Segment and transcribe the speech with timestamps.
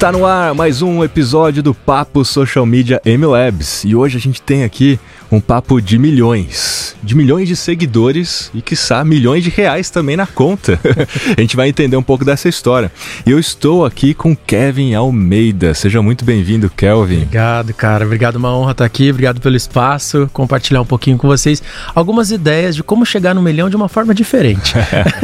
[0.00, 3.84] Está no ar mais um episódio do Papo Social Media M Labs.
[3.84, 4.98] E hoje a gente tem aqui
[5.30, 6.69] um papo de milhões,
[7.02, 10.78] de milhões de seguidores e quiçá milhões de reais também na conta.
[11.36, 12.92] a gente vai entender um pouco dessa história.
[13.26, 15.74] E eu estou aqui com Kevin Almeida.
[15.74, 17.22] Seja muito bem-vindo, Kelvin.
[17.22, 18.04] Obrigado, cara.
[18.04, 19.10] Obrigado, uma honra estar aqui.
[19.10, 21.62] Obrigado pelo espaço, compartilhar um pouquinho com vocês
[21.94, 24.74] algumas ideias de como chegar no milhão de uma forma diferente.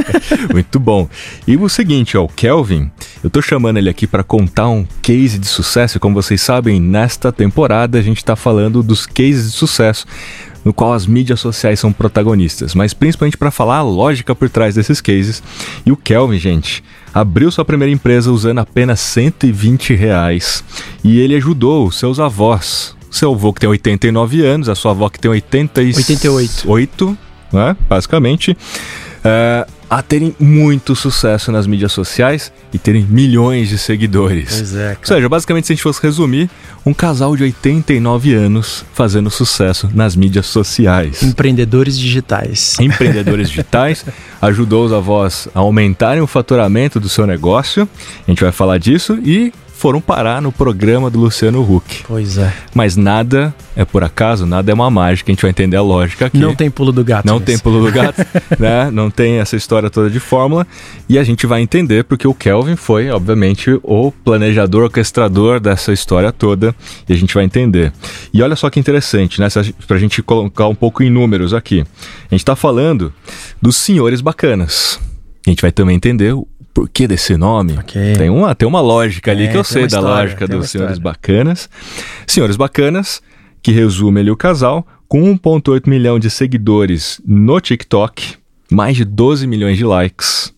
[0.52, 1.08] muito bom.
[1.46, 2.90] E o seguinte, ó, o Kelvin,
[3.22, 6.00] eu tô chamando ele aqui para contar um case de sucesso.
[6.00, 10.06] Como vocês sabem, nesta temporada a gente está falando dos cases de sucesso sucesso,
[10.66, 14.74] no qual as mídias sociais são protagonistas, mas principalmente para falar a lógica por trás
[14.74, 15.40] desses cases.
[15.86, 16.82] E o Kelvin, gente,
[17.14, 20.64] abriu sua primeira empresa usando apenas 120 reais
[21.04, 22.96] e ele ajudou seus avós.
[23.08, 25.94] Seu avô que tem 89 anos, a sua avó que tem 80 e...
[25.94, 26.68] 88.
[26.68, 27.18] 8,
[27.52, 27.76] né?
[27.88, 28.50] Basicamente.
[28.50, 34.56] Uh, a terem muito sucesso nas mídias sociais e terem milhões de seguidores.
[34.56, 34.98] Pois é, cara.
[35.00, 36.50] Ou seja, basicamente, se a gente fosse resumir,
[36.84, 41.22] um casal de 89 anos fazendo sucesso nas mídias sociais.
[41.22, 42.76] Empreendedores digitais.
[42.80, 44.04] Empreendedores digitais.
[44.42, 47.88] ajudou os avós a aumentarem o faturamento do seu negócio.
[48.26, 52.04] A gente vai falar disso e foram parar no programa do Luciano Huck.
[52.08, 52.52] Pois é.
[52.74, 56.26] Mas nada é por acaso, nada é uma mágica, a gente vai entender a lógica
[56.26, 56.38] aqui.
[56.38, 57.26] Não tem pulo do gato.
[57.26, 58.24] Não tem pulo do gato,
[58.58, 58.90] né?
[58.90, 60.66] Não tem essa história toda de fórmula.
[61.08, 66.32] E a gente vai entender porque o Kelvin foi, obviamente, o planejador, orquestrador dessa história
[66.32, 66.74] toda.
[67.06, 67.92] E a gente vai entender.
[68.32, 69.48] E olha só que interessante, né?
[69.86, 71.84] Pra gente colocar um pouco em números aqui.
[72.30, 73.12] A gente tá falando
[73.60, 74.98] dos senhores bacanas.
[75.46, 76.34] A gente vai também entender
[76.76, 77.72] porquê desse nome.
[77.78, 78.12] Okay.
[78.12, 81.70] Tem, uma, tem uma lógica ali é, que eu sei da lógica dos senhores bacanas.
[82.26, 83.22] Senhores bacanas,
[83.62, 88.34] que resume ali o casal, com 1,8 milhão de seguidores no TikTok,
[88.70, 90.52] mais de 12 milhões de likes.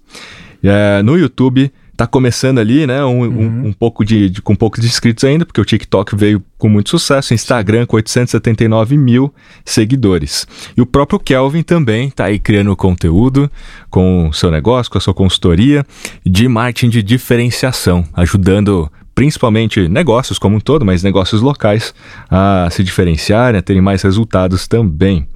[0.61, 3.05] É, no YouTube, tá começando ali, né?
[3.05, 3.27] Um, uhum.
[3.27, 6.41] um, um, pouco de, de, com um pouco de inscritos ainda, porque o TikTok veio
[6.57, 10.47] com muito sucesso, Instagram com 879 mil seguidores.
[10.77, 13.51] E o próprio Kelvin também tá aí criando conteúdo
[13.91, 15.85] com o seu negócio, com a sua consultoria
[16.25, 21.93] de marketing de diferenciação, ajudando principalmente negócios como um todo, mas negócios locais
[22.31, 25.27] a se diferenciarem, a terem mais resultados também.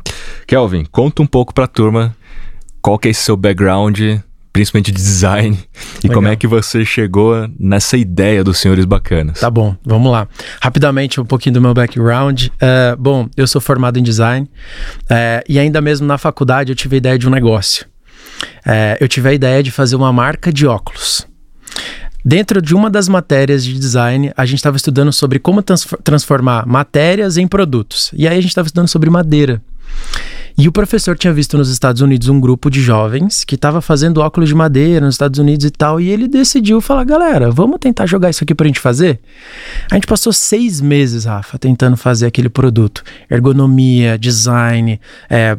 [0.46, 2.14] Kelvin, conta um pouco para a turma
[2.80, 4.00] qual que é esse seu background
[4.52, 5.58] principalmente de design,
[5.98, 6.14] e Legal.
[6.14, 9.40] como é que você chegou nessa ideia dos Senhores Bacanas.
[9.40, 10.28] Tá bom, vamos lá.
[10.60, 12.46] Rapidamente, um pouquinho do meu background.
[12.46, 14.48] Uh, bom, eu sou formado em design,
[15.04, 17.86] uh, e ainda mesmo na faculdade eu tive a ideia de um negócio.
[18.66, 21.26] Uh, eu tive a ideia de fazer uma marca de óculos.
[22.24, 26.66] Dentro de uma das matérias de design, a gente estava estudando sobre como trans transformar
[26.66, 28.12] matérias em produtos.
[28.14, 29.60] E aí a gente estava estudando sobre madeira.
[30.56, 34.18] E o professor tinha visto nos Estados Unidos um grupo de jovens que estava fazendo
[34.18, 38.06] óculos de madeira nos Estados Unidos e tal, e ele decidiu falar: galera, vamos tentar
[38.06, 39.20] jogar isso aqui pra gente fazer?
[39.90, 43.02] A gente passou seis meses, Rafa, tentando fazer aquele produto.
[43.30, 45.56] Ergonomia, design, é,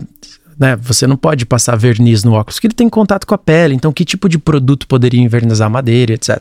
[0.57, 0.75] né?
[0.77, 3.73] Você não pode passar verniz no óculos, porque ele tem contato com a pele.
[3.73, 6.39] Então, que tipo de produto poderia invernizar a madeira, etc.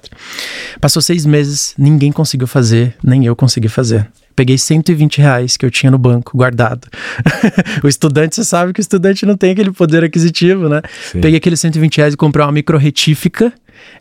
[0.80, 4.08] Passou seis meses, ninguém conseguiu fazer, nem eu consegui fazer.
[4.34, 6.88] Peguei 120 reais que eu tinha no banco guardado.
[7.82, 10.82] o estudante, você sabe que o estudante não tem aquele poder aquisitivo, né?
[11.10, 11.20] Sim.
[11.20, 13.52] Peguei aqueles 120 reais e comprei uma micro retífica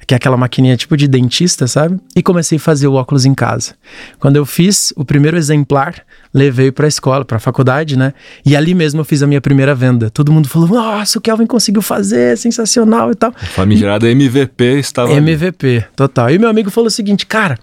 [0.06, 2.00] que é aquela maquininha tipo de dentista, sabe?
[2.16, 3.76] E comecei a fazer o óculos em casa.
[4.20, 5.96] Quando eu fiz o primeiro exemplar,
[6.34, 8.14] levei para a escola, para a faculdade, né?
[8.46, 10.10] E ali mesmo eu fiz a minha primeira venda.
[10.10, 13.32] Todo mundo falou: "Nossa, o Kelvin conseguiu fazer, sensacional" e tal.
[13.32, 15.86] O famigerado MVP estava MVP, ali.
[15.96, 16.30] total.
[16.30, 17.58] E meu amigo falou o seguinte: "Cara,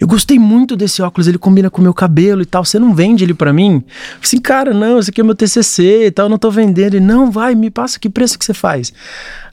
[0.00, 2.64] eu gostei muito desse óculos, ele combina com o meu cabelo e tal.
[2.64, 6.06] Você não vende ele para mim?" Eu assim: "Cara, não, esse aqui é meu TCC
[6.06, 6.94] e tal, não tô vendendo".
[6.94, 8.92] Ele: "Não, vai, me passa que preço que você faz?"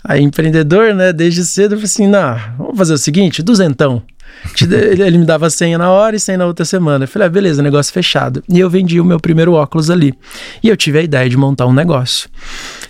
[0.04, 4.04] Aí, empreendedor, né, desde cedo, eu falei assim: não, vamos fazer o seguinte, duzentão.
[4.62, 7.06] Ele me dava 100 na hora e 100 na outra semana.
[7.06, 8.44] Eu falei, ah, beleza, negócio fechado.
[8.48, 10.14] E eu vendi o meu primeiro óculos ali.
[10.62, 12.30] E eu tive a ideia de montar um negócio.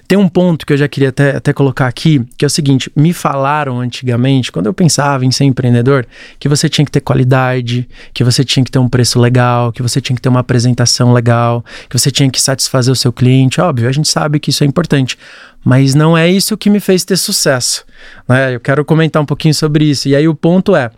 [0.08, 2.92] Tem um ponto que eu já queria até, até colocar aqui, que é o seguinte:
[2.96, 6.06] me falaram antigamente, quando eu pensava em ser empreendedor,
[6.40, 9.82] que você tinha que ter qualidade, que você tinha que ter um preço legal, que
[9.82, 13.60] você tinha que ter uma apresentação legal, que você tinha que satisfazer o seu cliente.
[13.60, 15.18] Óbvio, a gente sabe que isso é importante.
[15.66, 17.84] Mas não é isso que me fez ter sucesso.
[18.30, 18.54] Né?
[18.54, 20.08] Eu quero comentar um pouquinho sobre isso.
[20.08, 20.92] E aí o ponto é.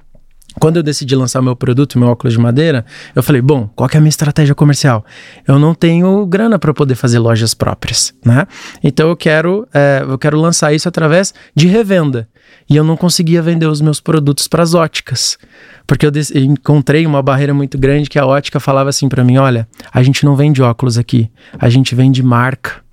[0.59, 2.83] Quando eu decidi lançar meu produto, meu óculos de madeira,
[3.15, 5.05] eu falei, bom, qual é a minha estratégia comercial?
[5.47, 8.47] Eu não tenho grana para poder fazer lojas próprias, né?
[8.83, 12.27] Então eu quero, é, eu quero lançar isso através de revenda.
[12.69, 15.37] E eu não conseguia vender os meus produtos para as óticas,
[15.85, 19.67] porque eu encontrei uma barreira muito grande que a ótica falava assim para mim, olha,
[19.91, 21.29] a gente não vende óculos aqui,
[21.59, 22.86] a gente vende marca.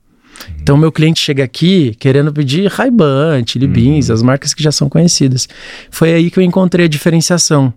[0.64, 4.14] Então, meu cliente chega aqui querendo pedir Ray-Ban, Chili Beans, uhum.
[4.14, 5.46] as marcas que já são conhecidas.
[5.90, 7.70] Foi aí que eu encontrei a diferenciação.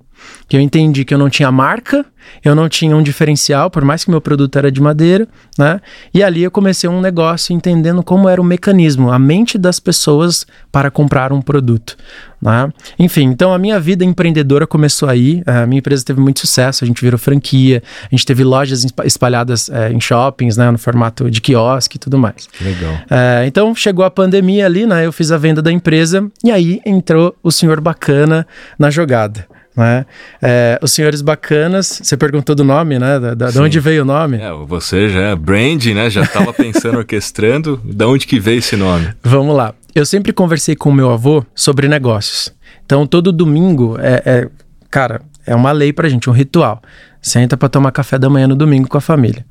[0.48, 2.06] Que eu entendi que eu não tinha marca,
[2.44, 5.28] eu não tinha um diferencial, por mais que meu produto era de madeira,
[5.58, 5.80] né?
[6.14, 10.46] E ali eu comecei um negócio entendendo como era o mecanismo, a mente das pessoas
[10.72, 11.98] para comprar um produto,
[12.42, 12.72] né?
[12.98, 16.88] Enfim, então a minha vida empreendedora começou aí, a minha empresa teve muito sucesso, a
[16.88, 20.70] gente virou franquia, a gente teve lojas espalhadas é, em shoppings, né?
[20.72, 22.48] No formato de quiosque e tudo mais.
[22.62, 22.94] Legal.
[23.10, 25.06] É, então chegou a pandemia ali, né?
[25.06, 28.46] Eu fiz a venda da empresa e aí entrou o senhor bacana
[28.78, 29.57] na jogada.
[29.78, 30.08] Né?
[30.42, 33.20] É, os senhores bacanas, você perguntou do nome, né?
[33.20, 34.38] Da, da, de onde veio o nome?
[34.38, 36.10] É, você já é brand, né?
[36.10, 37.80] Já estava pensando, orquestrando.
[37.86, 39.14] De onde que veio esse nome?
[39.22, 39.76] Vamos lá.
[39.94, 42.52] Eu sempre conversei com o meu avô sobre negócios.
[42.84, 44.50] Então, todo domingo é, é
[44.90, 46.82] cara, é uma lei pra gente, um ritual.
[47.22, 49.46] Senta para tomar café da manhã no domingo com a família.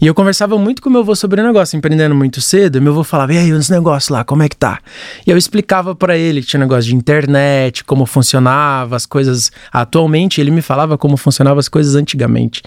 [0.00, 2.80] E eu conversava muito com meu avô sobre o negócio, empreendendo muito cedo.
[2.80, 4.80] Meu avô falava: "E aí, os negócios lá, como é que tá?"
[5.26, 10.40] E eu explicava para ele que tinha negócio de internet, como funcionava as coisas atualmente,
[10.40, 12.62] ele me falava como funcionavam as coisas antigamente.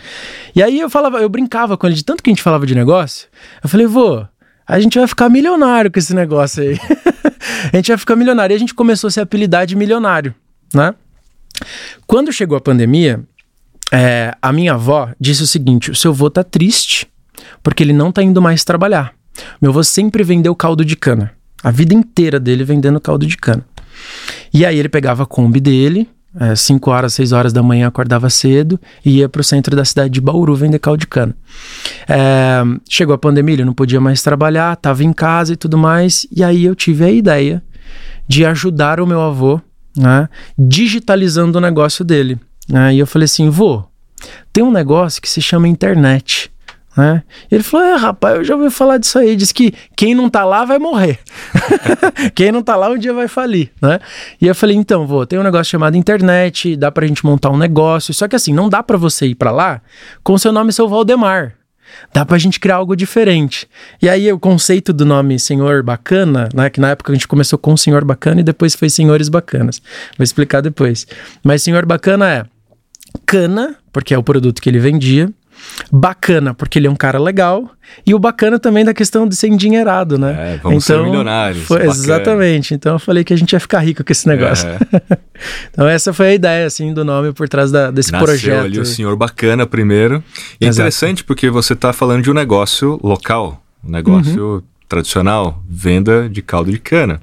[0.56, 2.76] E aí eu falava, eu brincava com ele de tanto que a gente falava de
[2.76, 3.28] negócio.
[3.64, 4.26] Eu falei: "Vô,
[4.68, 6.80] a gente vai ficar milionário com esse negócio aí.
[7.74, 10.34] a gente vai ficar milionário." E a gente começou a se apelidar de milionário,
[10.74, 10.94] né?
[12.06, 13.24] Quando chegou a pandemia,
[13.96, 17.08] é, a minha avó disse o seguinte: o seu avô tá triste
[17.64, 19.14] porque ele não tá indo mais trabalhar.
[19.62, 21.32] Meu avô sempre vendeu caldo de cana.
[21.64, 23.66] A vida inteira dele vendendo caldo de cana.
[24.54, 26.08] E aí ele pegava a Kombi dele,
[26.56, 29.84] 5 é, horas, 6 horas da manhã, acordava cedo e ia para o centro da
[29.84, 31.36] cidade de Bauru vender caldo de cana.
[32.08, 36.28] É, chegou a pandemia, ele não podia mais trabalhar, estava em casa e tudo mais.
[36.32, 37.64] E aí eu tive a ideia
[38.28, 39.60] de ajudar o meu avô
[39.98, 40.28] né,
[40.58, 42.38] digitalizando o negócio dele.
[42.68, 42.96] Né?
[42.96, 43.84] E eu falei assim, vô,
[44.52, 46.52] tem um negócio que se chama internet.
[46.96, 47.24] Né?
[47.52, 49.36] Ele falou: É, rapaz, eu já ouvi falar disso aí.
[49.36, 51.20] Diz que quem não tá lá vai morrer.
[52.34, 54.00] quem não tá lá um dia vai falir, né?
[54.40, 57.58] E eu falei: Então, vou, tem um negócio chamado internet, dá pra gente montar um
[57.58, 58.14] negócio.
[58.14, 59.82] Só que assim, não dá pra você ir pra lá
[60.24, 61.56] com seu nome seu Valdemar.
[62.14, 63.68] Dá pra gente criar algo diferente.
[64.02, 66.70] E aí o conceito do nome Senhor Bacana, né?
[66.70, 69.82] Que na época a gente começou com Senhor Bacana e depois foi Senhores Bacanas.
[70.18, 71.06] Vou explicar depois.
[71.44, 72.46] Mas Senhor Bacana é
[73.18, 75.30] cana, porque é o produto que ele vendia.
[75.92, 77.70] Bacana, porque ele é um cara legal.
[78.06, 80.56] E o bacana também da questão de ser endinheirado, né?
[80.56, 81.64] É, vamos então, ser milionários.
[81.64, 82.74] Foi, exatamente.
[82.74, 84.68] Então eu falei que a gente ia ficar rico com esse negócio.
[84.68, 85.18] É.
[85.72, 88.66] então essa foi a ideia, assim, do nome por trás da, desse Nasceu projeto.
[88.66, 90.24] ali o senhor bacana primeiro.
[90.60, 94.62] E é interessante porque você está falando de um negócio local, um negócio uhum.
[94.90, 97.22] tradicional, venda de caldo de cana.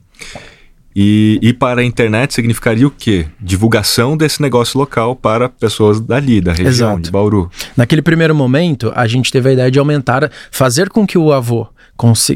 [0.94, 3.27] E, e para a internet significaria o quê?
[3.41, 7.00] Divulgação desse negócio local para pessoas dali, da região Exato.
[7.00, 7.50] de Bauru.
[7.77, 11.67] Naquele primeiro momento, a gente teve a ideia de aumentar, fazer com que o avô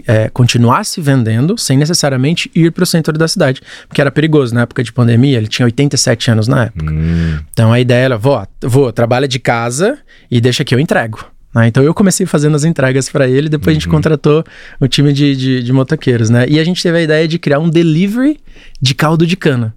[0.06, 4.62] é, continuasse vendendo sem necessariamente ir para o centro da cidade, porque era perigoso na
[4.62, 6.93] época de pandemia, ele tinha 87 anos na época.
[6.93, 7.38] Hum.
[7.52, 9.99] Então a ideia era, vó, vou, trabalha de casa
[10.31, 11.36] e deixa que eu entrego.
[11.54, 11.69] Né?
[11.69, 13.70] Então eu comecei fazendo as entregas para ele, depois uhum.
[13.70, 13.94] a gente uhum.
[13.94, 14.44] contratou
[14.81, 16.46] o time de, de, de motoqueiros, né?
[16.48, 18.38] E a gente teve a ideia de criar um delivery
[18.81, 19.75] de caldo de cana.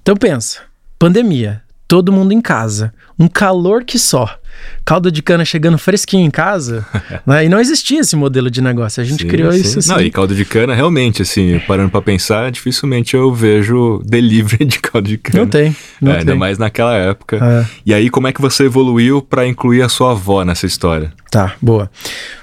[0.00, 0.60] Então pensa,
[0.98, 4.38] pandemia, todo mundo em casa, um calor que só.
[4.84, 6.86] Caldo de cana chegando fresquinho em casa,
[7.26, 7.44] né?
[7.46, 9.00] E não existia esse modelo de negócio.
[9.00, 9.60] A gente sim, criou sim.
[9.60, 9.88] isso assim.
[9.88, 14.78] Não, e caldo de cana, realmente, assim, parando para pensar, dificilmente eu vejo delivery de
[14.78, 15.40] caldo de cana.
[15.40, 15.74] Não tem.
[16.00, 16.20] Não é, tem.
[16.20, 17.38] Ainda mais naquela época.
[17.42, 17.66] É.
[17.86, 21.12] E aí, como é que você evoluiu para incluir a sua avó nessa história?
[21.30, 21.90] Tá, boa.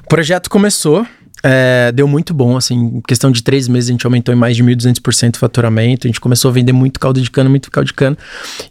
[0.03, 1.05] O projeto começou
[1.43, 4.55] é, deu muito bom, assim, em questão de três meses a gente aumentou em mais
[4.55, 7.87] de 1.200% o faturamento, a gente começou a vender muito caldo de cana, muito caldo
[7.87, 8.17] de cana,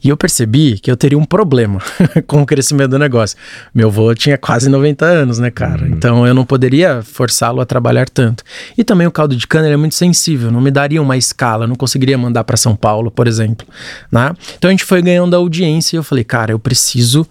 [0.02, 1.80] e eu percebi que eu teria um problema
[2.26, 3.36] com o crescimento do negócio.
[3.74, 5.82] Meu avô tinha quase 90 anos, né, cara?
[5.82, 5.92] Uhum.
[5.92, 8.44] Então eu não poderia forçá-lo a trabalhar tanto.
[8.76, 11.76] E também o caldo de cana é muito sensível, não me daria uma escala, não
[11.76, 13.66] conseguiria mandar para São Paulo, por exemplo,
[14.10, 14.32] né?
[14.56, 17.26] Então a gente foi ganhando audiência e eu falei, cara, eu preciso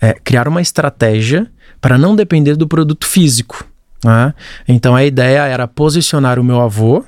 [0.00, 1.46] é, criar uma estratégia
[1.80, 3.66] para não depender do produto físico.
[4.04, 4.34] Né?
[4.68, 7.02] Então a ideia era posicionar o meu avô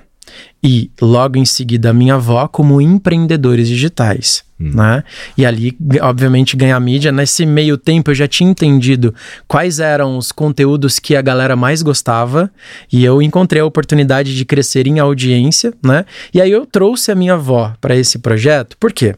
[0.62, 4.42] e logo em seguida a minha avó como empreendedores digitais.
[4.58, 4.72] Hum.
[4.74, 5.04] Né?
[5.36, 7.12] E ali, obviamente, ganhar mídia.
[7.12, 9.14] Nesse meio tempo eu já tinha entendido
[9.46, 12.50] quais eram os conteúdos que a galera mais gostava
[12.90, 16.06] e eu encontrei a oportunidade de crescer em audiência, né?
[16.32, 18.76] E aí eu trouxe a minha avó para esse projeto.
[18.78, 19.14] Por quê?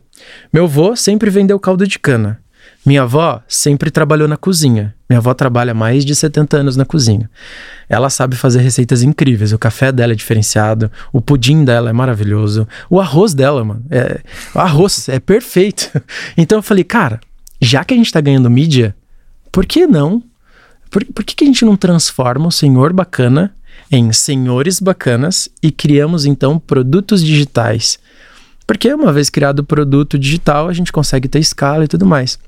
[0.52, 2.40] Meu avô sempre vendeu caldo de cana.
[2.88, 4.94] Minha avó sempre trabalhou na cozinha.
[5.10, 7.28] Minha avó trabalha mais de 70 anos na cozinha.
[7.86, 9.52] Ela sabe fazer receitas incríveis.
[9.52, 14.22] O café dela é diferenciado, o pudim dela é maravilhoso, o arroz dela, mano, é,
[14.54, 16.00] o arroz é perfeito.
[16.34, 17.20] Então eu falei, cara,
[17.60, 18.96] já que a gente tá ganhando mídia,
[19.52, 20.22] por que não?
[20.90, 23.54] Por, por que, que a gente não transforma o senhor bacana
[23.92, 27.98] em senhores bacanas e criamos então produtos digitais
[28.66, 32.38] Porque uma vez criado o produto digital, a gente consegue ter escala e tudo mais.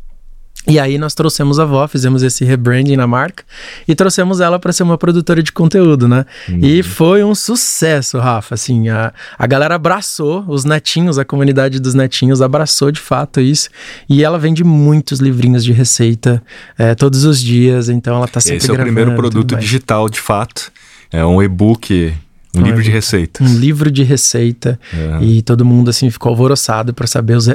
[0.68, 3.44] E aí nós trouxemos a avó, fizemos esse rebranding na marca
[3.88, 6.26] e trouxemos ela para ser uma produtora de conteúdo, né?
[6.48, 6.58] Uhum.
[6.62, 8.54] E foi um sucesso, Rafa.
[8.54, 13.70] Assim, a, a galera abraçou, os netinhos, a comunidade dos netinhos abraçou de fato isso.
[14.08, 16.42] E ela vende muitos livrinhos de receita
[16.76, 20.20] é, todos os dias, então ela tá sempre Esse é o primeiro produto digital, de
[20.20, 20.70] fato.
[21.10, 22.12] É um e-book
[22.54, 23.48] um livro de receitas.
[23.48, 24.78] Um livro de receita.
[24.92, 25.24] É.
[25.24, 27.48] E todo mundo, assim, ficou alvoroçado para saber os,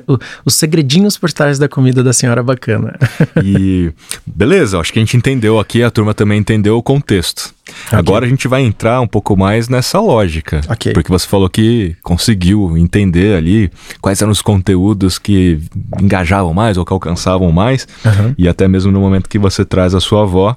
[0.46, 2.98] os segredinhos por trás da comida da senhora bacana.
[3.44, 3.92] E
[4.26, 7.54] beleza, acho que a gente entendeu aqui, a turma também entendeu o contexto.
[7.88, 7.98] Okay.
[7.98, 10.62] Agora a gente vai entrar um pouco mais nessa lógica.
[10.70, 10.94] Okay.
[10.94, 13.72] Porque você falou que conseguiu entender ali
[14.02, 15.60] quais eram os conteúdos que
[16.00, 17.88] engajavam mais ou que alcançavam mais.
[18.06, 18.36] Uhum.
[18.38, 20.56] E até mesmo no momento que você traz a sua avó,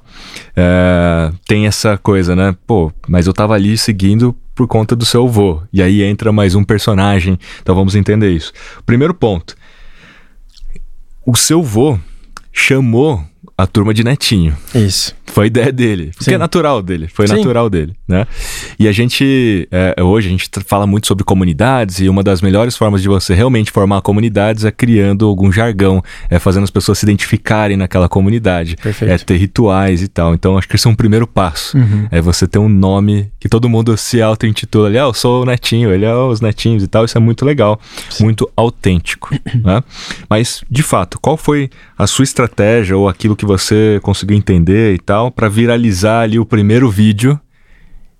[0.55, 2.55] é, tem essa coisa, né?
[2.67, 4.28] Pô, mas eu tava ali seguindo
[4.59, 5.61] por conta do seu avô.
[5.71, 7.39] E aí entra mais um personagem.
[7.61, 8.51] Então vamos entender isso.
[8.85, 9.55] Primeiro ponto.
[11.25, 11.97] O seu avô
[12.51, 13.23] chamou
[13.57, 14.57] a turma de netinho.
[14.75, 15.15] Isso.
[15.29, 16.11] Foi ideia dele.
[16.13, 16.33] Porque Sim.
[16.33, 17.07] é natural dele.
[17.07, 17.37] Foi Sim.
[17.37, 18.25] natural dele, né?
[18.79, 22.75] E a gente, é, hoje, a gente fala muito sobre comunidades e uma das melhores
[22.75, 27.05] formas de você realmente formar comunidades é criando algum jargão, é fazendo as pessoas se
[27.05, 28.75] identificarem naquela comunidade.
[28.75, 29.11] Perfeito.
[29.11, 30.33] É ter rituais e tal.
[30.33, 31.77] Então, acho que esse é um primeiro passo.
[31.77, 32.07] Uhum.
[32.11, 35.45] É você ter um nome que todo mundo se auto-intitula ali, ah, eu sou o
[35.45, 37.05] netinho, ele é os netinhos e tal.
[37.05, 38.23] Isso é muito legal, Sim.
[38.23, 39.29] muito autêntico,
[39.63, 39.83] né?
[40.29, 44.99] Mas, de fato, qual foi a sua estratégia ou aquilo que você conseguiu entender e
[44.99, 47.39] tal para viralizar ali o primeiro vídeo.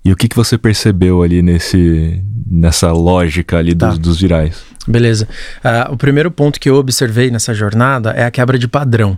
[0.03, 4.01] E o que, que você percebeu ali nesse, nessa lógica ali dos, tá.
[4.01, 4.63] dos virais?
[4.87, 5.27] Beleza.
[5.63, 9.17] Uh, o primeiro ponto que eu observei nessa jornada é a quebra de padrão.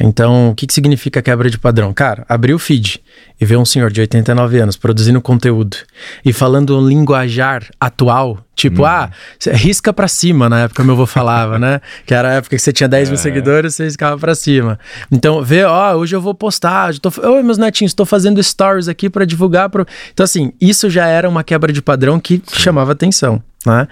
[0.00, 1.92] Então, o que, que significa quebra de padrão?
[1.92, 3.00] Cara, abrir o feed
[3.40, 5.76] e ver um senhor de 89 anos produzindo conteúdo
[6.24, 8.86] e falando um linguajar atual, tipo, hum.
[8.86, 9.10] ah,
[9.52, 11.80] risca pra cima, na época meu avô falava, né?
[12.06, 13.10] Que era a época que você tinha 10 é.
[13.10, 14.78] mil seguidores, você riscava pra cima.
[15.10, 19.10] Então, vê, ó, hoje eu vou postar, tô, oi meus netinhos, estou fazendo stories aqui
[19.10, 19.68] para divulgar.
[19.68, 19.86] Pro...
[20.12, 22.60] Então, assim, isso já era uma quebra de padrão que Sim.
[22.60, 23.42] chamava atenção.
[23.66, 23.88] Né?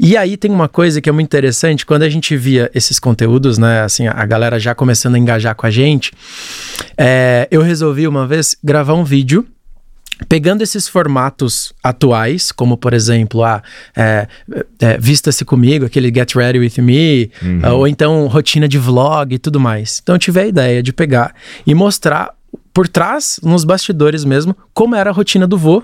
[0.00, 3.58] E aí tem uma coisa que é muito interessante, quando a gente via esses conteúdos,
[3.58, 6.12] né, assim, a galera já começando a engajar com a gente,
[6.96, 9.46] é, eu resolvi uma vez gravar um vídeo
[10.28, 13.62] pegando esses formatos atuais, como por exemplo, a
[13.94, 14.26] é,
[14.80, 17.74] é, Vista-se Comigo, aquele Get Ready With Me, uhum.
[17.74, 20.00] ou então rotina de vlog e tudo mais.
[20.02, 21.34] Então eu tive a ideia de pegar
[21.66, 22.30] e mostrar
[22.72, 25.82] por trás, nos bastidores mesmo, como era a rotina do vô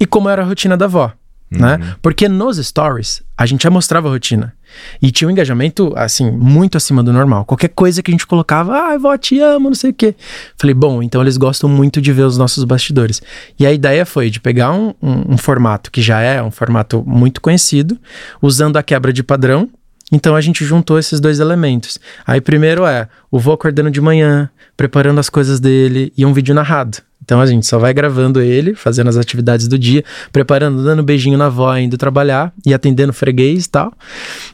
[0.00, 1.12] e como era a rotina da avó.
[1.58, 1.76] Né?
[1.76, 1.94] Uhum.
[2.00, 4.54] Porque nos stories a gente já mostrava a rotina.
[5.00, 7.44] E tinha um engajamento, assim, muito acima do normal.
[7.44, 10.14] Qualquer coisa que a gente colocava, ai, ah, vó, te amo, não sei o quê.
[10.56, 13.20] Falei, bom, então eles gostam muito de ver os nossos bastidores.
[13.58, 17.02] E a ideia foi de pegar um, um, um formato que já é um formato
[17.06, 17.98] muito conhecido,
[18.40, 19.68] usando a quebra de padrão.
[20.10, 21.98] Então a gente juntou esses dois elementos.
[22.26, 26.54] Aí primeiro é o vô acordando de manhã, preparando as coisas dele e um vídeo
[26.54, 26.98] narrado.
[27.24, 31.38] Então a gente só vai gravando ele, fazendo as atividades do dia, preparando, dando beijinho
[31.38, 33.92] na avó, indo trabalhar e atendendo freguês e tal.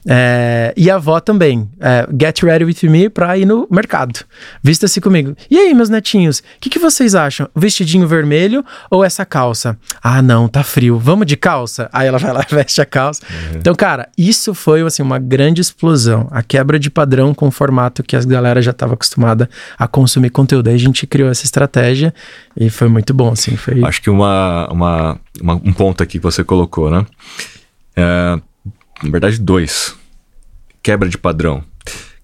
[0.07, 4.21] É, e a avó também, é, get ready with me pra ir no mercado.
[4.63, 5.37] Vista-se comigo.
[5.51, 7.49] E aí, meus netinhos, o que, que vocês acham?
[7.55, 9.77] Vestidinho vermelho ou essa calça?
[10.03, 10.99] Ah, não, tá frio.
[10.99, 11.89] Vamos de calça?
[11.93, 13.23] Aí ela vai lá e veste a calça.
[13.29, 13.59] Uhum.
[13.59, 16.29] Então, cara, isso foi assim, uma grande explosão.
[16.31, 19.49] A quebra de padrão com o formato que a galera já estava acostumada
[19.79, 20.69] a consumir conteúdo.
[20.69, 22.13] Aí a gente criou essa estratégia
[22.59, 23.57] e foi muito bom, assim.
[23.57, 23.83] Foi...
[23.85, 27.07] Acho que uma, uma, uma um ponto aqui que você colocou, né?
[27.95, 28.39] É,
[29.03, 29.95] na verdade, dois.
[30.83, 31.63] Quebra de padrão.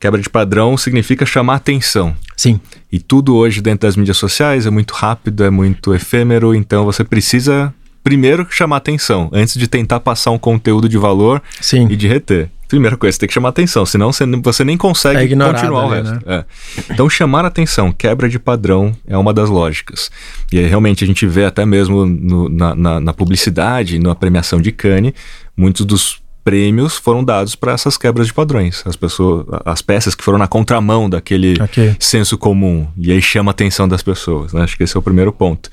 [0.00, 2.14] Quebra de padrão significa chamar atenção.
[2.37, 2.61] Sim.
[2.91, 7.05] E tudo hoje dentro das mídias sociais é muito rápido, é muito efêmero, então você
[7.05, 7.73] precisa
[8.03, 11.88] primeiro chamar atenção, antes de tentar passar um conteúdo de valor Sim.
[11.91, 12.50] e de reter.
[12.75, 15.88] Primeira coisa, você tem que chamar atenção, senão você, você nem consegue é continuar o
[15.88, 16.12] resto.
[16.14, 16.21] Né?
[16.26, 16.45] É.
[16.90, 20.11] Então, chamar atenção, quebra de padrão é uma das lógicas.
[20.52, 24.61] E aí, realmente a gente vê até mesmo no, na, na, na publicidade, na premiação
[24.61, 25.12] de Cannes,
[25.57, 28.83] muitos dos prêmios foram dados para essas quebras de padrões.
[28.85, 31.97] As pessoas, as peças que foram na contramão daquele okay.
[31.99, 32.87] senso comum.
[32.99, 34.52] E aí chama a atenção das pessoas.
[34.52, 34.62] Né?
[34.62, 35.71] Acho que esse é o primeiro ponto.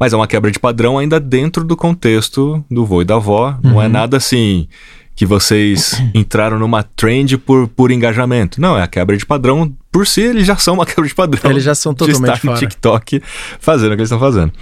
[0.00, 3.50] Mas é uma quebra de padrão ainda dentro do contexto do vô e da avó.
[3.62, 3.70] Uhum.
[3.72, 3.92] Não é uhum.
[3.92, 4.66] nada assim
[5.14, 8.60] que vocês entraram numa trend por, por engajamento.
[8.60, 9.72] Não, é a quebra de padrão.
[9.90, 11.50] Por si, eles já são uma quebra de padrão.
[11.50, 13.22] Eles já são totalmente de estar no TikTok
[13.60, 14.52] fazendo o que eles estão fazendo.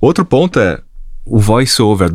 [0.00, 0.80] Outro ponto é
[1.24, 2.10] o voice-over,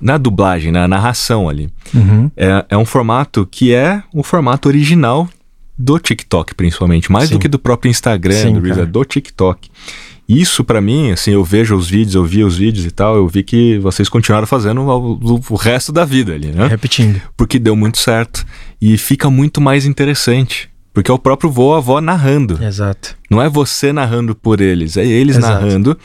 [0.00, 1.70] na dublagem, na narração ali.
[1.94, 2.30] Uhum.
[2.36, 5.26] É, é um formato que é o formato original
[5.78, 7.10] do TikTok, principalmente.
[7.10, 7.34] Mais Sim.
[7.34, 9.68] do que do próprio Instagram, Sim, do, do TikTok.
[10.28, 13.28] Isso para mim, assim, eu vejo os vídeos, eu vi os vídeos e tal, eu
[13.28, 16.66] vi que vocês continuaram fazendo o, o resto da vida ali, né?
[16.66, 17.20] Repetindo.
[17.36, 18.44] Porque deu muito certo
[18.82, 20.68] e fica muito mais interessante.
[20.92, 22.58] Porque é o próprio vô avó narrando.
[22.62, 23.16] Exato.
[23.30, 25.62] Não é você narrando por eles, é eles Exato.
[25.62, 25.98] narrando.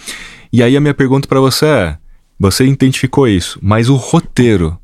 [0.54, 1.98] E aí a minha pergunta para você é:
[2.38, 4.78] você identificou isso, mas o roteiro,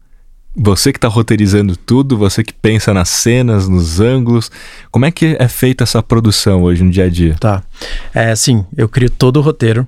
[0.57, 4.49] você que está roteirizando tudo, você que pensa nas cenas, nos ângulos,
[4.89, 7.35] como é que é feita essa produção hoje no dia a dia?
[7.39, 7.63] Tá.
[8.13, 9.87] É assim, eu crio todo o roteiro.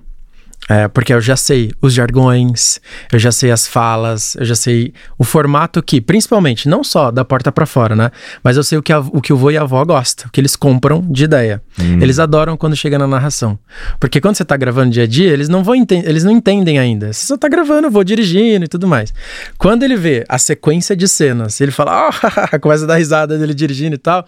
[0.70, 2.80] É, porque eu já sei os jargões,
[3.12, 7.26] eu já sei as falas, eu já sei o formato que, principalmente, não só da
[7.26, 8.12] porta para fora, né?
[8.44, 10.32] Mas eu sei o que, a, o que o vô e a avó gostam, o
[10.32, 11.60] que eles compram de ideia.
[11.80, 12.00] Hum.
[12.00, 13.58] Eles adoram quando chega na narração.
[14.00, 15.74] Porque quando você tá gravando dia a dia, eles não vão
[16.06, 17.12] eles não entendem ainda.
[17.12, 19.12] Você só tá gravando, eu vou dirigindo e tudo mais.
[19.58, 23.56] Quando ele vê a sequência de cenas, ele fala, oh, começa a dar risada dele
[23.56, 24.24] dirigindo e tal.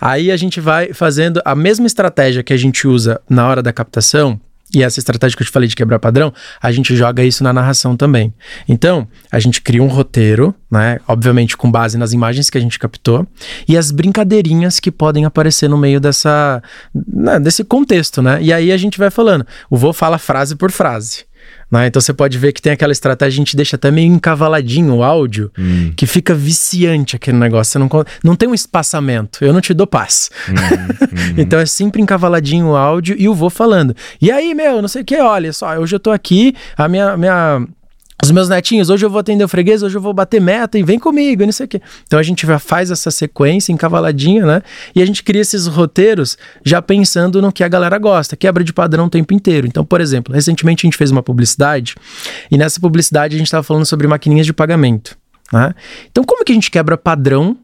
[0.00, 3.72] Aí a gente vai fazendo a mesma estratégia que a gente usa na hora da
[3.72, 4.40] captação
[4.74, 7.52] e essa estratégia que eu te falei de quebrar padrão, a gente joga isso na
[7.52, 8.32] narração também.
[8.68, 10.98] Então, a gente cria um roteiro, né?
[11.06, 13.26] Obviamente com base nas imagens que a gente captou
[13.68, 16.62] e as brincadeirinhas que podem aparecer no meio dessa
[16.94, 18.38] né, desse contexto, né?
[18.42, 19.46] E aí a gente vai falando.
[19.68, 21.24] O vô fala frase por frase.
[21.72, 21.86] Né?
[21.86, 25.02] Então você pode ver que tem aquela estratégia, a gente deixa até meio encavaladinho o
[25.02, 25.90] áudio, hum.
[25.96, 27.72] que fica viciante aquele negócio.
[27.72, 27.88] Você não,
[28.22, 30.30] não tem um espaçamento, eu não te dou paz.
[30.50, 30.52] Hum,
[31.32, 31.34] hum.
[31.38, 33.96] então é sempre encavaladinho o áudio e o vou falando.
[34.20, 37.16] E aí, meu, não sei o que, olha só, hoje eu tô aqui, a minha.
[37.16, 37.66] minha
[38.22, 40.82] os meus netinhos, hoje eu vou atender o freguês, hoje eu vou bater meta e
[40.82, 41.82] vem comigo, não sei o quê.
[42.06, 44.62] Então a gente já faz essa sequência encavaladinha, né?
[44.94, 48.72] E a gente cria esses roteiros já pensando no que a galera gosta, quebra de
[48.72, 49.66] padrão o tempo inteiro.
[49.66, 51.96] Então, por exemplo, recentemente a gente fez uma publicidade
[52.50, 55.16] e nessa publicidade a gente estava falando sobre maquininhas de pagamento,
[55.52, 55.74] né?
[56.10, 57.56] Então, como que a gente quebra padrão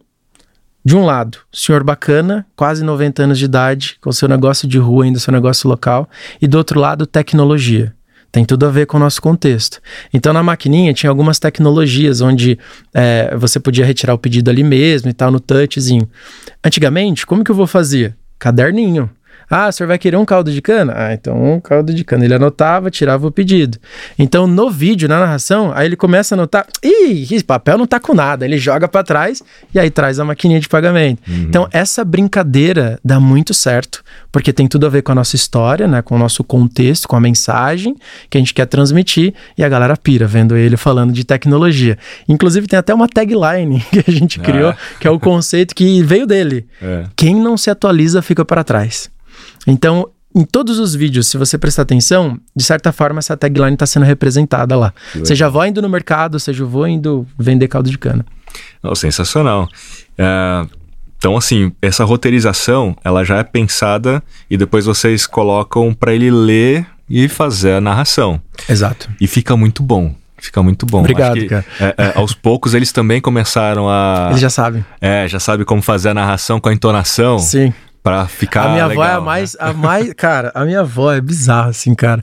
[0.85, 5.05] de um lado, senhor bacana, quase 90 anos de idade, com seu negócio de rua
[5.05, 6.09] ainda, seu negócio local,
[6.41, 7.95] e do outro lado, tecnologia.
[8.31, 9.81] Tem tudo a ver com o nosso contexto.
[10.13, 12.59] Então, na maquininha tinha algumas tecnologias onde
[12.93, 16.09] é, você podia retirar o pedido ali mesmo e tal, no touchzinho.
[16.63, 18.15] Antigamente, como que eu vou fazer?
[18.39, 19.11] Caderninho.
[19.51, 20.93] Ah, o senhor vai querer um caldo de cana?
[20.95, 22.25] Ah, então um caldo de cana.
[22.25, 23.79] Ele anotava, tirava o pedido.
[24.19, 26.67] Então, no vídeo, na narração, aí ele começa a anotar.
[26.83, 28.45] Ih, esse papel não tá com nada.
[28.45, 29.43] Ele joga para trás
[29.75, 31.23] e aí traz a maquininha de pagamento.
[31.29, 31.47] Uhum.
[31.49, 35.89] Então, essa brincadeira dá muito certo, porque tem tudo a ver com a nossa história,
[35.89, 36.03] né?
[36.03, 37.97] Com o nosso contexto, com a mensagem
[38.29, 39.35] que a gente quer transmitir.
[39.57, 41.97] E a galera pira vendo ele falando de tecnologia.
[42.29, 44.77] Inclusive, tem até uma tagline que a gente criou, é.
[45.01, 46.67] que é o conceito que veio dele.
[46.83, 47.05] É.
[47.17, 49.11] Quem não se atualiza fica para trás.
[49.69, 53.87] Então, em todos os vídeos, se você prestar atenção, de certa forma essa tagline está
[53.87, 54.93] sendo representada lá.
[55.25, 58.25] Seja avó indo no mercado, seja avó indo vender caldo de cana.
[58.83, 59.69] Oh, sensacional.
[60.17, 60.67] É,
[61.19, 66.87] então, assim, essa roteirização, ela já é pensada e depois vocês colocam para ele ler
[67.11, 68.41] e fazer a narração.
[68.69, 69.11] Exato.
[69.21, 70.15] E fica muito bom.
[70.41, 71.01] Fica muito bom.
[71.01, 71.65] Obrigado, cara.
[71.81, 74.29] É, é, aos poucos eles também começaram a.
[74.31, 74.85] Eles já sabem.
[75.01, 77.41] É, já sabem como fazer a narração com a entonação.
[77.41, 79.59] Sim para ficar A minha legal, avó é a mais, né?
[79.61, 82.23] a mais, cara, a minha avó é bizarra assim, cara.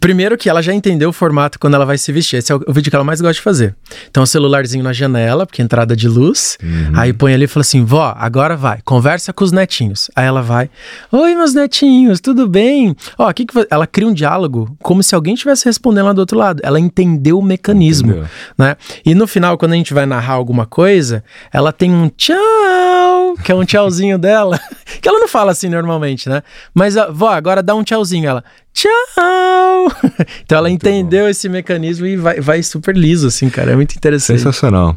[0.00, 2.38] Primeiro que ela já entendeu o formato quando ela vai se vestir.
[2.38, 3.74] Esse é o, o vídeo que ela mais gosta de fazer.
[4.10, 6.58] Então, o celularzinho na janela, porque é entrada de luz.
[6.60, 6.92] Uhum.
[6.94, 10.10] Aí põe ali e fala assim: vó, agora vai, conversa com os netinhos.
[10.16, 10.68] Aí ela vai:
[11.12, 12.96] Oi, meus netinhos, tudo bem?
[13.16, 16.36] Ó, que que ela cria um diálogo como se alguém estivesse respondendo lá do outro
[16.36, 16.60] lado.
[16.64, 18.28] Ela entendeu o mecanismo, entendeu.
[18.58, 18.76] né?
[19.04, 21.22] E no final, quando a gente vai narrar alguma coisa,
[21.52, 24.58] ela tem um tchau, que é um tchauzinho dela,
[25.00, 26.42] que ela não fala assim normalmente, né?
[26.74, 28.28] Mas, vó, agora dá um tchauzinho.
[28.28, 28.42] Ela,
[28.76, 29.90] tchau!
[30.44, 31.30] então ela muito entendeu bom.
[31.30, 33.72] esse mecanismo e vai, vai super liso, assim, cara.
[33.72, 34.38] É muito interessante.
[34.38, 34.96] Sensacional.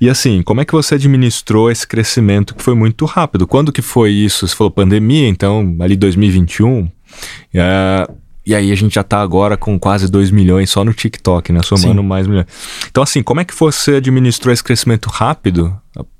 [0.00, 3.46] E assim, como é que você administrou esse crescimento que foi muito rápido?
[3.46, 4.46] Quando que foi isso?
[4.46, 6.88] Você falou pandemia, então, ali 2021.
[7.54, 8.08] É,
[8.46, 11.60] e aí a gente já tá agora com quase 2 milhões só no TikTok, né?
[11.62, 12.06] Somando Sim.
[12.06, 12.46] mais milhões.
[12.90, 15.74] Então, assim, como é que você administrou esse crescimento rápido?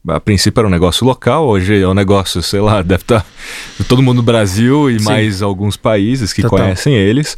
[0.09, 3.21] A, a, princípio era um negócio local, hoje é um negócio, sei lá, deve estar
[3.21, 3.27] tá
[3.87, 5.05] todo mundo no Brasil e Sim.
[5.05, 6.61] mais alguns países que Total.
[6.61, 7.37] conhecem eles.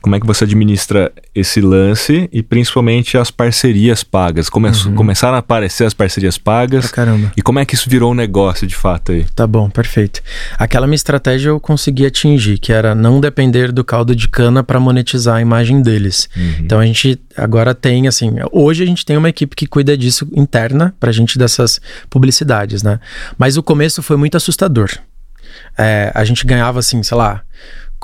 [0.00, 4.48] Como é que você administra esse lance e principalmente as parcerias pagas?
[4.48, 4.94] Come uhum.
[4.94, 6.86] Começaram a aparecer as parcerias pagas.
[6.86, 7.32] Ah, caramba.
[7.36, 9.24] E como é que isso virou um negócio de fato aí?
[9.34, 10.20] Tá bom, perfeito.
[10.56, 14.78] Aquela minha estratégia eu consegui atingir, que era não depender do caldo de cana para
[14.78, 16.28] monetizar a imagem deles.
[16.36, 16.54] Uhum.
[16.60, 20.28] Então a gente agora tem, assim, hoje a gente tem uma equipe que cuida disso
[20.32, 23.00] interna pra gente dessas publicidades, né?
[23.36, 24.90] Mas o começo foi muito assustador.
[25.76, 27.42] É, a gente ganhava, assim, sei lá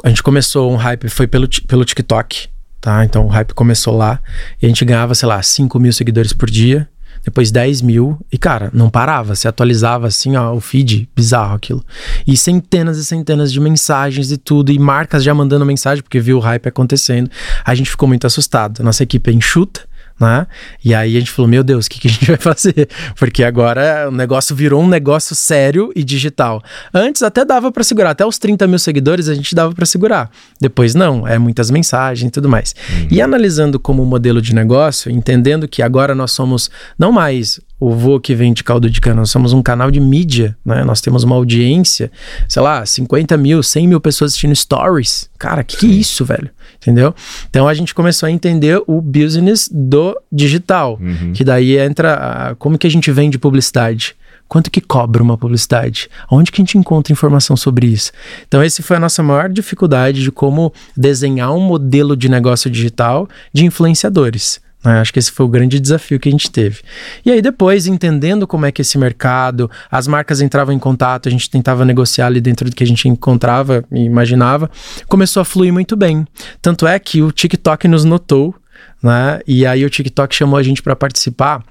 [0.02, 2.48] a gente começou um hype, foi pelo, pelo TikTok,
[2.80, 3.04] tá?
[3.04, 4.20] Então o hype começou lá
[4.60, 6.88] e a gente ganhava, sei lá, 5 mil seguidores por dia.
[7.24, 11.82] depois 10 mil, e cara, não parava, se atualizava assim, ó, o feed, bizarro aquilo.
[12.26, 16.36] E centenas e centenas de mensagens e tudo, e marcas já mandando mensagem, porque viu
[16.36, 17.30] o hype acontecendo.
[17.64, 18.82] A gente ficou muito assustado.
[18.84, 20.46] Nossa equipe é enxuta, né?
[20.84, 22.88] E aí a gente falou, meu Deus, o que, que a gente vai fazer?
[23.16, 26.62] Porque agora o negócio virou um negócio sério e digital.
[26.92, 30.30] Antes até dava para segurar, até os 30 mil seguidores a gente dava para segurar.
[30.60, 32.74] Depois não, é muitas mensagens e tudo mais.
[32.90, 33.08] Uhum.
[33.10, 38.20] E analisando como modelo de negócio, entendendo que agora nós somos não mais o vô
[38.20, 39.16] que vende caldo de cana.
[39.16, 40.84] Nós somos um canal de mídia, né?
[40.84, 42.10] Nós temos uma audiência,
[42.48, 45.28] sei lá, 50 mil, 100 mil pessoas assistindo stories.
[45.38, 46.50] Cara, que, que é isso, velho?
[46.76, 47.14] Entendeu?
[47.50, 51.32] Então a gente começou a entender o business do digital, uhum.
[51.32, 54.14] que daí entra a, como que a gente vende publicidade.
[54.46, 56.08] Quanto que cobra uma publicidade?
[56.30, 58.12] Onde que a gente encontra informação sobre isso?
[58.46, 63.28] Então, esse foi a nossa maior dificuldade de como desenhar um modelo de negócio digital
[63.52, 64.60] de influenciadores.
[64.84, 65.00] Né?
[65.00, 66.82] Acho que esse foi o grande desafio que a gente teve.
[67.24, 71.32] E aí, depois, entendendo como é que esse mercado, as marcas entravam em contato, a
[71.32, 74.70] gente tentava negociar ali dentro do que a gente encontrava e imaginava,
[75.08, 76.26] começou a fluir muito bem.
[76.60, 78.54] Tanto é que o TikTok nos notou,
[79.02, 79.40] né?
[79.46, 81.62] E aí o TikTok chamou a gente para participar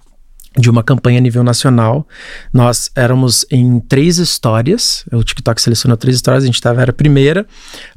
[0.57, 2.07] de uma campanha a nível nacional.
[2.53, 5.03] Nós éramos em três histórias.
[5.11, 7.45] O TikTok selecionou três histórias, a gente estava era a primeira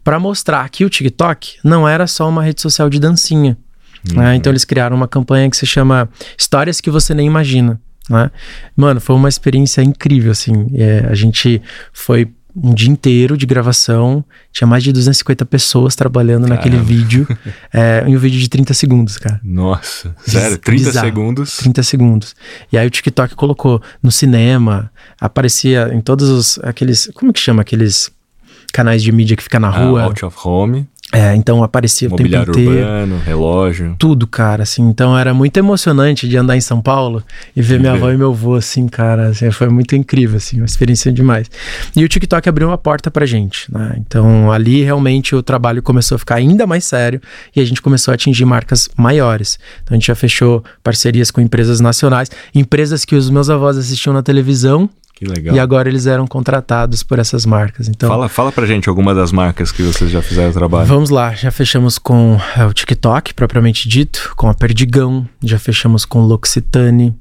[0.02, 3.58] para mostrar que o TikTok não era só uma rede social de dancinha.
[4.10, 4.18] Uhum.
[4.18, 4.36] Né?
[4.36, 7.80] Então eles criaram uma campanha que se chama Histórias que você nem imagina.
[8.08, 8.30] Né?
[8.76, 10.68] Mano, foi uma experiência incrível, assim.
[10.74, 11.60] É, a gente
[11.92, 16.56] foi um dia inteiro de gravação, tinha mais de 250 pessoas trabalhando Caramba.
[16.56, 17.28] naquele vídeo,
[17.72, 19.38] é, em um vídeo de 30 segundos, cara.
[19.44, 20.56] Nossa, sério?
[20.56, 21.06] 30 Bizarro.
[21.06, 21.56] segundos?
[21.58, 22.36] 30 segundos.
[22.72, 24.90] E aí o TikTok colocou no cinema,
[25.20, 28.10] aparecia em todos os, aqueles, como que chama aqueles
[28.72, 30.02] canais de mídia que fica na ah, rua?
[30.04, 30.88] Out of Home.
[31.12, 32.52] É, então aparecia o tempo inteiro.
[32.52, 33.94] urbano, relógio.
[33.96, 34.82] Tudo, cara, assim.
[34.82, 37.22] Então era muito emocionante de andar em São Paulo
[37.54, 39.28] e ver minha avó e meu avô, assim, cara.
[39.28, 41.48] Assim, foi muito incrível, assim, uma experiência demais.
[41.94, 43.94] E o TikTok abriu uma porta pra gente, né?
[43.98, 47.20] Então ali realmente o trabalho começou a ficar ainda mais sério
[47.54, 49.60] e a gente começou a atingir marcas maiores.
[49.84, 54.12] Então a gente já fechou parcerias com empresas nacionais, empresas que os meus avós assistiam
[54.12, 55.56] na televisão que legal.
[55.56, 57.88] E agora eles eram contratados por essas marcas.
[57.88, 60.86] Então, fala, fala pra gente alguma das marcas que vocês já fizeram trabalho.
[60.86, 66.04] Vamos lá, já fechamos com é, o TikTok, propriamente dito, com a Perdigão, já fechamos
[66.04, 67.16] com L'Occitane,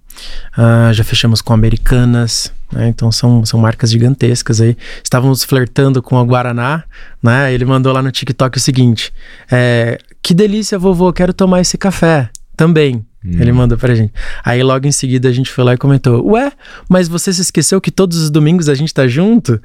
[0.57, 2.89] uh, já fechamos com Americanas, né?
[2.89, 4.75] Então são, são marcas gigantescas aí.
[5.01, 6.83] Estávamos flertando com a Guaraná,
[7.23, 7.53] né?
[7.53, 9.13] Ele mandou lá no TikTok o seguinte:
[9.49, 13.05] é, Que delícia, vovô, quero tomar esse café também.
[13.25, 13.37] Hum.
[13.39, 14.13] Ele mandou pra gente.
[14.43, 16.51] Aí logo em seguida a gente foi lá e comentou: Ué,
[16.87, 19.59] mas você se esqueceu que todos os domingos a gente tá junto?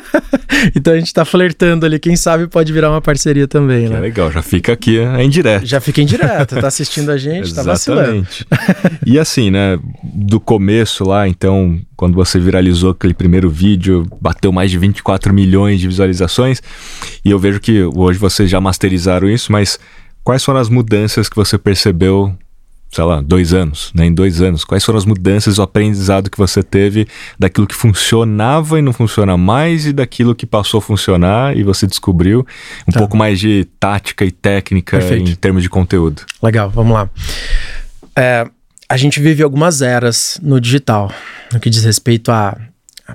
[0.76, 1.98] então a gente tá flertando ali.
[1.98, 3.96] Quem sabe pode virar uma parceria também, né?
[3.96, 5.64] É legal, já fica aqui em direto.
[5.64, 8.26] Já fica em direto, tá assistindo a gente, tá vacilando.
[9.06, 14.70] e assim, né, do começo lá, então, quando você viralizou aquele primeiro vídeo, bateu mais
[14.70, 16.62] de 24 milhões de visualizações.
[17.24, 19.78] E eu vejo que hoje vocês já masterizaram isso, mas
[20.22, 22.36] quais foram as mudanças que você percebeu
[22.92, 24.04] sei lá, dois anos, né?
[24.04, 28.78] Em dois anos, quais foram as mudanças, o aprendizado que você teve daquilo que funcionava
[28.78, 32.46] e não funciona mais e daquilo que passou a funcionar e você descobriu
[32.86, 32.98] um tá.
[32.98, 35.30] pouco mais de tática e técnica Perfeito.
[35.30, 36.22] em termos de conteúdo.
[36.42, 37.08] Legal, vamos lá.
[38.14, 38.46] É,
[38.86, 41.10] a gente vive algumas eras no digital,
[41.50, 42.58] no que diz respeito à,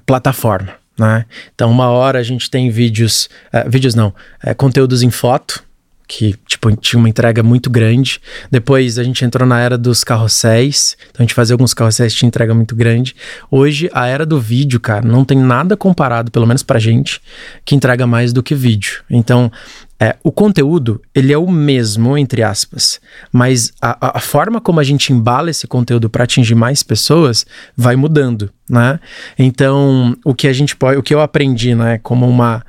[0.08, 0.74] plataforma.
[0.98, 1.26] Né?
[1.54, 4.12] Então, uma hora a gente tem vídeos, é, vídeos não,
[4.44, 5.64] é, conteúdos em foto,
[6.08, 6.36] que
[6.72, 8.20] tipo, tinha uma entrega muito grande.
[8.52, 12.28] Depois a gente entrou na era dos carrosséis, então a gente fazia alguns carrosséis tinha
[12.28, 13.16] entrega muito grande.
[13.50, 17.22] Hoje a era do vídeo, cara, não tem nada comparado, pelo menos pra gente,
[17.66, 19.02] que entrega mais do que vídeo.
[19.10, 19.52] Então,
[20.00, 23.02] é, o conteúdo, ele é o mesmo, entre aspas,
[23.32, 27.96] mas a, a forma como a gente embala esse conteúdo para atingir mais pessoas vai
[27.96, 29.00] mudando, né?
[29.40, 32.64] Então, o que a gente pode, o que eu aprendi, né, como uma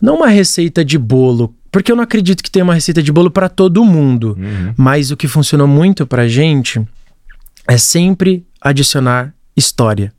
[0.00, 3.30] não uma receita de bolo porque eu não acredito que tenha uma receita de bolo
[3.30, 4.36] para todo mundo.
[4.38, 4.74] Uhum.
[4.76, 6.84] Mas o que funcionou muito pra gente
[7.66, 10.12] é sempre adicionar história.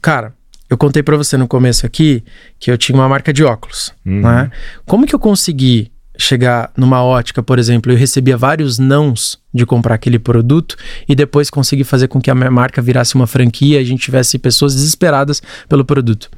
[0.00, 0.34] Cara,
[0.68, 2.22] eu contei para você no começo aqui
[2.58, 4.20] que eu tinha uma marca de óculos, uhum.
[4.20, 4.50] né?
[4.84, 9.94] Como que eu consegui chegar numa ótica, por exemplo, eu recebia vários nãos de comprar
[9.94, 10.76] aquele produto
[11.08, 14.02] e depois conseguir fazer com que a minha marca virasse uma franquia e a gente
[14.02, 16.28] tivesse pessoas desesperadas pelo produto.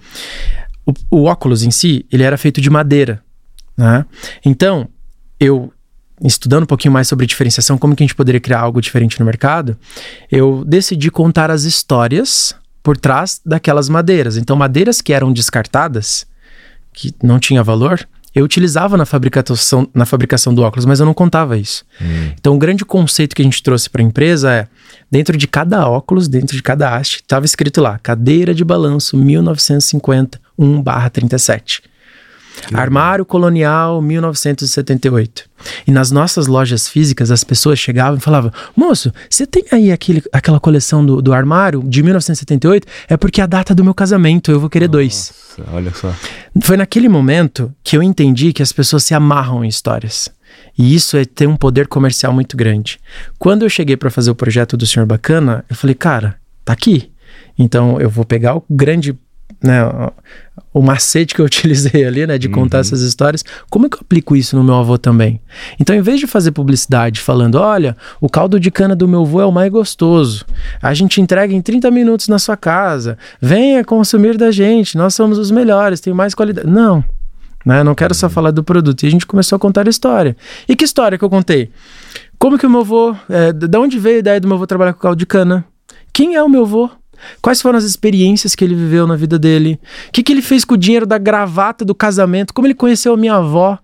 [0.85, 3.23] O, o óculos em si, ele era feito de madeira,
[3.77, 4.05] né?
[4.45, 4.89] Então,
[5.39, 5.73] eu
[6.23, 9.25] estudando um pouquinho mais sobre diferenciação, como que a gente poderia criar algo diferente no
[9.25, 9.77] mercado,
[10.31, 14.37] eu decidi contar as histórias por trás daquelas madeiras.
[14.37, 16.27] Então, madeiras que eram descartadas,
[16.93, 21.15] que não tinha valor, eu utilizava na fabricação, na fabricação do óculos, mas eu não
[21.15, 21.85] contava isso.
[22.01, 22.33] Hum.
[22.39, 24.69] Então, o grande conceito que a gente trouxe para a empresa é:
[25.11, 30.41] dentro de cada óculos, dentro de cada haste, estava escrito lá, cadeira de balanço 1950
[30.59, 31.83] 1/37.
[32.75, 35.51] Armário Colonial 1978.
[35.87, 40.23] E nas nossas lojas físicas, as pessoas chegavam e falavam: Moço, você tem aí aquele,
[40.33, 42.87] aquela coleção do, do armário de 1978?
[43.09, 45.33] É porque é a data do meu casamento, eu vou querer Nossa, dois.
[45.73, 46.15] Olha só.
[46.63, 50.29] Foi naquele momento que eu entendi que as pessoas se amarram em histórias.
[50.77, 52.99] E isso é ter um poder comercial muito grande.
[53.39, 57.11] Quando eu cheguei para fazer o projeto do Senhor Bacana, eu falei, cara, tá aqui.
[57.59, 59.17] Então eu vou pegar o grande
[59.63, 59.81] né,
[60.73, 62.83] o macete que eu utilizei ali, né, de contar uhum.
[62.83, 65.41] essas histórias, como é que eu aplico isso no meu avô também?
[65.79, 69.41] Então, em vez de fazer publicidade falando, olha, o caldo de cana do meu avô
[69.41, 70.45] é o mais gostoso,
[70.81, 75.39] a gente entrega em 30 minutos na sua casa, venha consumir da gente, nós somos
[75.39, 76.67] os melhores, tem mais qualidade.
[76.69, 77.05] Não,
[77.65, 78.33] né, não quero só uhum.
[78.33, 79.03] falar do produto.
[79.03, 80.37] E a gente começou a contar a história.
[80.69, 81.71] E que história que eu contei?
[82.39, 84.95] Como que o meu avô, é, da onde veio a ideia do meu avô trabalhar
[84.95, 85.65] com caldo de cana?
[86.13, 86.91] Quem é o meu avô?
[87.41, 89.79] Quais foram as experiências que ele viveu na vida dele?
[90.09, 92.53] O que, que ele fez com o dinheiro da gravata do casamento?
[92.55, 93.79] Como ele conheceu a minha avó?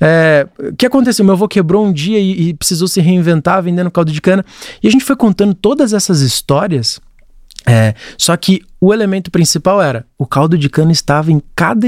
[0.00, 1.24] É, o que aconteceu?
[1.24, 4.44] Meu avô quebrou um dia e, e precisou se reinventar vendendo caldo de cana.
[4.82, 7.00] E a gente foi contando todas essas histórias.
[7.68, 11.86] É, só que o elemento principal era o caldo de cana estava em cada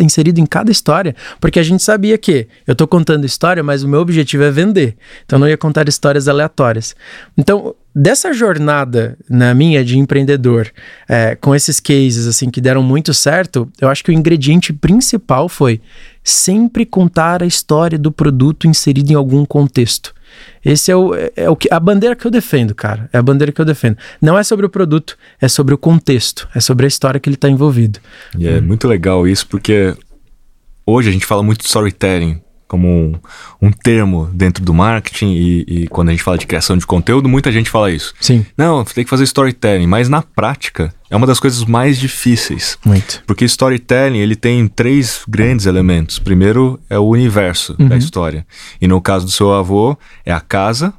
[0.00, 3.88] inserido em cada história, porque a gente sabia que eu estou contando história, mas o
[3.88, 4.96] meu objetivo é vender.
[5.24, 6.96] Então eu não ia contar histórias aleatórias.
[7.36, 10.70] Então, dessa jornada na minha de empreendedor,
[11.06, 15.48] é, com esses cases assim que deram muito certo, eu acho que o ingrediente principal
[15.48, 15.80] foi
[16.24, 20.14] sempre contar a história do produto inserido em algum contexto.
[20.64, 23.08] Esse é, o, é, é o que a bandeira que eu defendo, cara.
[23.12, 23.96] É a bandeira que eu defendo.
[24.20, 27.36] Não é sobre o produto, é sobre o contexto, é sobre a história que ele
[27.36, 27.98] está envolvido.
[28.38, 29.94] E é muito legal isso, porque
[30.86, 33.14] hoje a gente fala muito de storytelling como um,
[33.60, 37.28] um termo dentro do marketing e, e, quando a gente fala de criação de conteúdo,
[37.28, 38.14] muita gente fala isso.
[38.20, 38.44] Sim.
[38.56, 42.78] Não, tem que fazer storytelling, mas na prática é uma das coisas mais difíceis.
[42.84, 43.22] Muito.
[43.26, 46.18] Porque storytelling, ele tem três grandes elementos.
[46.18, 47.88] Primeiro é o universo uhum.
[47.88, 48.46] da história.
[48.80, 50.92] E no caso do seu avô, é a casa,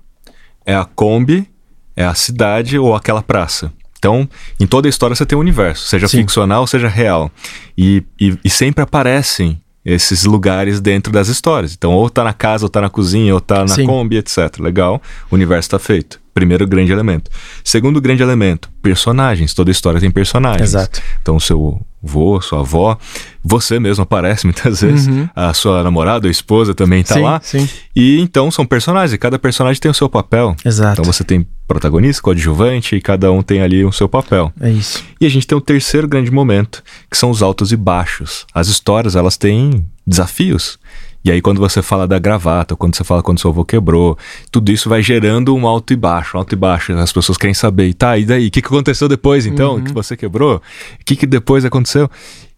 [0.65, 1.47] é a Kombi,
[1.95, 3.71] é a cidade ou aquela praça.
[3.99, 4.27] Então,
[4.60, 6.19] em toda a história você tem um universo, seja Sim.
[6.19, 7.29] ficcional, seja real.
[7.77, 11.74] E, e, e sempre aparecem esses lugares dentro das histórias.
[11.74, 13.86] Então, ou tá na casa, ou tá na cozinha, ou tá na Sim.
[13.86, 14.60] Kombi, etc.
[14.60, 16.20] Legal, o universo está feito.
[16.34, 17.30] Primeiro grande elemento.
[17.63, 19.54] Segundo grande elemento, personagens.
[19.54, 20.70] Toda história tem personagens.
[20.70, 21.02] Exato.
[21.22, 22.97] Então, seu avô, sua avó,
[23.43, 25.27] você mesmo aparece muitas vezes, uhum.
[25.35, 27.39] a sua namorada ou esposa também está lá.
[27.43, 27.67] Sim.
[27.95, 30.55] E então são personagens, e cada personagem tem o seu papel.
[30.63, 31.01] Exato.
[31.01, 34.51] Então você tem protagonista, coadjuvante, e cada um tem ali o seu papel.
[34.59, 35.03] É isso.
[35.19, 38.45] E a gente tem um terceiro grande momento, que são os altos e baixos.
[38.53, 40.79] As histórias, elas têm desafios.
[41.23, 44.17] E aí, quando você fala da gravata, quando você fala quando seu avô quebrou,
[44.49, 46.93] tudo isso vai gerando um alto e baixo, um alto e baixo.
[46.93, 48.47] As pessoas querem saber, e tá, e daí?
[48.47, 49.75] O que, que aconteceu depois, então?
[49.75, 49.84] Uhum.
[49.84, 50.58] Que você quebrou?
[50.58, 50.62] O
[51.05, 52.10] que, que depois aconteceu?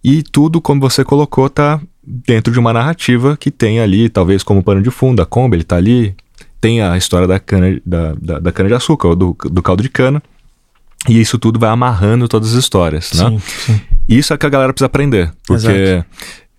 [0.04, 4.64] E tudo, como você colocou, tá dentro de uma narrativa que tem ali, talvez como
[4.64, 6.16] pano de fundo, a Kombi, ele tá ali,
[6.60, 9.82] tem a história da cana, da, da, da cana de açúcar, ou do, do caldo
[9.82, 10.22] de cana.
[11.10, 13.30] E isso tudo vai amarrando todas as histórias, né?
[13.30, 13.82] Sim, sim.
[14.08, 15.32] Isso é que a galera precisa aprender.
[15.48, 16.06] Porque Exato.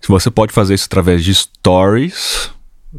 [0.07, 2.51] Você pode fazer isso através de stories,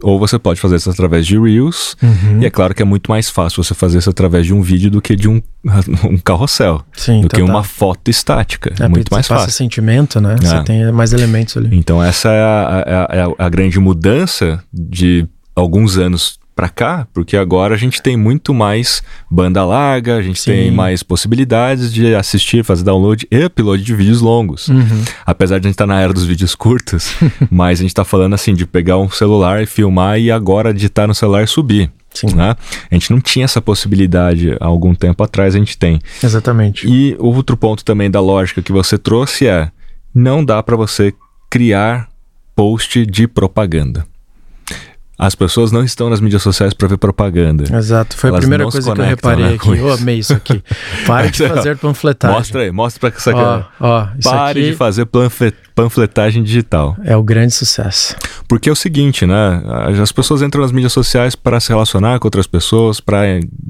[0.03, 1.97] ou você pode fazer isso através de Reels.
[2.03, 2.43] Uhum.
[2.43, 4.91] E é claro que é muito mais fácil você fazer isso através de um vídeo
[4.91, 5.41] do que de um,
[6.05, 6.83] um carrossel.
[6.93, 8.73] Sim, do que uma foto estática.
[8.81, 9.47] É, muito mais fácil.
[9.47, 10.37] Passa sentimento, né?
[10.43, 10.47] É.
[10.47, 11.77] Você tem mais elementos ali.
[11.77, 17.07] Então, essa é a, é a, é a grande mudança de alguns anos para cá,
[17.13, 20.51] porque agora a gente tem muito mais banda larga, a gente Sim.
[20.53, 24.69] tem mais possibilidades de assistir, fazer download e upload de vídeos longos.
[24.69, 25.05] Uhum.
[25.27, 27.15] Apesar de a gente estar tá na era dos vídeos curtos,
[27.51, 31.07] mas a gente está falando assim de pegar um celular e filmar e agora editar
[31.07, 31.91] no celular e subir.
[32.15, 32.29] Sim.
[32.35, 32.57] Né?
[32.91, 36.01] A gente não tinha essa possibilidade há algum tempo atrás, a gente tem.
[36.23, 36.87] Exatamente.
[36.89, 39.71] E outro ponto também da lógica que você trouxe é:
[40.15, 41.13] não dá para você
[41.51, 42.09] criar
[42.55, 44.07] post de propaganda.
[45.17, 47.65] As pessoas não estão nas mídias sociais para ver propaganda.
[47.77, 49.79] Exato, foi Elas a primeira coisa que eu reparei né, aqui.
[49.79, 50.63] Eu amei isso aqui.
[51.07, 52.37] Pare de fazer panfletagem.
[52.37, 54.71] Mostra aí, mostra para essa ó, ó, Pare aqui...
[54.71, 55.07] de fazer
[55.75, 56.97] panfletagem digital.
[57.05, 58.17] É o grande sucesso.
[58.49, 59.63] Porque é o seguinte, né?
[60.01, 63.23] As pessoas entram nas mídias sociais para se relacionar com outras pessoas, para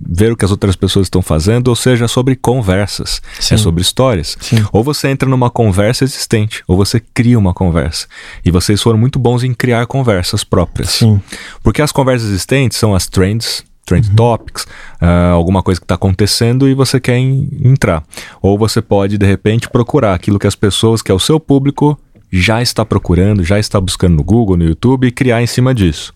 [0.07, 3.55] ver o que as outras pessoas estão fazendo, ou seja, sobre conversas, é Sim.
[3.55, 4.37] é sobre histórias.
[4.41, 4.65] Sim.
[4.73, 8.07] Ou você entra numa conversa existente, ou você cria uma conversa.
[8.45, 10.91] E vocês foram muito bons em criar conversas próprias.
[10.91, 11.21] Sim.
[11.63, 14.17] Porque as conversas existentes são as trends, trend uhum.
[14.17, 14.65] topics,
[15.01, 18.03] uh, alguma coisa que está acontecendo e você quer entrar.
[18.41, 21.99] Ou você pode, de repente, procurar aquilo que as pessoas, que é o seu público,
[22.31, 26.13] já está procurando, já está buscando no Google, no YouTube e criar em cima disso.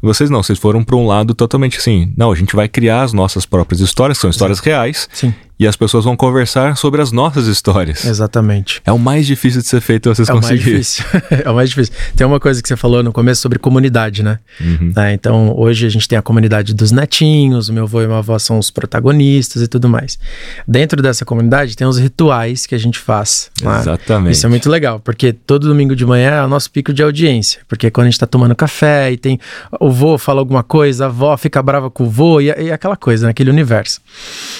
[0.00, 2.12] Vocês não, vocês foram para um lado totalmente assim.
[2.14, 5.08] Não, a gente vai criar as nossas próprias histórias, são histórias reais.
[5.12, 5.34] Sim.
[5.58, 8.04] E as pessoas vão conversar sobre as nossas histórias.
[8.04, 8.82] Exatamente.
[8.84, 10.72] É o mais difícil de ser feito vocês é conseguirem.
[10.72, 11.04] O mais difícil.
[11.44, 11.94] é o mais difícil.
[12.16, 14.40] Tem uma coisa que você falou no começo sobre comunidade, né?
[14.60, 14.92] Uhum.
[14.96, 18.18] É, então, hoje a gente tem a comunidade dos netinhos, o meu avô e minha
[18.18, 20.18] avó são os protagonistas e tudo mais.
[20.66, 23.50] Dentro dessa comunidade tem os rituais que a gente faz.
[23.62, 23.78] né?
[23.78, 24.32] Exatamente.
[24.32, 27.60] Isso é muito legal, porque todo domingo de manhã é o nosso pico de audiência.
[27.68, 29.38] Porque quando a gente tá tomando café e tem
[29.78, 32.96] o vô fala alguma coisa, a avó fica brava com o vô e, e aquela
[32.96, 34.00] coisa, naquele universo.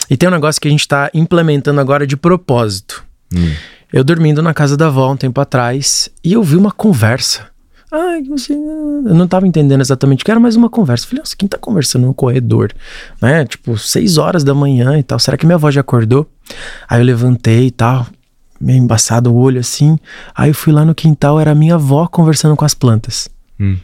[0.09, 3.05] E tem um negócio que a gente tá implementando agora de propósito.
[3.35, 3.53] Hum.
[3.92, 7.49] Eu dormindo na casa da avó um tempo atrás e eu vi uma conversa.
[7.92, 8.53] Ai, você...
[8.53, 11.05] eu não tava entendendo exatamente o que era, mas uma conversa.
[11.05, 12.73] Eu falei, nossa, quem tá conversando no corredor?
[13.23, 13.44] Né?
[13.44, 15.18] Tipo, seis horas da manhã e tal.
[15.20, 16.29] Será que minha avó já acordou?
[16.88, 18.05] Aí eu levantei e tal,
[18.61, 19.97] meio embaçado o olho assim.
[20.35, 23.29] Aí eu fui lá no quintal, era a minha avó conversando com as plantas.
[23.61, 23.77] Hum.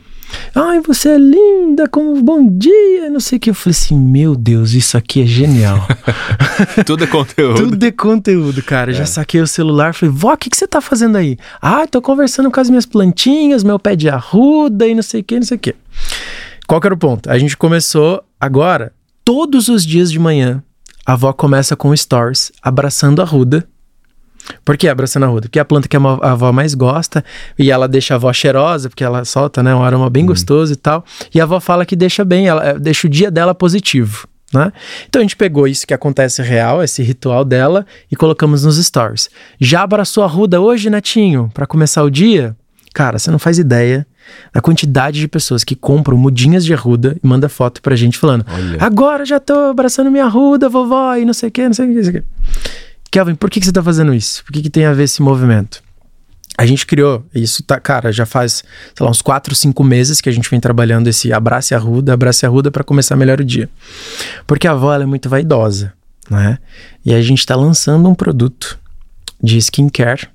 [0.54, 3.50] Ai, você é linda, como bom dia, não sei o que.
[3.50, 5.86] Eu falei assim, meu Deus, isso aqui é genial.
[6.84, 7.70] Tudo é conteúdo.
[7.70, 8.90] Tudo é conteúdo, cara.
[8.90, 8.94] É.
[8.94, 11.38] Já saquei o celular, falei, vó, o que, que você tá fazendo aí?
[11.60, 15.24] Ah, tô conversando com as minhas plantinhas, meu pé de arruda e não sei o
[15.24, 15.74] que, não sei o que.
[16.66, 17.30] Qual que era o ponto?
[17.30, 18.92] A gente começou agora,
[19.24, 20.62] todos os dias de manhã,
[21.06, 23.66] a avó começa com stories, abraçando a ruda
[24.64, 25.42] por que abraçando a ruda?
[25.42, 27.24] Porque é a planta que a avó mais gosta
[27.58, 30.28] e ela deixa a avó cheirosa, porque ela solta né, um aroma bem hum.
[30.28, 31.04] gostoso e tal.
[31.34, 34.26] E a avó fala que deixa bem, ela eh, deixa o dia dela positivo.
[34.52, 34.72] Né?
[35.08, 39.30] Então a gente pegou isso que acontece real, esse ritual dela, e colocamos nos stories.
[39.60, 42.56] Já abraçou a ruda hoje, Netinho, para começar o dia?
[42.92, 44.04] Cara, você não faz ideia
[44.52, 48.44] da quantidade de pessoas que compram mudinhas de arruda e manda foto pra gente falando:
[48.52, 48.76] Olha.
[48.80, 51.88] Agora já tô abraçando minha arruda, vovó, e não sei o que, não sei o
[51.88, 52.28] que, não sei o que.
[53.10, 54.44] Kelvin, por que, que você está fazendo isso?
[54.44, 55.82] Por que, que tem a ver esse movimento?
[56.56, 58.62] A gente criou, isso tá, cara, já faz,
[58.94, 62.12] sei lá, uns 4, 5 meses que a gente vem trabalhando esse abraço e arruda,
[62.12, 63.68] abraço e arruda para começar melhor o dia.
[64.46, 65.92] Porque a avó é muito vaidosa,
[66.28, 66.58] né?
[67.04, 68.78] E a gente está lançando um produto
[69.42, 70.28] de skincare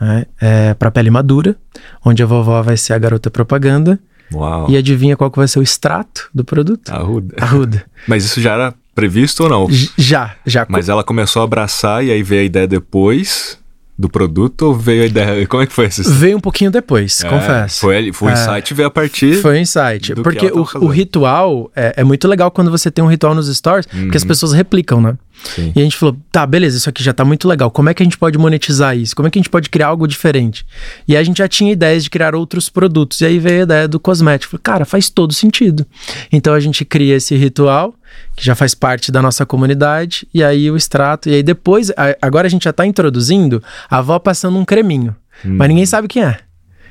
[0.00, 0.26] né?
[0.40, 1.56] é, para pele madura,
[2.04, 3.98] onde a vovó vai ser a garota propaganda.
[4.32, 4.70] Uau.
[4.70, 6.90] E adivinha qual que vai ser o extrato do produto?
[6.90, 7.34] Arruda.
[7.40, 7.84] Arruda.
[8.06, 9.68] Mas isso já era previsto ou não?
[9.96, 10.66] Já, já.
[10.68, 13.56] Mas ela começou a abraçar e aí veio a ideia depois
[13.96, 15.46] do produto ou veio a ideia?
[15.48, 16.02] Como é que foi isso?
[16.12, 17.80] Veio um pouquinho depois, é, confesso.
[17.80, 19.40] Foi, foi o é, insight veio a partir.
[19.40, 20.14] Foi o insight.
[20.16, 23.86] Porque o, o, ritual é, é, muito legal quando você tem um ritual nos stories,
[23.92, 24.02] uhum.
[24.02, 24.28] porque as uhum.
[24.28, 25.16] pessoas replicam, né?
[25.42, 25.72] Sim.
[25.74, 27.70] E a gente falou, tá, beleza, isso aqui já tá muito legal.
[27.70, 29.14] Como é que a gente pode monetizar isso?
[29.14, 30.66] Como é que a gente pode criar algo diferente?
[31.06, 33.20] E a gente já tinha ideias de criar outros produtos.
[33.20, 34.52] E aí veio a ideia do cosmético.
[34.52, 35.86] Falei, cara, faz todo sentido.
[36.32, 37.94] Então a gente cria esse ritual,
[38.36, 41.28] que já faz parte da nossa comunidade, e aí o extrato.
[41.28, 45.14] E aí depois, agora a gente já tá introduzindo a avó passando um creminho.
[45.44, 45.56] Hum.
[45.56, 46.38] Mas ninguém sabe quem é.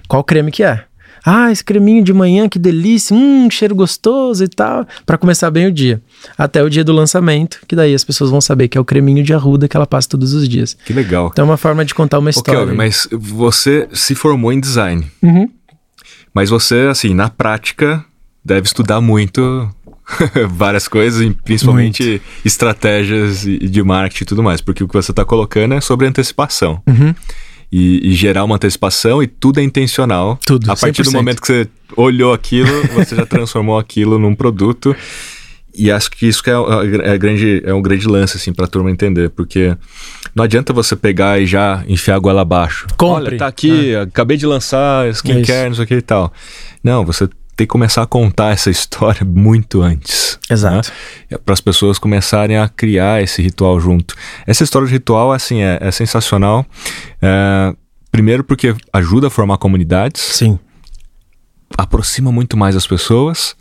[0.08, 0.86] Qual creme que é?
[1.26, 5.68] Ah, esse creminho de manhã, que delícia, hum, cheiro gostoso e tal, para começar bem
[5.68, 6.02] o dia.
[6.38, 9.24] Até o dia do lançamento, que daí as pessoas vão saber que é o creminho
[9.24, 10.78] de arruda que ela passa todos os dias.
[10.86, 11.30] Que legal.
[11.32, 12.64] Então é uma forma de contar uma história.
[12.64, 15.06] Ok, mas você se formou em design.
[15.22, 15.50] Uhum.
[16.34, 18.04] Mas você, assim, na prática,
[18.44, 19.70] deve estudar muito
[20.50, 22.24] várias coisas, principalmente muito.
[22.46, 26.82] estratégias de marketing e tudo mais, porque o que você está colocando é sobre antecipação.
[26.88, 27.14] Uhum
[27.72, 30.40] e, e, gerar uma antecipação e tudo é intencional.
[30.46, 30.72] Tudo.
[30.72, 31.06] A partir 100%.
[31.06, 34.96] do momento que você olhou aquilo, você já transformou aquilo num produto.
[35.78, 38.66] E acho que isso que é, é, é, grande, é um grande lance, assim, pra
[38.66, 39.78] turma entender, porque
[40.34, 42.88] não adianta você pegar e já enfiar a goela abaixo.
[42.98, 43.28] Compre.
[43.28, 44.02] Olha, tá aqui, é.
[44.02, 46.34] acabei de lançar skincare, não sei o que e tal.
[46.84, 50.40] Não, você tem que começar a contar essa história muito antes.
[50.50, 50.92] Exato.
[51.30, 51.38] Né?
[51.44, 54.16] Para as pessoas começarem a criar esse ritual junto.
[54.46, 56.66] Essa história de ritual, assim, é, é sensacional.
[57.20, 57.76] É,
[58.12, 60.22] primeiro porque ajuda a formar comunidades.
[60.22, 60.60] Sim.
[61.76, 63.56] Aproxima muito mais as pessoas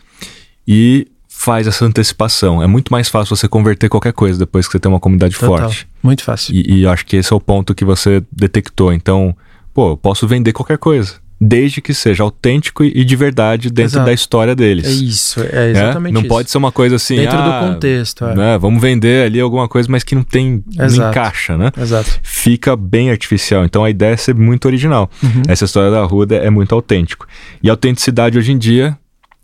[0.69, 2.63] e faz essa antecipação.
[2.63, 5.59] É muito mais fácil você converter qualquer coisa depois que você tem uma comunidade Total.
[5.59, 5.89] forte.
[6.03, 6.55] Muito fácil.
[6.55, 8.93] E, e acho que esse é o ponto que você detectou.
[8.93, 9.35] Então,
[9.73, 14.07] pô, eu posso vender qualquer coisa desde que seja autêntico e de verdade dentro Exato.
[14.07, 14.87] da história deles.
[14.87, 16.15] É isso, é exatamente é?
[16.15, 16.29] Não isso.
[16.29, 18.35] pode ser uma coisa assim, dentro ah, do contexto, é.
[18.35, 21.01] né, vamos vender ali alguma coisa, mas que não tem, Exato.
[21.01, 21.71] não encaixa, né?
[21.79, 22.19] Exato.
[22.23, 23.65] Fica bem artificial.
[23.65, 25.11] Então a ideia é ser muito original.
[25.23, 25.43] Uhum.
[25.47, 27.27] Essa história da Ruda é muito autêntico.
[27.63, 28.97] E autenticidade hoje em dia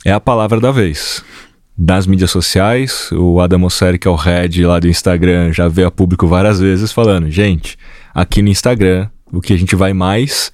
[0.04, 1.22] é a palavra da vez.
[1.76, 5.88] Nas mídias sociais, o Adam Mosseri, que é o head lá do Instagram, já veio
[5.88, 7.78] a público várias vezes falando, gente,
[8.14, 10.52] aqui no Instagram, o que a gente vai mais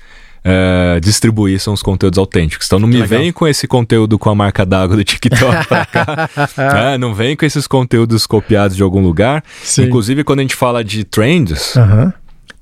[0.50, 2.66] é, distribuir são os conteúdos autênticos.
[2.66, 6.30] Então não me vem com esse conteúdo com a marca d'água do TikTok pra cá.
[6.56, 6.96] né?
[6.98, 9.44] Não vem com esses conteúdos copiados de algum lugar.
[9.62, 9.84] Sim.
[9.84, 11.74] Inclusive, quando a gente fala de trends.
[11.76, 12.10] Uhum.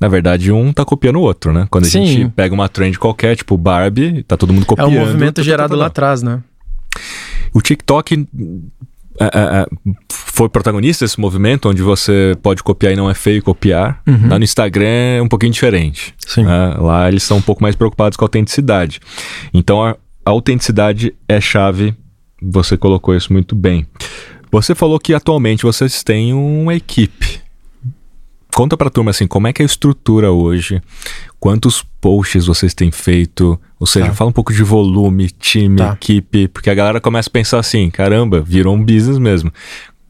[0.01, 1.69] na verdade, um tá copiando o outro, né?
[1.71, 2.05] Quando a Sim.
[2.07, 4.89] gente pega uma trend qualquer, tipo Barbie, tá todo mundo É copiando.
[4.91, 5.81] um movimento tá, tá, gerado tá, tá.
[5.81, 6.41] lá atrás, né?
[7.55, 8.27] O TikTok
[9.21, 9.67] é, é, é,
[10.11, 14.03] foi protagonista desse movimento, onde você pode copiar e não é feio copiar.
[14.07, 14.29] Uhum.
[14.29, 16.15] Lá no Instagram é um pouquinho diferente.
[16.27, 16.45] Sim.
[16.45, 16.77] né?
[16.79, 19.01] Lá eles são um pouco mais preocupados com a autenticidade.
[19.53, 21.95] Então a, a autenticidade é chave.
[22.43, 23.87] Você colocou isso muito bem.
[24.51, 27.41] Você falou que atualmente vocês têm uma equipe.
[28.55, 30.83] Conta pra turma assim, como é que é a estrutura hoje?
[31.39, 33.61] Quantos posts vocês têm feito?
[33.79, 34.15] Ou seja, Tá.
[34.15, 35.93] fala um pouco de volume, time, Tá.
[35.93, 39.53] equipe, porque a galera começa a pensar assim, caramba, virou um business mesmo.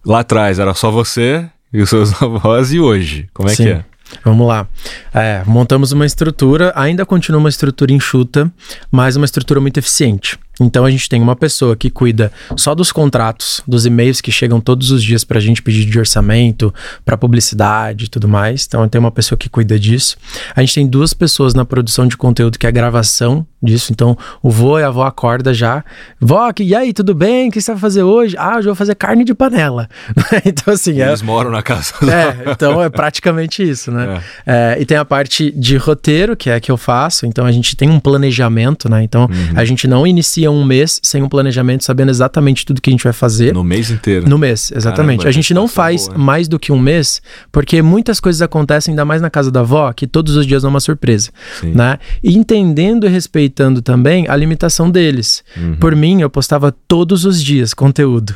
[0.04, 3.64] Lá atrás era só você e os seus avós e hoje, como é Sim.
[3.64, 3.84] que é?
[4.24, 4.68] Vamos lá.
[5.12, 8.48] É, montamos uma estrutura, ainda continua uma estrutura enxuta,
[8.88, 10.38] mas uma estrutura muito eficiente.
[10.60, 14.60] Então a gente tem uma pessoa que cuida só dos contratos, dos e-mails que chegam
[14.60, 16.72] todos os dias para a gente pedir de orçamento,
[17.04, 18.64] para publicidade e tudo mais.
[18.66, 20.16] Então tem uma pessoa que cuida disso.
[20.54, 23.92] A gente tem duas pessoas na produção de conteúdo, que é a gravação disso.
[23.92, 25.84] Então o vô e a avó acorda já.
[26.20, 27.48] Vó, e aí, tudo bem?
[27.48, 28.36] O que você vai fazer hoje?
[28.38, 29.88] Ah, hoje eu vou fazer carne de panela.
[30.44, 34.22] então assim, é, Eles moram na casa é, então é praticamente isso, né?
[34.46, 37.52] É, e tem a parte de roteiro, que é a que eu faço, então a
[37.52, 39.02] gente tem um planejamento, né?
[39.02, 42.92] Então a gente não inicia um mês sem um planejamento, sabendo exatamente tudo que a
[42.92, 43.52] gente vai fazer.
[43.52, 44.28] no mês inteiro.
[44.28, 45.18] No mês, exatamente.
[45.18, 46.18] Caramba, a gente não essa faz boa.
[46.18, 47.20] mais do que um mês,
[47.52, 50.68] porque muitas coisas acontecem, ainda mais na casa da avó, que todos os dias é
[50.68, 51.30] uma surpresa,
[51.60, 51.72] Sim.
[51.72, 51.98] né?
[52.22, 55.42] E entendendo e respeitando também a limitação deles.
[55.56, 55.76] Uhum.
[55.76, 58.34] Por mim, eu postava todos os dias conteúdo.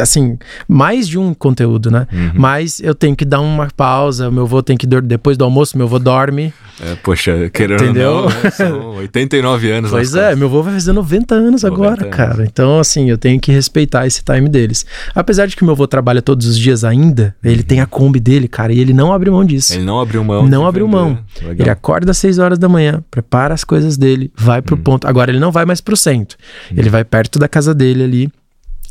[0.00, 0.38] Assim,
[0.68, 2.06] mais de um conteúdo, né?
[2.12, 2.30] Uhum.
[2.34, 5.76] Mas eu tenho que dar uma pausa, meu avô tem que dormir, depois do almoço,
[5.76, 6.52] meu avô dorme.
[6.80, 8.12] É, poxa, querendo Entendeu?
[8.12, 8.50] ou não, né?
[8.50, 12.16] são 89 anos Pois é, meu avô vai fazer 90 anos 90 agora, anos.
[12.16, 12.44] cara.
[12.44, 14.86] Então, assim, eu tenho que respeitar esse time deles.
[15.14, 18.48] Apesar de que meu avô trabalha todos os dias ainda, ele tem a Kombi dele,
[18.48, 19.74] cara, e ele não abre mão disso.
[19.74, 20.46] Ele não abriu mão.
[20.48, 20.96] Não abriu vender.
[20.96, 21.18] mão.
[21.42, 21.56] Legal.
[21.58, 25.06] Ele acorda às 6 horas da manhã, prepara as coisas dele, vai pro ponto.
[25.06, 26.36] Agora ele não vai mais pro centro.
[26.74, 28.32] Ele vai perto da casa dele ali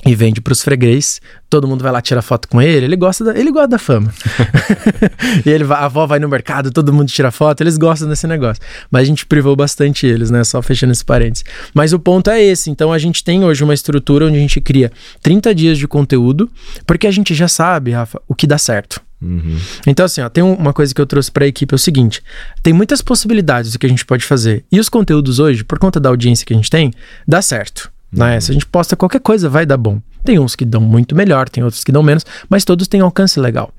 [0.05, 1.21] e vende pros freguês.
[1.49, 2.85] Todo mundo vai lá tirar foto com ele.
[2.85, 4.11] Ele gosta da, ele gosta da fama.
[5.45, 7.61] e ele vai- a avó vai no mercado, todo mundo tira foto.
[7.61, 8.61] Eles gostam desse negócio.
[8.89, 10.43] Mas a gente privou bastante eles, né?
[10.43, 11.43] Só fechando esse parênteses.
[11.73, 12.69] Mas o ponto é esse.
[12.69, 14.91] Então a gente tem hoje uma estrutura onde a gente cria
[15.21, 16.49] 30 dias de conteúdo,
[16.85, 19.01] porque a gente já sabe, Rafa, o que dá certo.
[19.21, 19.59] Uhum.
[19.85, 22.23] Então, assim, ó, tem um- uma coisa que eu trouxe pra equipe: é o seguinte:
[22.63, 24.65] tem muitas possibilidades do que a gente pode fazer.
[24.71, 26.91] E os conteúdos hoje, por conta da audiência que a gente tem,
[27.27, 27.91] dá certo.
[28.11, 28.39] Né?
[28.39, 30.01] Se a gente posta qualquer coisa, vai dar bom.
[30.23, 33.39] Tem uns que dão muito melhor, tem outros que dão menos, mas todos têm alcance
[33.39, 33.73] legal.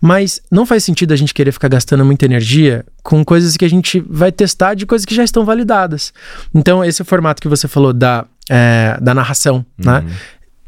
[0.00, 3.70] Mas não faz sentido a gente querer ficar gastando muita energia com coisas que a
[3.70, 6.12] gente vai testar de coisas que já estão validadas.
[6.54, 10.04] Então, esse formato que você falou da, é, da narração, né?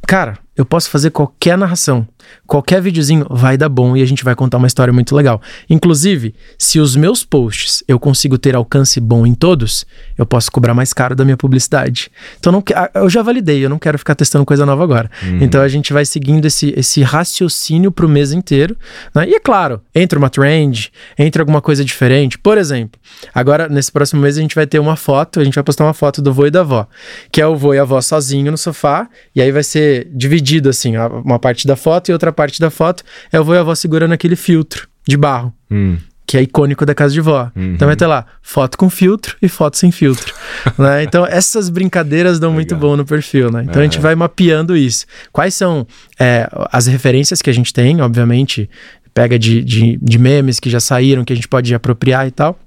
[0.06, 2.06] Cara, eu posso fazer qualquer narração,
[2.46, 5.40] qualquer videozinho vai dar bom e a gente vai contar uma história muito legal.
[5.68, 9.86] Inclusive, se os meus posts eu consigo ter alcance bom em todos,
[10.16, 12.10] eu posso cobrar mais caro da minha publicidade.
[12.38, 15.10] Então não, ah, eu já validei, eu não quero ficar testando coisa nova agora.
[15.42, 18.76] Então a gente vai seguindo esse, esse raciocínio pro mês inteiro.
[19.14, 19.26] né?
[19.26, 22.38] E é claro, entra uma trend, entra alguma coisa diferente.
[22.38, 23.00] Por exemplo,
[23.34, 25.94] agora nesse próximo mês a gente vai ter uma foto, a gente vai postar uma
[25.94, 26.86] foto do vô e da avó,
[27.30, 30.41] que é o vô e a avó sozinho no sofá, e aí vai ser dividido
[30.68, 33.58] assim, a- uma parte da foto e outra parte da foto é o vô e
[33.58, 35.52] a avó segurando aquele filtro de barro.
[35.70, 35.96] Hum.
[36.26, 37.50] Que é icônico da casa de vó.
[37.54, 40.32] Então vai ter lá foto com filtro e foto sem filtro.
[40.78, 41.02] né?
[41.02, 42.90] Então essas brincadeiras dão muito Legal.
[42.90, 43.64] bom no perfil, né?
[43.68, 45.04] Então a gente vai mapeando isso.
[45.30, 45.86] Quais são
[46.18, 48.70] é, as referências que a gente tem, obviamente,
[49.12, 52.58] pega de, de, de memes que já saíram, que a gente pode apropriar e tal.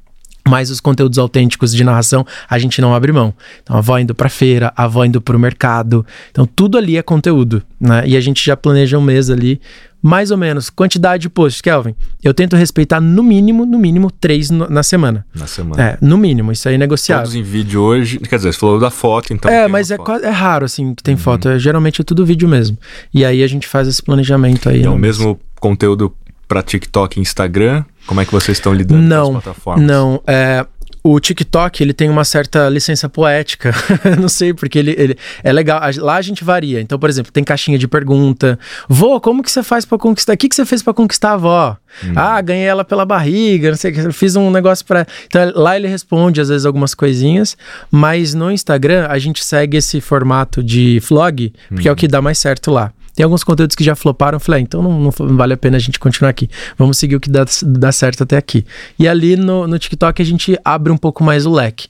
[0.48, 3.34] Mas os conteúdos autênticos de narração a gente não abre mão.
[3.64, 6.06] Então a avó indo pra feira, a avó indo pro mercado.
[6.30, 8.04] Então tudo ali é conteúdo, né?
[8.06, 9.60] E a gente já planeja um mês ali,
[10.04, 10.70] mais ou menos.
[10.70, 11.96] Quantidade de posts, Kelvin.
[12.24, 15.26] Eu tento respeitar no mínimo, no mínimo, três no- na semana.
[15.34, 15.82] Na semana.
[15.82, 17.24] É, no mínimo, isso aí é negociável.
[17.24, 18.20] Todos em vídeo hoje.
[18.20, 19.50] Quer dizer, você falou da foto, então.
[19.52, 21.50] é, mas é, é raro, assim, que tem foto.
[21.50, 22.78] É, geralmente é tudo vídeo mesmo.
[23.12, 24.84] E aí a gente faz esse planejamento aí.
[24.84, 26.14] É o no- mesmo conteúdo
[26.48, 27.84] pra TikTok e Instagram?
[28.06, 29.86] Como é que vocês estão lidando com Não, as plataformas?
[29.86, 30.66] Não, é,
[31.08, 33.72] o TikTok ele tem uma certa licença poética,
[34.20, 35.80] não sei porque ele, ele é legal.
[35.98, 36.82] Lá a gente varia.
[36.82, 38.58] Então, por exemplo, tem caixinha de pergunta.
[38.90, 40.34] Vô, como que você faz pra conquistar?
[40.34, 41.78] O que que você fez pra conquistar a avó?
[42.16, 44.00] Ah, ganhei ela pela barriga, não sei o que.
[44.00, 45.06] eu Fiz um negócio pra.
[45.28, 47.56] Então lá ele responde às vezes algumas coisinhas,
[47.92, 52.20] mas no Instagram a gente segue esse formato de vlog porque é o que dá
[52.20, 52.92] mais certo lá.
[53.16, 55.80] Tem alguns conteúdos que já floparam, falei, ah, então não, não vale a pena a
[55.80, 56.50] gente continuar aqui.
[56.78, 58.66] Vamos seguir o que dá, dá certo até aqui.
[59.00, 61.88] E ali no, no TikTok a gente abre um pouco mais o leque.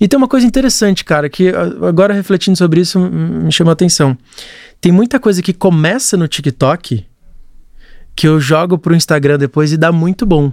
[0.00, 3.74] E tem uma coisa interessante, cara, que ah, agora refletindo sobre isso me chamou a
[3.74, 4.16] atenção.
[4.80, 7.04] Tem muita coisa que começa no TikTok
[8.16, 10.52] que eu jogo pro Instagram depois e dá muito bom.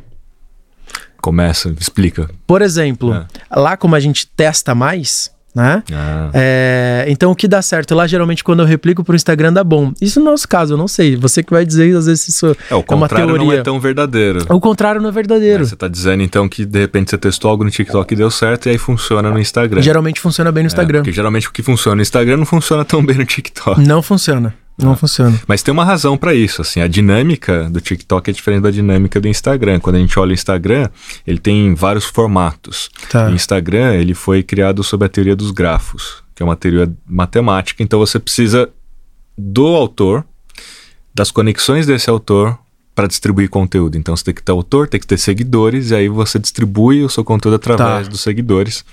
[1.22, 2.30] Começa, explica.
[2.48, 3.26] Por exemplo, é.
[3.52, 5.84] lá como a gente testa mais, né?
[5.92, 6.30] Ah.
[6.34, 9.94] É, então o que dá certo lá geralmente quando eu replico pro Instagram dá bom.
[10.02, 11.16] Isso no nosso caso, eu não sei.
[11.16, 13.38] Você que vai dizer às vezes isso é, o é uma teoria.
[13.38, 14.46] não é tão verdadeiro.
[14.50, 15.64] O contrário não é verdadeiro.
[15.64, 18.32] É, você tá dizendo então que de repente você testou algo no TikTok e deu
[18.32, 19.82] certo e aí funciona no Instagram.
[19.82, 21.00] Geralmente funciona bem no é, Instagram.
[21.00, 23.82] porque geralmente o que funciona no Instagram não funciona tão bem no TikTok.
[23.82, 24.54] Não funciona.
[24.86, 25.40] Não funciona.
[25.48, 29.20] Mas tem uma razão para isso, assim, a dinâmica do TikTok é diferente da dinâmica
[29.20, 29.80] do Instagram.
[29.80, 30.90] Quando a gente olha o Instagram,
[31.26, 32.90] ele tem vários formatos.
[33.10, 33.28] Tá.
[33.28, 37.84] O Instagram, ele foi criado sob a teoria dos grafos, que é uma teoria matemática,
[37.84, 38.70] então você precisa
[39.38, 40.26] do autor,
[41.14, 42.58] das conexões desse autor
[42.94, 43.98] para distribuir conteúdo.
[43.98, 47.10] Então você tem que ter autor, tem que ter seguidores, e aí você distribui o
[47.10, 48.12] seu conteúdo através tá.
[48.12, 48.84] dos seguidores.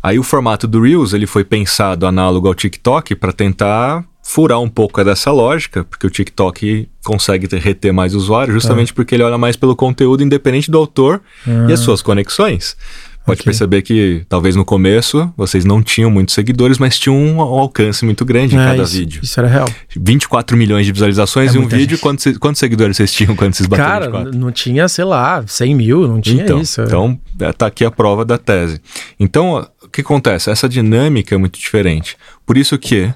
[0.00, 4.68] Aí o formato do Reels, ele foi pensado análogo ao TikTok para tentar furar um
[4.68, 8.94] pouco dessa lógica, porque o TikTok consegue ter, reter mais usuários, justamente é.
[8.94, 11.84] porque ele olha mais pelo conteúdo independente do autor e as ah.
[11.84, 12.76] suas conexões.
[13.24, 13.44] Pode okay.
[13.44, 18.22] perceber que talvez no começo vocês não tinham muitos seguidores, mas tinham um alcance muito
[18.22, 19.20] grande em é, cada isso, vídeo.
[19.22, 19.68] Isso era real.
[19.96, 21.98] 24 milhões de visualizações é em um vídeo.
[21.98, 24.38] Quantos, quantos seguidores vocês tinham quando vocês bateram Cara, 24?
[24.38, 26.82] não tinha, sei lá, 100 mil, não tinha então, isso.
[26.82, 28.78] Então, é, tá aqui a prova da tese.
[29.18, 30.50] Então, o que acontece?
[30.50, 32.16] Essa dinâmica é muito diferente.
[32.46, 33.10] Por isso que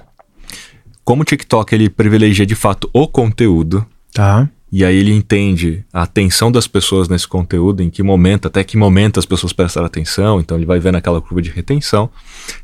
[1.03, 3.85] como o TikTok ele privilegia de fato o conteúdo.
[4.13, 4.49] Tá.
[4.71, 8.75] E aí ele entende a atenção das pessoas nesse conteúdo, em que momento, até que
[8.75, 12.09] momento as pessoas prestaram atenção, então ele vai vendo aquela curva de retenção.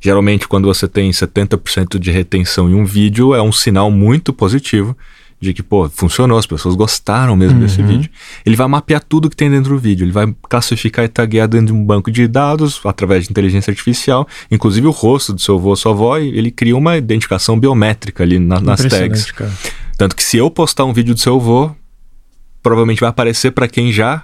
[0.02, 4.98] Geralmente, quando você tem 70% de retenção em um vídeo, é um sinal muito positivo
[5.42, 7.66] de que, pô, funcionou, as pessoas gostaram mesmo uhum.
[7.66, 8.10] desse vídeo.
[8.46, 11.68] Ele vai mapear tudo que tem dentro do vídeo, ele vai classificar e taguear dentro
[11.68, 15.70] de um banco de dados através de inteligência artificial, inclusive o rosto do seu avô
[15.70, 19.32] ou sua avó, ele cria uma identificação biométrica ali na, nas tags.
[19.32, 19.52] Cara.
[19.98, 21.72] Tanto que se eu postar um vídeo do seu avô,
[22.62, 24.24] provavelmente vai aparecer para quem já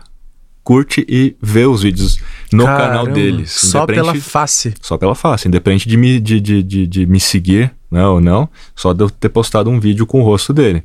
[0.66, 2.20] curte e vê os vídeos
[2.52, 3.52] no Caramba, canal deles.
[3.52, 4.74] Só pela face.
[4.82, 8.50] Só pela face, independente de me, de, de, de, de me seguir né, ou não,
[8.76, 10.84] só de eu ter postado um vídeo com o rosto dele.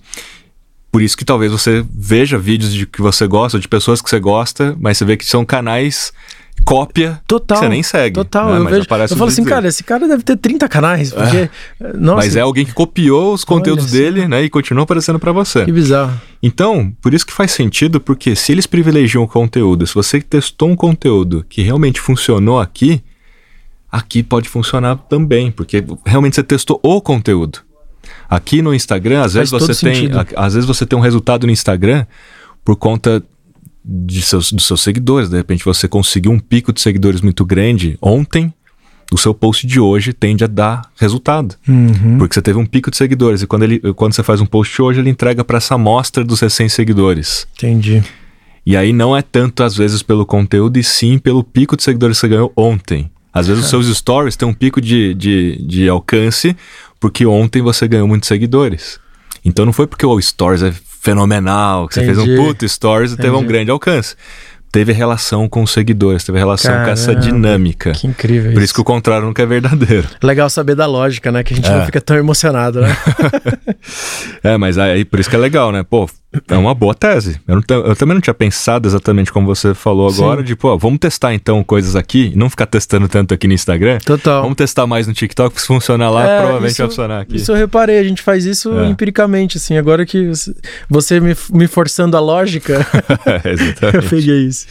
[0.92, 4.20] Por isso que talvez você veja vídeos de que você gosta, de pessoas que você
[4.20, 6.12] gosta, mas você vê que são canais
[6.64, 8.14] cópia total, você nem segue.
[8.14, 8.58] Total, né?
[8.58, 11.36] eu, vejo, eu falo assim, cara, esse cara deve ter 30 canais, porque...
[11.36, 11.50] É.
[11.94, 15.64] Nossa, Mas é alguém que copiou os conteúdos dele, né, e continua aparecendo para você.
[15.64, 16.20] Que bizarro.
[16.42, 20.70] Então, por isso que faz sentido, porque se eles privilegiam o conteúdo, se você testou
[20.70, 23.02] um conteúdo que realmente funcionou aqui,
[23.90, 27.60] aqui pode funcionar também, porque realmente você testou o conteúdo.
[28.28, 32.06] Aqui no Instagram, às vezes você tem, às vezes você tem um resultado no Instagram
[32.64, 33.22] por conta
[33.90, 35.28] de seus, dos seus seguidores.
[35.28, 38.54] De repente você conseguiu um pico de seguidores muito grande ontem,
[39.12, 41.56] o seu post de hoje tende a dar resultado.
[41.66, 42.16] Uhum.
[42.16, 43.42] Porque você teve um pico de seguidores.
[43.42, 46.38] E quando, ele, quando você faz um post hoje, ele entrega para essa amostra dos
[46.38, 47.46] recém-seguidores.
[47.56, 48.04] Entendi.
[48.64, 52.18] E aí não é tanto, às vezes, pelo conteúdo, e sim pelo pico de seguidores
[52.18, 53.10] que você ganhou ontem.
[53.32, 56.56] Às vezes os seus stories têm um pico de, de, de alcance,
[57.00, 59.00] porque ontem você ganhou muitos seguidores.
[59.44, 62.14] Então não foi porque o Stories é fenomenal, que Entendi.
[62.14, 64.14] você fez um puto stories e teve um grande alcance.
[64.70, 67.90] Teve relação com os seguidores, teve relação Caramba, com essa dinâmica.
[67.90, 68.52] Que incrível.
[68.52, 68.66] Por isso.
[68.66, 70.06] isso que o contrário nunca é verdadeiro.
[70.22, 71.42] Legal saber da lógica, né?
[71.42, 71.76] Que a gente é.
[71.76, 72.96] não fica tão emocionado, né?
[74.44, 75.82] é, mas aí por isso que é legal, né?
[75.82, 76.08] Pô,
[76.48, 77.40] é uma boa tese.
[77.46, 80.46] Eu, não, eu, também não tinha pensado exatamente como você falou agora, Sim.
[80.46, 83.98] de, pô, vamos testar então coisas aqui não ficar testando tanto aqui no Instagram.
[83.98, 84.42] Total.
[84.42, 87.36] Vamos testar mais no TikTok, se funcionar lá, é, provavelmente isso, vai funcionar aqui.
[87.36, 88.88] Isso eu reparei, a gente faz isso é.
[88.88, 89.76] empiricamente, assim.
[89.76, 90.30] Agora que
[90.88, 92.86] você me, me forçando a lógica,
[93.44, 93.96] exatamente.
[93.96, 94.66] eu peguei isso.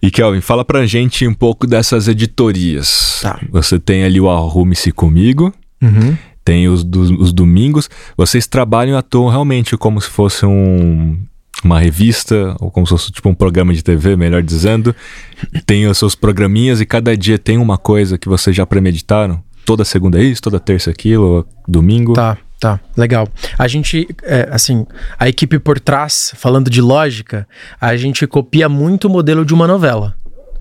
[0.00, 3.20] E Kelvin, fala pra gente um pouco dessas editorias.
[3.20, 3.40] Tá.
[3.50, 5.52] Você tem ali o Arrume-se Comigo.
[5.82, 7.88] Uhum tem os, dos, os domingos.
[8.16, 11.18] Vocês trabalham e atuam realmente como se fosse um,
[11.64, 14.94] uma revista, ou como se fosse tipo um programa de TV, melhor dizendo.
[15.64, 19.42] Tem os seus programinhas e cada dia tem uma coisa que vocês já premeditaram?
[19.64, 22.12] Toda segunda é isso, toda terça é aquilo, domingo?
[22.12, 23.26] Tá, tá, legal.
[23.58, 24.86] A gente, é, assim,
[25.18, 27.48] a equipe por trás, falando de lógica,
[27.80, 30.14] a gente copia muito o modelo de uma novela.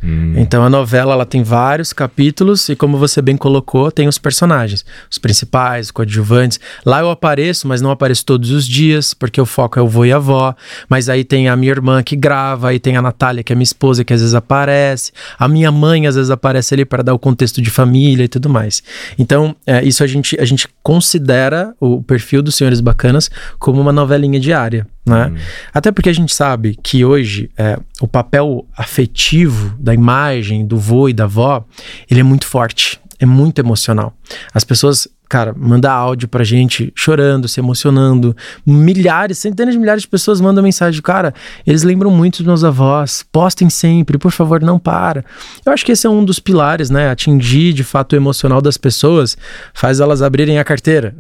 [0.04, 0.34] Hum.
[0.36, 4.86] Então a novela ela tem vários capítulos e como você bem colocou, tem os personagens,
[5.10, 6.60] os principais, os coadjuvantes.
[6.86, 10.04] Lá eu apareço, mas não apareço todos os dias, porque o foco é o vô
[10.04, 10.54] e a avó.
[10.90, 13.64] Mas aí tem a minha irmã que grava, aí tem a Natália, que é minha
[13.64, 15.12] esposa, que às vezes aparece.
[15.40, 18.50] A minha mãe às vezes aparece ali para dar o contexto de família e tudo
[18.50, 18.84] mais.
[19.18, 23.94] Então, é, isso a gente, a gente considera o perfil dos Senhores Bacanas como uma
[23.94, 24.86] novelinha diária.
[25.06, 25.28] Né?
[25.28, 25.36] Hum.
[25.74, 31.10] Até porque a gente sabe que hoje é, o papel afetivo da imagem do vô
[31.10, 31.66] e da avó
[32.10, 34.16] ele é muito forte, é muito emocional.
[34.54, 38.36] As pessoas cara, manda áudio pra gente chorando, se emocionando.
[38.66, 41.34] Milhares, centenas de milhares de pessoas mandam mensagem, cara,
[41.66, 45.26] eles lembram muito dos meus avós, postem sempre, por favor, não para.
[45.66, 47.10] Eu acho que esse é um dos pilares, né?
[47.10, 49.38] Atingir de fato o emocional das pessoas
[49.74, 51.16] faz elas abrirem a carteira.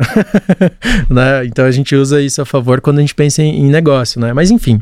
[1.09, 1.45] né?
[1.45, 4.33] Então a gente usa isso a favor quando a gente pensa em, em negócio, né?
[4.33, 4.81] Mas enfim.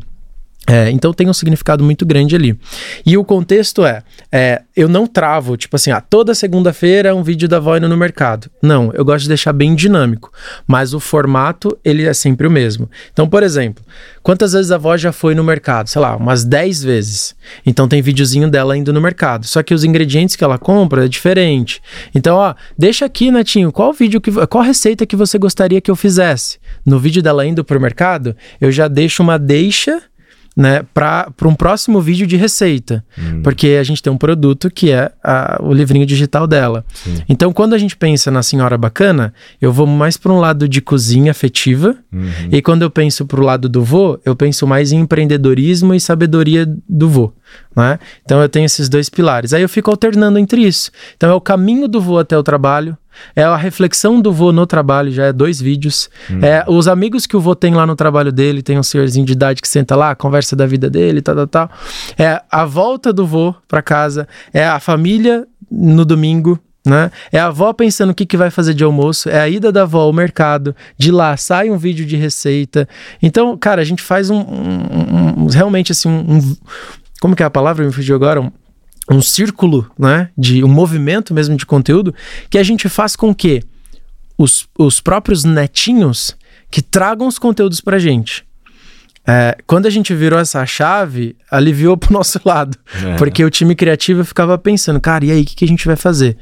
[0.68, 2.56] É, então tem um significado muito grande ali.
[3.04, 7.22] E o contexto é, é eu não travo, tipo assim, ah, toda segunda-feira é um
[7.22, 8.48] vídeo da Voino no mercado.
[8.62, 10.32] Não, eu gosto de deixar bem dinâmico,
[10.66, 12.88] mas o formato ele é sempre o mesmo.
[13.12, 13.84] Então, por exemplo,
[14.22, 15.88] quantas vezes a voz já foi no mercado?
[15.88, 17.34] Sei lá, umas 10 vezes.
[17.66, 19.46] Então tem videozinho dela indo no mercado.
[19.46, 21.82] Só que os ingredientes que ela compra é diferente.
[22.14, 25.96] Então, ó, deixa aqui, Netinho, qual vídeo que qual receita que você gostaria que eu
[25.96, 26.58] fizesse?
[26.86, 30.02] No vídeo dela indo pro mercado, eu já deixo uma deixa
[30.56, 33.04] né, para um próximo vídeo de receita.
[33.18, 33.42] Hum.
[33.42, 36.84] Porque a gente tem um produto que é a, o livrinho digital dela.
[36.92, 37.16] Sim.
[37.28, 40.80] Então, quando a gente pensa na Senhora Bacana, eu vou mais para um lado de
[40.80, 41.96] cozinha afetiva.
[42.12, 42.28] Uhum.
[42.50, 46.00] E quando eu penso para o lado do vô, eu penso mais em empreendedorismo e
[46.00, 47.32] sabedoria do vô.
[47.74, 47.98] Né?
[48.24, 49.52] Então, eu tenho esses dois pilares.
[49.52, 50.90] Aí eu fico alternando entre isso.
[51.16, 52.96] Então, é o caminho do vô até o trabalho,
[53.34, 56.08] é a reflexão do vô no trabalho, já é dois vídeos.
[56.30, 56.40] Hum.
[56.42, 59.32] É os amigos que o vô tem lá no trabalho dele, tem um senhorzinho de
[59.32, 61.70] idade que senta lá, conversa da vida dele, tal, tal, tal.
[62.18, 67.10] É a volta do vô para casa, é a família no domingo, né?
[67.30, 69.82] É a avó pensando o que, que vai fazer de almoço, é a ida da
[69.82, 72.88] avó ao mercado, de lá sai um vídeo de receita.
[73.22, 76.56] Então, cara, a gente faz um, um, um realmente assim, um,
[77.22, 77.86] como que é a palavra?
[77.86, 78.40] Me fugiu agora?
[78.40, 78.50] Um,
[79.08, 82.12] um círculo, né, de um movimento mesmo de conteúdo,
[82.50, 83.62] que a gente faz com que
[84.36, 86.36] os, os próprios netinhos
[86.68, 88.44] que tragam os conteúdos pra gente.
[89.26, 92.76] É, quando a gente virou essa chave, aliviou pro nosso lado.
[93.04, 93.16] É.
[93.16, 95.96] Porque o time criativo ficava pensando, cara, e aí, o que, que a gente vai
[95.96, 96.36] fazer?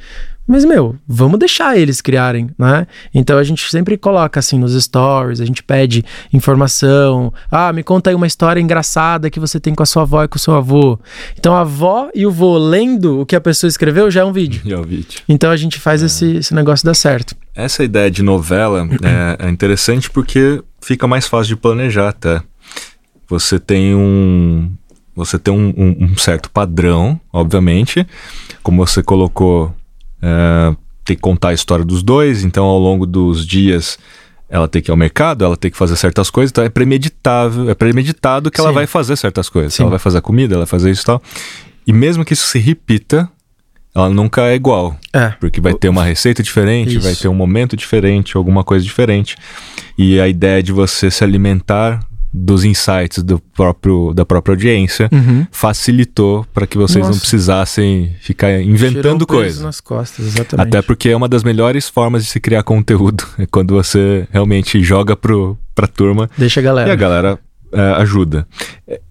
[0.51, 2.85] Mas, meu, vamos deixar eles criarem, né?
[3.15, 7.33] Então a gente sempre coloca assim nos stories, a gente pede informação.
[7.49, 10.29] Ah, me conta aí uma história engraçada que você tem com a sua avó e
[10.29, 10.99] com o seu avô.
[11.39, 14.33] Então a avó e o vô lendo o que a pessoa escreveu já é um
[14.33, 14.61] vídeo.
[14.67, 15.21] Já é um vídeo.
[15.29, 16.07] Então a gente faz é.
[16.07, 17.37] esse, esse negócio dar certo.
[17.55, 22.43] Essa ideia de novela é, é interessante porque fica mais fácil de planejar até.
[23.31, 24.71] Você tem um,
[25.15, 28.05] você tem um, um, um, certo padrão, obviamente.
[28.61, 29.73] Como você colocou,
[30.21, 33.99] é, tem que contar a história dos dois, então ao longo dos dias
[34.49, 37.71] ela tem que ir ao mercado, ela tem que fazer certas coisas, então é premeditável,
[37.71, 38.65] é premeditado que Sim.
[38.65, 39.75] ela vai fazer certas coisas.
[39.75, 39.85] Sim.
[39.85, 41.23] Ela vai fazer a comida, ela vai fazer isso e tal.
[41.87, 43.31] E mesmo que isso se repita,
[43.95, 44.97] ela nunca é igual.
[45.13, 45.29] É.
[45.39, 47.01] Porque vai ter uma receita diferente, isso.
[47.01, 49.37] vai ter um momento diferente, alguma coisa diferente.
[49.97, 52.01] E a ideia de você se alimentar
[52.33, 55.47] dos insights do próprio, da própria audiência uhum.
[55.51, 57.11] facilitou para que vocês Nossa.
[57.11, 59.63] não precisassem ficar inventando coisas.
[59.63, 60.69] nas costas, exatamente.
[60.69, 64.83] Até porque é uma das melhores formas de se criar conteúdo, é quando você realmente
[64.83, 66.31] joga pro, pra turma.
[66.39, 66.89] Deixa a galera.
[66.89, 67.39] E a galera
[67.73, 68.47] é, ajuda.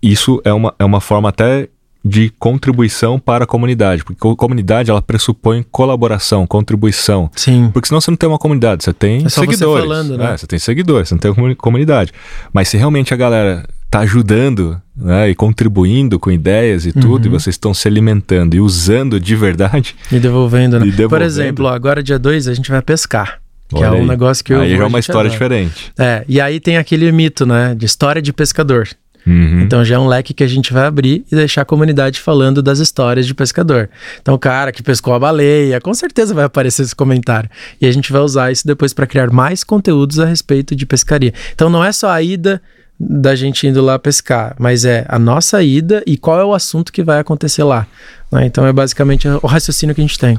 [0.02, 1.68] Isso é uma, é uma forma até
[2.04, 7.30] de contribuição para a comunidade, porque a comunidade ela pressupõe colaboração, contribuição.
[7.36, 7.70] Sim.
[7.74, 9.60] Porque senão você não tem uma comunidade, você tem é seguidores.
[9.60, 10.34] Você, falando, né?
[10.34, 12.12] é, você tem seguidores, você não tem comunidade.
[12.54, 17.36] Mas se realmente a galera tá ajudando né, e contribuindo com ideias e tudo, uhum.
[17.36, 19.96] e vocês estão se alimentando e usando de verdade.
[20.12, 20.86] E devolvendo, né?
[20.86, 21.10] E devolvendo.
[21.10, 23.40] Por exemplo, agora dia 2 a gente vai pescar.
[23.68, 24.08] Que Olha é um aí.
[24.08, 24.62] negócio que eu.
[24.62, 25.32] Aí já é uma história adora.
[25.32, 25.92] diferente.
[25.98, 27.76] É, e aí tem aquele mito, né?
[27.76, 28.88] De história de pescador.
[29.26, 29.62] Uhum.
[29.62, 32.62] Então já é um leque que a gente vai abrir e deixar a comunidade falando
[32.62, 33.90] das histórias de pescador.
[34.22, 37.50] Então cara que pescou a baleia, com certeza vai aparecer esse comentário.
[37.82, 41.34] E a gente vai usar isso depois para criar mais conteúdos a respeito de pescaria.
[41.54, 42.62] Então não é só a ida
[43.00, 46.92] da gente indo lá pescar, mas é a nossa ida e qual é o assunto
[46.92, 47.88] que vai acontecer lá.
[48.32, 48.46] Né?
[48.46, 50.38] Então é basicamente o raciocínio que a gente tem.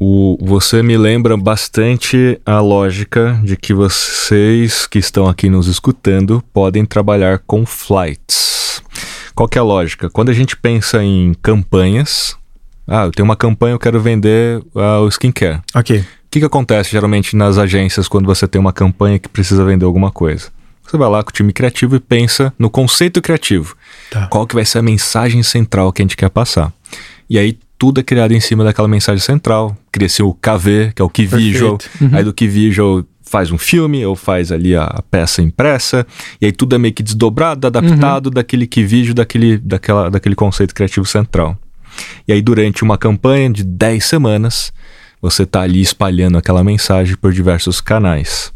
[0.00, 6.42] O, você me lembra bastante a lógica de que vocês que estão aqui nos escutando
[6.52, 8.80] podem trabalhar com flights.
[9.34, 10.08] Qual que é a lógica?
[10.08, 12.36] Quando a gente pensa em campanhas,
[12.86, 15.60] ah, eu tenho uma campanha, eu quero vender uh, o skincare.
[15.74, 15.98] Ok.
[15.98, 19.84] O que, que acontece geralmente nas agências quando você tem uma campanha que precisa vender
[19.84, 20.48] alguma coisa?
[20.86, 23.76] Você vai lá com o time criativo e pensa no conceito criativo.
[24.10, 24.26] Tá.
[24.28, 26.72] Qual que vai ser a mensagem central que a gente quer passar?
[27.28, 29.76] E aí tudo é criado em cima daquela mensagem central.
[29.92, 31.78] Cria-se o KV, que é o Key Visual.
[32.00, 32.10] Uhum.
[32.12, 36.06] Aí do Key Visual faz um filme ou faz ali a peça impressa.
[36.40, 38.32] E aí tudo é meio que desdobrado, adaptado uhum.
[38.32, 41.56] daquele Key Visual, daquele, daquela, daquele conceito criativo central.
[42.26, 44.72] E aí durante uma campanha de 10 semanas,
[45.22, 48.52] você está ali espalhando aquela mensagem por diversos canais.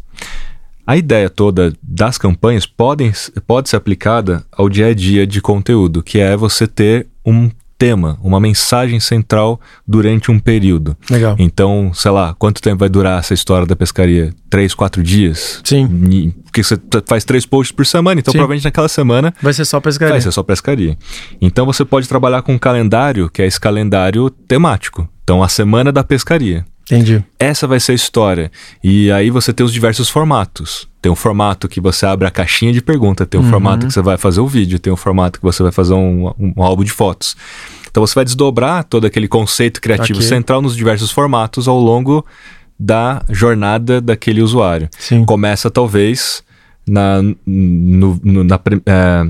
[0.85, 3.11] A ideia toda das campanhas podem,
[3.47, 8.17] pode ser aplicada ao dia a dia de conteúdo, que é você ter um tema,
[8.23, 10.95] uma mensagem central durante um período.
[11.09, 11.35] Legal.
[11.39, 14.33] Então, sei lá, quanto tempo vai durar essa história da pescaria?
[14.49, 15.61] Três, quatro dias?
[15.63, 16.33] Sim.
[16.45, 18.37] Porque você faz três posts por semana, então Sim.
[18.37, 20.13] provavelmente naquela semana Vai ser só pescaria.
[20.13, 20.97] vai ser só pescaria.
[21.41, 25.07] Então você pode trabalhar com um calendário, que é esse calendário temático.
[25.23, 26.65] Então, a semana da pescaria.
[26.85, 27.23] Entendi.
[27.39, 28.51] Essa vai ser a história.
[28.83, 30.87] E aí você tem os diversos formatos.
[31.01, 34.01] Tem um formato que você abre a caixinha de pergunta, tem um formato que você
[34.01, 36.91] vai fazer o vídeo, tem um formato que você vai fazer um, um álbum de
[36.91, 37.35] fotos.
[37.89, 40.27] Então você vai desdobrar todo aquele conceito criativo Ok.
[40.27, 42.25] central nos diversos formatos ao longo
[42.79, 44.89] da jornada daquele usuário.
[44.97, 45.25] Sim.
[45.25, 46.43] Começa talvez
[46.87, 49.25] na, no- no- na é,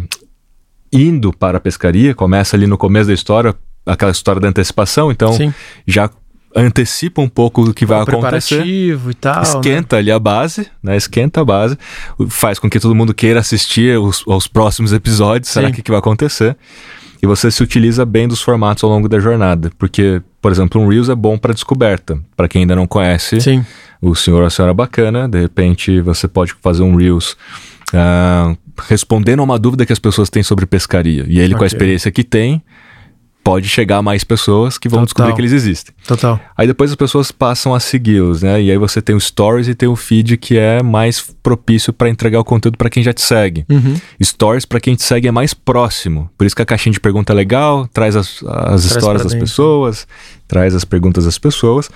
[0.92, 5.34] indo para a pescaria, começa ali no começo da história, aquela história da antecipação, então
[5.34, 5.54] Sim.
[5.88, 6.10] já
[6.56, 8.56] antecipa um pouco do que vai O acontecer.
[8.58, 9.36] preparativo e tal.
[9.36, 9.42] né?
[9.44, 10.96] Esquenta ali a base, né?
[10.96, 11.78] Esquenta a base,
[12.18, 15.90] o- faz com que todo mundo queira assistir os, aos próximos episódios, será que, que
[15.92, 16.56] vai acontecer?
[17.22, 20.88] E você se utiliza bem dos formatos ao longo da jornada, porque, por exemplo, um
[20.90, 23.66] Reels é bom para descoberta, para quem ainda não conhece Sim.
[24.02, 27.38] o senhor ou a senhora bacana, de repente você pode fazer um Reels
[27.94, 28.54] ah,
[28.88, 31.24] respondendo a uma dúvida que as pessoas têm sobre pescaria.
[31.28, 32.62] E ele, com a experiência que tem,
[33.44, 35.06] pode chegar a mais pessoas que vão Total.
[35.06, 35.94] descobrir que eles existem.
[36.08, 36.40] Total.
[36.58, 38.62] Aí depois as pessoas passam a segui-los, né?
[38.62, 42.10] E aí você tem o Stories e tem o feed que é mais propício para
[42.10, 43.66] entregar o conteúdo para quem já te segue.
[43.70, 43.96] Uhum.
[44.24, 46.30] Stories para quem te segue é mais próximo.
[46.38, 49.36] Por isso que a caixinha de pergunta é legal, traz as, as histórias pra das
[49.40, 50.08] pessoas,
[50.48, 51.90] traz as perguntas das pessoas.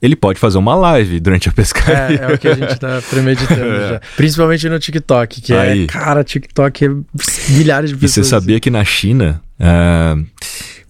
[0.00, 2.18] Ele pode fazer uma live durante a pescaria.
[2.26, 3.88] É, é o que a gente tá premeditando É.
[3.90, 4.00] já.
[4.16, 5.84] Principalmente no TikTok, que Aí.
[5.84, 6.88] é, cara, TikTok é
[7.50, 8.26] milhares de E pessoas.
[8.26, 10.16] você sabia que na China, ah,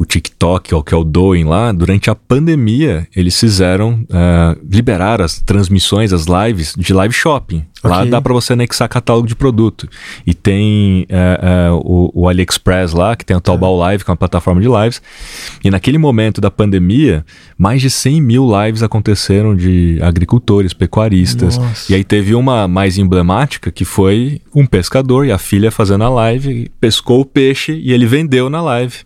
[0.02, 4.04] o TikTok, ou que é o Douyin lá, durante a pandemia, eles fizeram,
[4.68, 7.64] liberar as transmissões, as lives de live shopping.
[7.84, 8.10] Lá Ok.
[8.10, 9.88] dá para você anexar catálogo de produto.
[10.26, 14.12] E tem ah, ah, o, o AliExpress lá, que tem o Taobao Live, que é
[14.12, 15.02] uma plataforma de lives.
[15.64, 17.24] E naquele momento da pandemia,
[17.58, 21.58] mais de 100 mil lives aconteceram de agricultores, pecuaristas.
[21.58, 21.92] Nossa.
[21.92, 26.08] E aí teve uma mais emblemática que foi um pescador e a filha fazendo a
[26.08, 28.98] live, pescou o peixe e ele vendeu na live.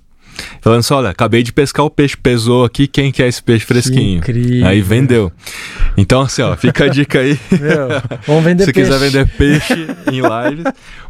[0.61, 4.18] Falando assim, olha, acabei de pescar o peixe, pesou aqui, quem quer esse peixe fresquinho?
[4.18, 4.66] incrível.
[4.66, 5.32] Aí vendeu.
[5.97, 7.39] Então assim, ó, fica a dica aí.
[7.53, 7.89] Meu,
[8.26, 8.91] vamos vender Se peixe.
[8.91, 10.62] quiser vender peixe em live.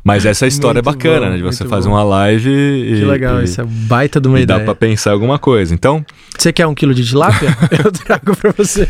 [0.04, 1.36] Mas essa história Muito é bacana, bom, né?
[1.38, 1.94] De você muito fazer bom.
[1.94, 3.00] uma live e.
[3.00, 4.64] Que legal, e, isso é baita de uma e dá ideia.
[4.64, 5.74] pra pensar alguma coisa.
[5.74, 6.04] Então,
[6.38, 7.56] Você quer um quilo de tilápia?
[7.84, 8.88] Eu trago pra você.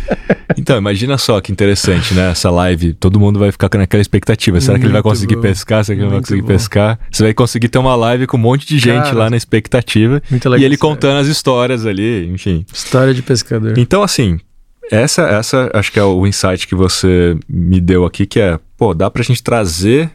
[0.58, 2.30] Então, imagina só que interessante, né?
[2.32, 4.60] Essa live, todo mundo vai ficar naquela expectativa.
[4.60, 5.40] Será que ele vai Muito conseguir bom.
[5.42, 5.84] pescar?
[5.84, 6.48] Será que ele não vai Muito conseguir bom.
[6.48, 6.98] pescar?
[7.10, 10.22] Você vai conseguir ter uma live com um monte de gente Cara, lá na expectativa.
[10.30, 12.64] Muito legal E ele isso, contando as histórias ali, enfim.
[12.72, 13.78] História de pescador.
[13.78, 14.38] Então, assim,
[14.90, 18.94] essa, essa acho que é o insight que você me deu aqui, que é, pô,
[18.94, 20.10] dá pra gente trazer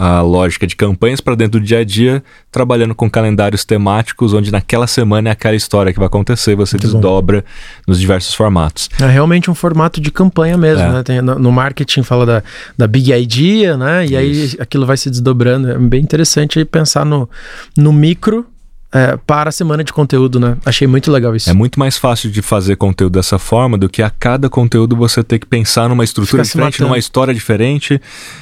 [0.00, 4.52] a lógica de campanhas para dentro do dia a dia, trabalhando com calendários temáticos, onde
[4.52, 6.92] naquela semana é aquela história que vai acontecer, você Muito bom.
[6.92, 7.44] desdobra
[7.84, 8.88] nos diversos formatos.
[9.00, 10.92] É realmente um formato de campanha mesmo, É.
[10.92, 11.02] né?
[11.02, 12.42] Tem, no, no marketing fala da,
[12.76, 14.06] da Big Idea, né?
[14.06, 15.68] E aí aquilo vai se desdobrando.
[15.68, 17.28] É bem interessante pensar no,
[17.76, 18.46] no micro
[18.90, 20.56] é, para a semana de conteúdo, né?
[20.64, 21.50] Achei muito legal isso.
[21.50, 25.22] É muito mais fácil de fazer conteúdo dessa forma do que a cada conteúdo você
[25.22, 28.00] ter que pensar numa estrutura diferente, numa história diferente.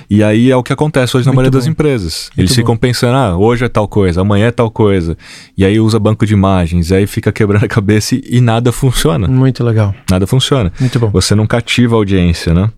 [0.08, 1.72] E aí é o que acontece hoje na Muito maioria das bom.
[1.72, 2.30] empresas.
[2.30, 2.80] Muito Eles ficam bom.
[2.80, 5.18] pensando, ah, hoje é tal coisa, amanhã é tal coisa.
[5.58, 9.26] E aí usa banco de imagens, e aí fica quebrando a cabeça e, nada funciona.
[9.26, 9.92] Muito legal.
[10.08, 10.72] Nada funciona.
[10.78, 11.10] Muito bom.
[11.10, 12.70] Você não cativa a audiência, né?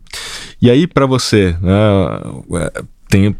[0.60, 1.72] E aí, pra você, né,
[2.54, 3.36] é, tem,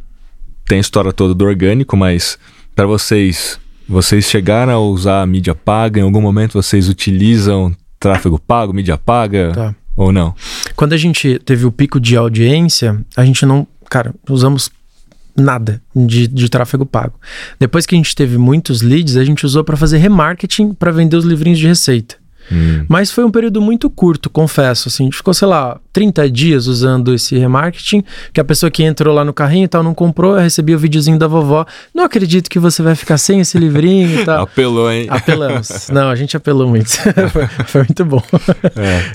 [0.67, 2.39] tem a história toda do orgânico, mas
[2.77, 3.59] pra vocês,
[3.89, 5.99] vocês chegaram a usar a mídia paga?
[5.99, 9.53] Em algum momento vocês utilizam tráfego pago, mídia paga?
[9.55, 9.75] Tá.
[9.97, 10.35] Ou não?
[10.77, 14.71] Quando a gente teve o pico de audiência, a gente não, cara, usamos
[15.35, 17.15] nada de, de tráfego pago.
[17.59, 21.17] Depois que a gente teve muitos leads, a gente usou para fazer remarketing para vender
[21.17, 22.17] os livrinhos de receita.
[22.51, 22.85] Hum.
[22.89, 24.89] Mas foi um período muito curto, confesso.
[24.89, 28.83] Assim, a gente ficou, sei lá, 30 dias usando esse remarketing, que a pessoa que
[28.83, 31.67] entrou lá no carrinho e tal não comprou, eu recebia o videozinho da vovó.
[31.95, 34.45] Não acredito que você vai ficar sem esse livrinho e tal.
[34.49, 35.07] Apelou, hein?
[35.09, 35.89] Apelamos.
[35.93, 36.89] Não, a gente apelou muito.
[37.31, 38.23] foi, foi muito bom.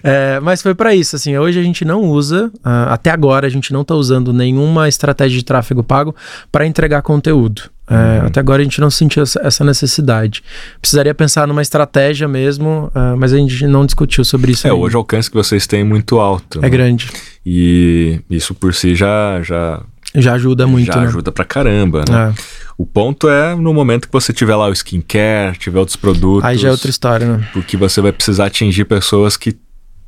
[0.03, 0.35] É.
[0.35, 3.49] É, mas foi pra isso, assim, hoje a gente não usa, ah, até agora a
[3.49, 6.15] gente não tá usando nenhuma estratégia de tráfego pago
[6.51, 7.72] para entregar conteúdo.
[7.89, 8.27] É, Uhum.
[8.27, 10.43] Até agora a gente não sentiu essa, necessidade.
[10.79, 14.65] Precisaria pensar numa estratégia mesmo, ah, mas a gente não discutiu sobre isso.
[14.65, 14.81] É, ainda.
[14.81, 16.59] hoje o alcance que vocês têm é muito alto.
[16.59, 16.69] É né?
[16.69, 17.09] grande.
[17.45, 19.81] E isso por si já, já,
[20.15, 21.07] Já ajuda muito, já né?
[21.07, 22.33] ajuda pra caramba, né?
[22.37, 22.63] É.
[22.77, 26.45] O ponto é no momento que você tiver lá o skincare, tiver outros produtos.
[26.45, 27.47] Aí já é outra história, né?
[27.53, 29.55] Porque você vai precisar atingir pessoas que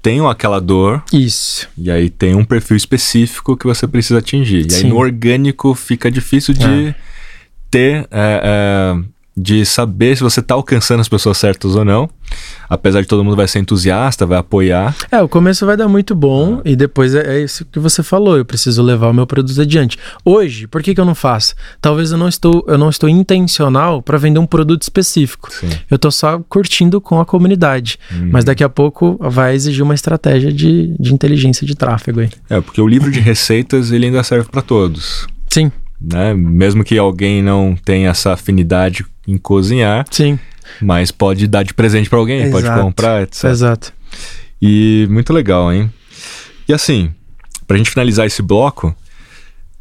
[0.02, 1.68] tenham aquela dor Isso.
[1.76, 4.62] e aí tem um perfil específico que você precisa atingir.
[4.72, 4.90] E aí Sim.
[4.90, 6.94] no orgânico fica difícil de
[7.76, 9.04] ter é, é,
[9.36, 12.10] de saber se você tá alcançando as pessoas certas ou não.
[12.70, 14.96] Apesar de todo mundo vai ser entusiasta, vai apoiar.
[15.12, 18.38] É, o começo vai dar muito bom e depois é, é isso que você falou.
[18.38, 19.98] Eu preciso levar o meu produto adiante.
[20.24, 21.54] Hoje, por que, que eu não faço?
[21.82, 25.52] Talvez eu não estou, eu não estou intencional para vender um produto específico.
[25.52, 25.70] Sim.
[25.92, 28.00] Eu tô só curtindo com a comunidade.
[28.32, 32.30] Mas daqui a pouco vai exigir uma estratégia de, de inteligência de tráfego aí.
[32.50, 35.28] É, porque o livro de receitas ele ainda serve para todos.
[35.50, 35.72] Sim,
[36.12, 36.34] Né?
[36.34, 40.38] Mesmo que alguém não tenha essa afinidade em cozinhar, sim.
[40.82, 42.82] mas pode dar de presente para alguém, pode Exato.
[42.84, 43.44] comprar, etc.
[43.46, 43.94] Exato.
[44.62, 45.92] E muito legal, hein?
[46.68, 47.12] E assim,
[47.68, 48.96] pra gente finalizar esse bloco,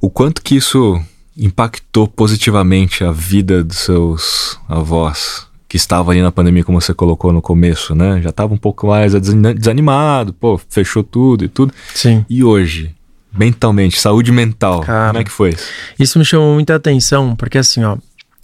[0.00, 1.00] o quanto que isso
[1.36, 7.32] impactou positivamente a vida dos seus avós que estavam ali na pandemia, como você colocou
[7.32, 8.20] no começo, né?
[8.22, 11.74] Já estava um pouco mais desan- desanimado, pô, fechou tudo e tudo.
[11.92, 12.24] Sim.
[12.30, 12.94] E hoje,
[13.36, 15.08] mentalmente, saúde mental, Cara.
[15.08, 15.66] como é que foi isso?
[15.98, 17.96] Isso me chamou muita atenção, porque assim, ó,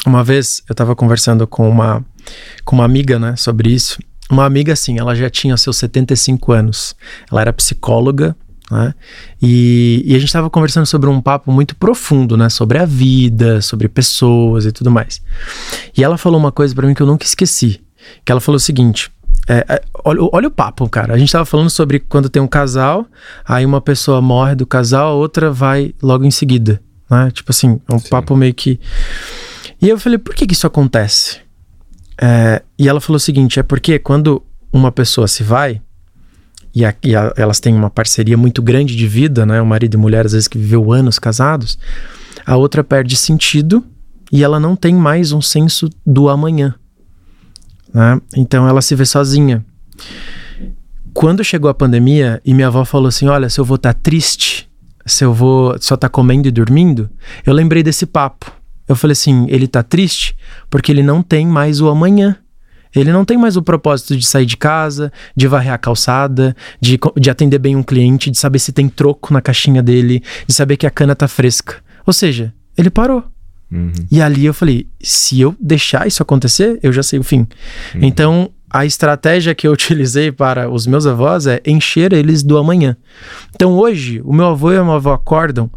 [0.07, 2.05] uma vez eu tava conversando com uma,
[2.64, 3.99] com uma amiga, né, sobre isso.
[4.30, 6.95] Uma amiga, assim, ela já tinha seus 75 anos.
[7.30, 8.36] Ela era psicóloga,
[8.70, 8.95] né?
[9.43, 12.49] E, e a gente tava conversando sobre um papo muito profundo, né?
[12.49, 15.20] Sobre a vida, sobre pessoas e tudo mais.
[15.97, 17.80] E ela falou uma coisa pra mim que eu nunca esqueci.
[18.24, 19.11] Que ela falou o seguinte.
[19.53, 21.14] É, é, olha, olha o papo, cara.
[21.14, 23.07] A gente tava falando sobre quando tem um casal,
[23.44, 26.80] aí uma pessoa morre do casal, a outra vai logo em seguida.
[27.11, 27.30] Né?
[27.32, 28.09] Tipo assim, é um Sim.
[28.09, 28.78] papo meio que.
[29.82, 31.38] E eu falei, por que, que isso acontece?
[32.20, 34.42] É, e ela falou o seguinte: é porque quando
[34.72, 35.80] uma pessoa se vai,
[36.74, 39.61] e, a- e a- elas têm uma parceria muito grande de vida, né?
[39.61, 41.78] O marido e mulher, às vezes, que viveu anos casados,
[42.46, 43.84] a outra perde sentido
[44.30, 46.74] e ela não tem mais um senso do amanhã.
[47.93, 48.20] Né?
[48.36, 49.64] Então ela se vê sozinha.
[51.12, 54.70] Quando chegou a pandemia e minha avó falou assim: Olha, se eu vou estar triste,
[55.05, 57.11] se eu vou só estar comendo e dormindo,
[57.45, 58.51] eu lembrei desse papo.
[58.88, 60.36] Eu falei assim: ele tá triste
[60.68, 62.36] porque ele não tem mais o amanhã.
[62.95, 66.99] Ele não tem mais o propósito de sair de casa, de varrer a calçada, de,
[67.16, 70.76] de atender bem um cliente, de saber se tem troco na caixinha dele, de saber
[70.76, 71.76] que a cana tá fresca.
[72.05, 73.24] Ou seja, ele parou.
[73.70, 73.92] Uhum.
[74.10, 77.46] E ali eu falei: se eu deixar isso acontecer, eu já sei o fim.
[77.94, 82.96] Então, a estratégia que eu utilizei para os meus avós é encher eles do amanhã.
[83.54, 85.70] Então, hoje, o meu avô e a minha avó acordam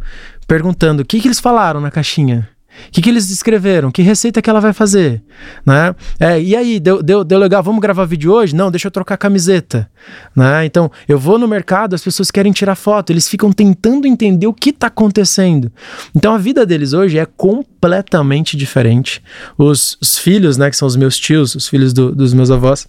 [0.46, 2.48] perguntando o que, que eles falaram na caixinha.
[2.88, 3.90] O que, que eles escreveram?
[3.90, 5.22] Que receita que ela vai fazer?
[5.64, 5.94] Né?
[6.18, 7.62] É, e aí, deu, deu, deu legal?
[7.62, 8.54] Vamos gravar vídeo hoje?
[8.54, 9.88] Não, deixa eu trocar camiseta.
[10.34, 10.64] Né?
[10.66, 14.52] Então, eu vou no mercado, as pessoas querem tirar foto, eles ficam tentando entender o
[14.52, 15.72] que está acontecendo.
[16.14, 19.22] Então, a vida deles hoje é completamente diferente.
[19.56, 22.88] Os, os filhos, né, que são os meus tios, os filhos do- dos meus avós,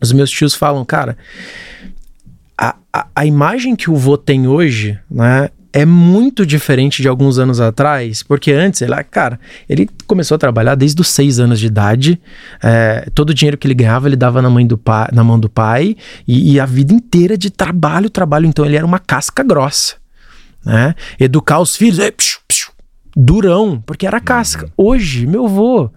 [0.00, 1.16] os meus tios falam, cara,
[2.56, 7.38] a, a, a imagem que o vô tem hoje, né, é muito diferente de alguns
[7.38, 11.66] anos atrás, porque antes, ele, cara, ele começou a trabalhar desde os seis anos de
[11.66, 12.20] idade,
[12.60, 15.38] é, todo o dinheiro que ele ganhava ele dava na, mãe do pai, na mão
[15.38, 19.44] do pai, e, e a vida inteira de trabalho, trabalho, então ele era uma casca
[19.44, 19.94] grossa,
[20.64, 22.00] né, educar os filhos,
[23.20, 24.70] durão, porque era casca.
[24.76, 25.90] Hoje, meu vô,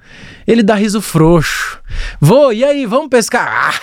[0.47, 1.79] ele dá riso frouxo.
[2.19, 3.79] Vô, e aí, vamos pescar?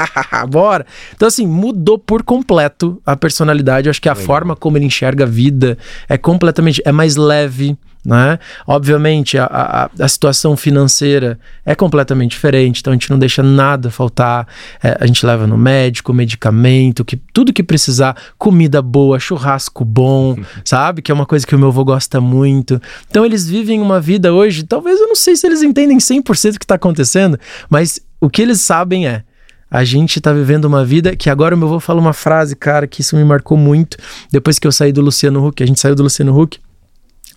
[0.50, 0.84] Bora.
[1.14, 3.88] Então, assim, mudou por completo a personalidade.
[3.88, 6.82] Eu acho que a forma como ele enxerga a vida é completamente.
[6.84, 7.78] É mais leve.
[8.04, 8.38] Né?
[8.66, 13.90] Obviamente, a, a, a situação financeira é completamente diferente, então a gente não deixa nada
[13.90, 14.48] faltar.
[14.82, 20.36] É, a gente leva no médico, medicamento, que, tudo que precisar, comida boa, churrasco bom,
[20.64, 21.00] sabe?
[21.00, 22.82] Que é uma coisa que o meu avô gosta muito.
[23.08, 26.58] Então, eles vivem uma vida hoje, talvez eu não sei se eles entendem 100% o
[26.58, 27.38] que está acontecendo,
[27.70, 29.22] mas o que eles sabem é.
[29.70, 32.86] A gente tá vivendo uma vida que agora o meu avô fala uma frase, cara,
[32.86, 33.96] que isso me marcou muito.
[34.30, 36.58] Depois que eu saí do Luciano Huck, a gente saiu do Luciano Huck,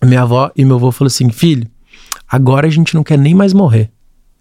[0.04, 1.66] minha avó e meu avô falou assim: filho,
[2.28, 3.90] agora a gente não quer nem mais morrer.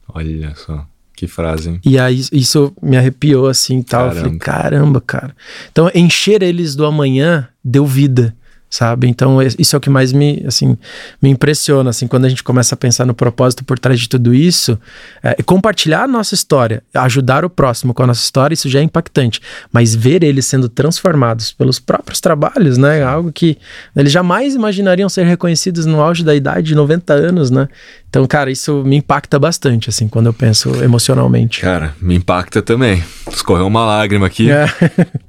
[0.07, 0.85] Olha só,
[1.15, 1.81] que frase, hein?
[1.85, 4.07] E aí isso me arrepiou assim e tal.
[4.07, 4.39] Eu falei, Caramba.
[4.39, 5.35] caramba, cara.
[5.71, 8.35] Então, encher eles do amanhã deu vida,
[8.75, 9.07] sabe?
[9.07, 10.77] Então, é- isso é o que mais me, assim,
[11.21, 14.33] me impressiona, assim, quando a gente começa a pensar no propósito por trás de tudo
[14.33, 14.77] isso.
[15.23, 18.83] É, compartilhar a nossa história, ajudar o próximo com a nossa história, isso já é
[18.83, 19.39] impactante.
[19.71, 23.01] Mas ver eles sendo transformados pelos próprios trabalhos, né?
[23.01, 23.57] Algo que
[23.95, 27.67] eles jamais imaginariam ser reconhecidos no auge da idade de 90 anos, né?
[28.09, 31.61] Então, cara, isso me impacta bastante, assim, quando eu penso emocionalmente.
[31.61, 33.03] Cara, me impacta também.
[33.31, 34.51] Escorreu uma lágrima aqui.
[34.51, 34.65] É.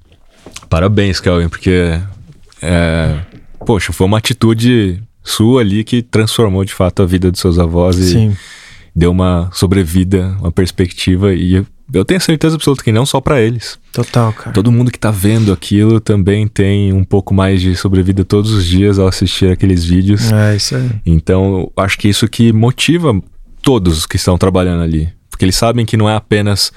[0.68, 2.00] Parabéns, Kelvin, porque
[2.60, 3.16] é,
[3.64, 7.98] poxa, foi uma atitude sua ali que transformou de fato a vida dos seus avós
[7.98, 8.36] e Sim.
[8.94, 13.78] deu uma sobrevida, uma perspectiva e eu, tenho certeza absoluta que não só pra eles.
[13.92, 14.52] Total, cara.
[14.52, 18.66] Todo mundo que tá vendo aquilo também tem um pouco mais de sobrevida todos os
[18.66, 20.32] dias ao assistir aqueles vídeos.
[20.32, 20.90] É isso aí.
[21.06, 23.20] Então, acho que isso que motiva
[23.62, 25.08] todos os que estão trabalhando ali.
[25.30, 26.72] Porque eles sabem que não é apenas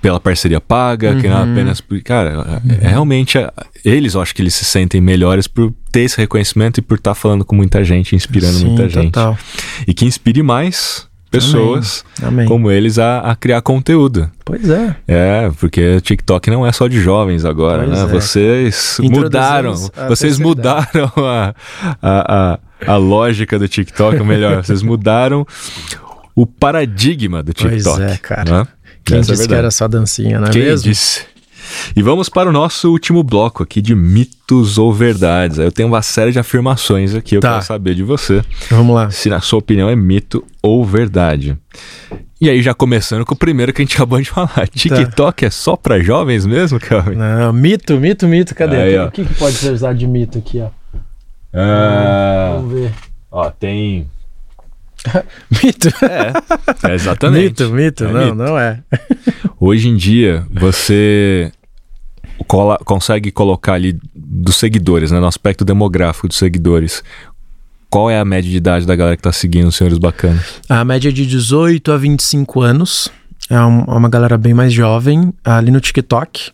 [0.00, 1.52] pela parceria paga, que não é Uhum.
[1.52, 2.00] apenas por.
[2.02, 3.36] Cara, é, é realmente.
[3.38, 3.50] é-
[3.84, 7.14] eles, eu acho que eles se sentem melhores por ter esse reconhecimento e por estar
[7.14, 9.12] falando com muita gente, inspirando Sim, muita gente.
[9.12, 9.38] total.
[9.86, 12.46] E que inspire mais pessoas Amém.
[12.46, 14.30] como eles a, a criar conteúdo.
[14.44, 14.96] Pois é.
[15.06, 18.04] É, porque o TikTok não é só de jovens agora, Pois né?
[18.04, 18.06] é.
[18.06, 21.54] Vocês mudaram, a vocês mudaram a,
[22.02, 25.46] a, a, a lógica do TikTok, ou melhor, vocês mudaram
[26.34, 28.02] o paradigma do Pois TikTok.
[28.02, 28.58] é, cara.
[28.60, 28.66] né?
[29.08, 29.58] Quem Essa é disse que verdade.
[29.58, 30.88] era só dancinha, não é Quem mesmo?
[30.90, 31.22] disse?
[31.94, 35.58] E vamos para o nosso último bloco aqui de mitos ou verdades.
[35.58, 37.52] Aí Eu tenho uma série de afirmações aqui, eu Tá.
[37.54, 39.10] quero saber de você Vamos lá.
[39.10, 41.56] se na sua opinião é mito ou verdade.
[42.40, 44.66] E aí já começando com o primeiro que a gente acabou de falar.
[44.68, 47.16] TikTok é só para jovens mesmo, Calvin?
[47.16, 48.54] Não, mito, mito, mito.
[48.54, 48.76] Cadê?
[48.76, 50.68] Aí, o que, que pode ser usado de mito aqui, ó?
[51.52, 52.92] Ah, Vamos ver.
[53.30, 54.08] ó, tem.
[55.62, 55.88] Mito.
[56.04, 57.62] É, é exatamente.
[57.62, 58.04] Mito, mito.
[58.04, 58.34] É não, mito.
[58.34, 58.80] não é.
[59.60, 61.50] Hoje em dia, você
[62.46, 67.02] cola- consegue colocar ali dos seguidores, né, no aspecto demográfico dos seguidores.
[67.90, 70.60] Qual é a média de idade da galera que tá seguindo os senhores bacanas?
[70.68, 73.08] A média é de 18 a 25 anos.
[73.50, 76.52] É é uma galera bem mais jovem ali no TikTok.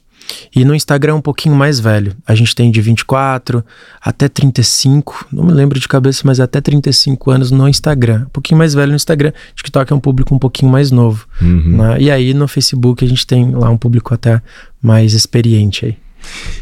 [0.54, 2.14] E no Instagram é um pouquinho mais velho.
[2.26, 3.64] A gente tem de 24
[4.00, 5.26] até 35.
[5.32, 8.22] Não me lembro de cabeça, mas até 35 anos no Instagram.
[8.26, 9.32] Um pouquinho mais velho no Instagram.
[9.54, 11.26] TikTok é um público um pouquinho mais novo.
[11.40, 11.76] Uhum.
[11.76, 11.96] né?
[12.00, 14.40] E aí no Facebook a gente tem lá um público até
[14.82, 15.96] mais experiente aí.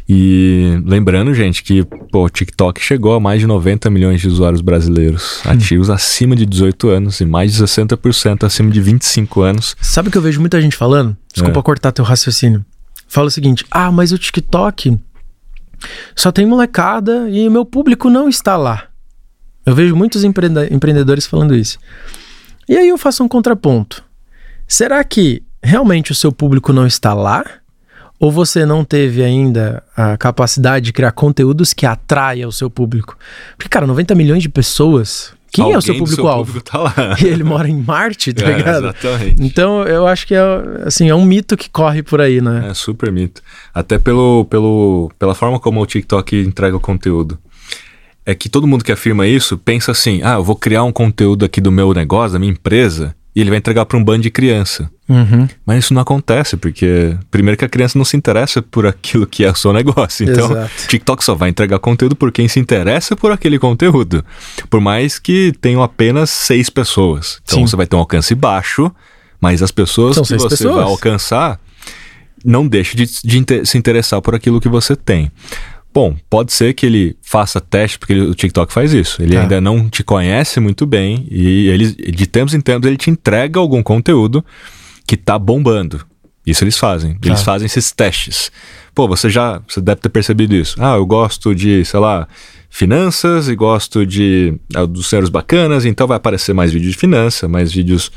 [0.08, 5.40] E lembrando, gente, que o TikTok chegou a mais de 90 milhões de usuários brasileiros
[5.44, 9.76] ativos acima de 18 anos e mais de 60% acima de 25 anos.
[9.80, 11.16] Sabe o que eu vejo muita gente falando?
[11.32, 11.62] Desculpa É.
[11.62, 12.64] cortar teu raciocínio.
[13.12, 14.98] Fala o seguinte: ah, mas o TikTok
[16.16, 18.84] só tem molecada e o meu público não está lá.
[19.66, 21.78] Eu vejo muitos empreendedores falando isso.
[22.66, 24.02] E aí eu faço um contraponto.
[24.66, 27.44] Será que realmente o seu público não está lá?
[28.18, 33.18] Ou você não teve ainda a capacidade de criar conteúdos que atraia o seu público?
[33.58, 35.34] Porque, cara, 90 milhões de pessoas.
[35.53, 36.46] Quem é o seu Alguém público-alvo?
[36.46, 36.94] público tá lá.
[37.22, 38.84] E ele mora em Marte, tá É, ligado?
[38.88, 39.42] exatamente.
[39.44, 40.40] Então eu acho que é,
[40.86, 42.68] assim, é um mito que corre por aí, né?
[42.70, 43.42] É super mito.
[43.74, 47.38] Até pelo, pelo, pela forma como o TikTok entrega o conteúdo.
[48.24, 51.44] É que todo mundo que afirma isso pensa assim: ah, eu vou criar um conteúdo
[51.44, 54.30] aqui do meu negócio, da minha empresa, e ele vai entregar para um bando de
[54.30, 54.91] criança.
[55.09, 55.49] Uhum.
[55.64, 59.45] Mas isso não acontece, porque primeiro que a criança não se interessa por aquilo que
[59.45, 60.28] é o seu negócio.
[60.28, 60.70] Então, Exato.
[60.89, 64.24] TikTok só vai entregar conteúdo por quem se interessa por aquele conteúdo.
[64.68, 67.41] Por mais que tenham apenas seis pessoas.
[67.45, 67.66] Então Sim.
[67.66, 68.91] você vai ter um alcance baixo,
[69.41, 70.74] mas as pessoas São que você pessoas.
[70.74, 71.59] vai alcançar
[72.45, 75.30] não deixe de, de se interessar por aquilo que você tem.
[75.95, 79.22] Bom, pode ser que ele faça teste, porque ele- o TikTok faz isso.
[79.22, 79.43] Ele Tá.
[79.43, 83.61] ainda não te conhece muito bem e ele, de tempos em tempos ele te entrega
[83.61, 84.45] algum conteúdo
[85.07, 86.01] que tá bombando.
[86.47, 87.16] Isso eles fazem.
[87.22, 87.45] Eles Tá.
[87.45, 88.51] fazem esses testes.
[88.95, 90.76] Pô, você já você deve ter percebido isso.
[90.80, 92.26] Ah, eu gosto de, sei lá,
[92.70, 97.47] finanças e gosto de ah, dos senhores bacanas, então vai aparecer mais vídeos de finança,
[97.47, 98.11] mais vídeos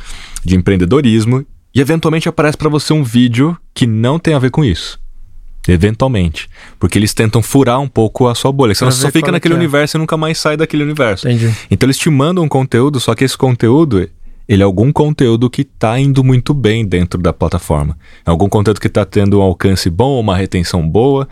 [0.43, 4.63] de empreendedorismo e eventualmente aparece para você um vídeo que não tem a ver com
[4.63, 4.97] isso.
[5.68, 6.49] Eventualmente.
[6.80, 8.76] Porque eles tentam furar um pouco a sua bolha.
[8.76, 9.59] Senão você só fica é naquele que é.
[9.59, 11.28] universo e nunca mais sai daquele universo.
[11.28, 11.53] Entendi.
[11.70, 14.07] Então eles te mandam um conteúdo, só que esse conteúdo,
[14.47, 17.97] ele é algum conteúdo que tá indo muito bem dentro da plataforma.
[18.26, 21.28] É algum conteúdo que tá tendo um alcance bom, uma retenção boa,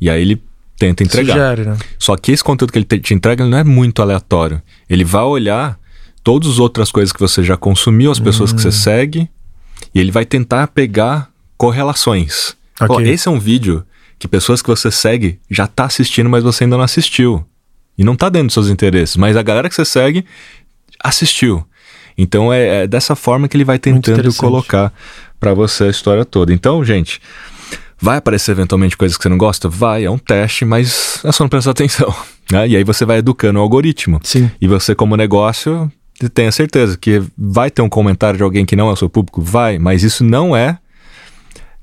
[0.00, 0.42] e aí ele
[0.78, 1.34] tenta entregar.
[1.34, 1.76] Sugere, né?
[1.98, 4.60] Só que esse conteúdo que ele te, entrega ele não é muito aleatório.
[4.88, 5.78] Ele vai olhar
[6.22, 9.28] todas as outras coisas que você já consumiu, as pessoas que você segue,
[9.94, 12.56] e ele vai tentar pegar correlações.
[12.80, 13.08] Ó, Ok.
[13.08, 13.84] esse é um vídeo
[14.18, 17.44] que pessoas que você segue já tá assistindo, mas você ainda não assistiu.
[17.96, 20.24] E não tá dentro dos seus interesses, mas a galera que você segue
[21.02, 21.64] assistiu.
[22.16, 24.92] Então é, é dessa forma que ele vai tentando colocar
[25.38, 26.52] pra você a história toda.
[26.52, 27.20] Então, gente,
[28.00, 29.68] vai aparecer eventualmente coisas que você não gosta?
[29.68, 32.14] Vai, é um teste, mas é só não prestar atenção.
[32.50, 32.68] né?
[32.68, 34.20] E aí você vai educando o algoritmo.
[34.22, 34.50] Sim.
[34.60, 35.90] E você, como negócio,
[36.32, 39.42] tenha certeza que vai ter um comentário de alguém que não é o seu público?
[39.42, 40.78] Vai, mas isso não é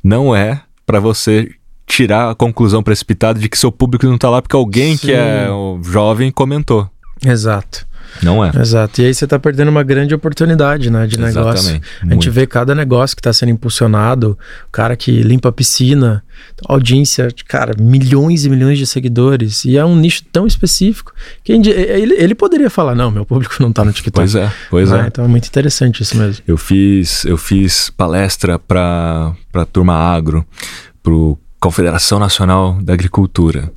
[0.03, 0.61] não é
[0.91, 1.49] para você
[1.87, 5.07] tirar a conclusão precipitada de que seu público não tá lá porque alguém Sim.
[5.07, 5.47] que é
[5.83, 6.89] jovem comentou.
[7.25, 7.85] Exato.
[8.21, 8.51] Não é.
[8.59, 9.01] Exato.
[9.01, 11.59] E aí você tá perdendo uma grande oportunidade, né, de negócio.
[11.61, 11.85] Exatamente.
[12.01, 12.31] A gente Muito.
[12.31, 16.21] vê cada negócio que tá sendo impulsionado, o cara que limpa a piscina,
[16.67, 21.69] audiência, cara, milhões e milhões de seguidores, e é um nicho tão específico que ele,
[21.69, 24.13] ele- poderia falar, não, meu público não tá no TikTok.
[24.15, 25.03] Pois é, pois Né?
[25.03, 25.07] é.
[25.07, 26.43] Então é muito interessante isso mesmo.
[26.45, 30.45] Eu fiz, eu fiz palestra para a turma agro,
[31.01, 33.71] pro Confederação Nacional da Agricultura.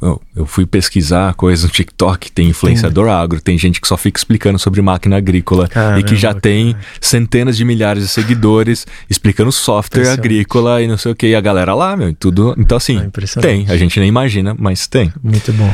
[0.00, 4.18] Eu, eu fui pesquisar coisas no TikTok, tem influenciador agro, tem gente que só fica
[4.18, 6.84] explicando sobre máquina agrícola Caramba, e que já tem cara.
[7.00, 11.40] centenas de milhares de seguidores explicando software agrícola e não sei o que, e a
[11.40, 12.54] galera lá, meu, e tudo.
[12.56, 15.12] Então, assim, É tem, a gente nem imagina, mas tem.
[15.22, 15.72] Muito bom.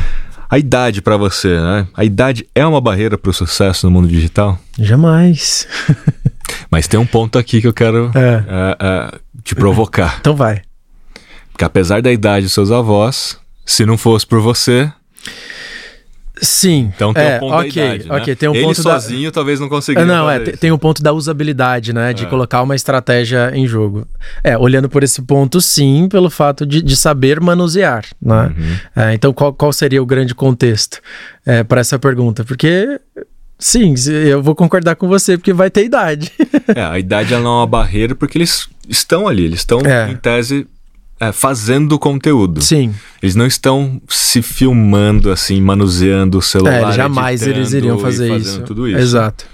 [0.49, 1.87] A idade pra você, né?
[1.93, 4.59] A idade é uma barreira pro sucesso no mundo digital?
[4.77, 5.67] Jamais.
[6.69, 8.43] Mas tem um ponto aqui que eu quero É.
[8.47, 10.17] é, é, te provocar.
[10.19, 10.61] Então vai.
[11.51, 14.91] Porque apesar da idade dos seus avós, se não fosse por você,
[16.41, 16.91] Sim.
[16.93, 18.15] então tem é, um ponto ok, da idade, né?
[18.17, 20.77] ok, tem um Ele ponto da- sozinho talvez não É, conseguiria Não, é, tem o
[20.77, 22.11] ponto da usabilidade, né?
[22.11, 22.27] De É.
[22.27, 24.05] colocar uma estratégia em jogo.
[24.43, 28.53] É, olhando por esse ponto, sim, pelo fato de, de saber manusear, né?
[28.57, 28.77] Uhum.
[29.03, 30.99] É, então, qual, qual seria o grande contexto
[31.45, 32.43] é, para essa pergunta?
[32.43, 32.99] Porque,
[33.57, 33.95] sim,
[34.27, 36.31] eu vou concordar com você, porque vai ter idade.
[36.75, 40.09] É, a idade ela não é uma barreira porque eles estão ali, eles estão, É.
[40.11, 40.67] em tese,
[41.19, 42.61] é, fazendo conteúdo.
[42.61, 46.91] sim, Eles não estão se filmando, assim, manuseando o celular.
[46.91, 48.61] é, jamais eles iriam fazer isso.
[48.63, 48.99] Tudo isso.
[48.99, 49.45] Exato.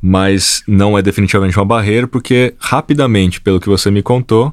[0.00, 4.52] Mas não é definitivamente uma barreira, porque rapidamente, pelo que você me contou,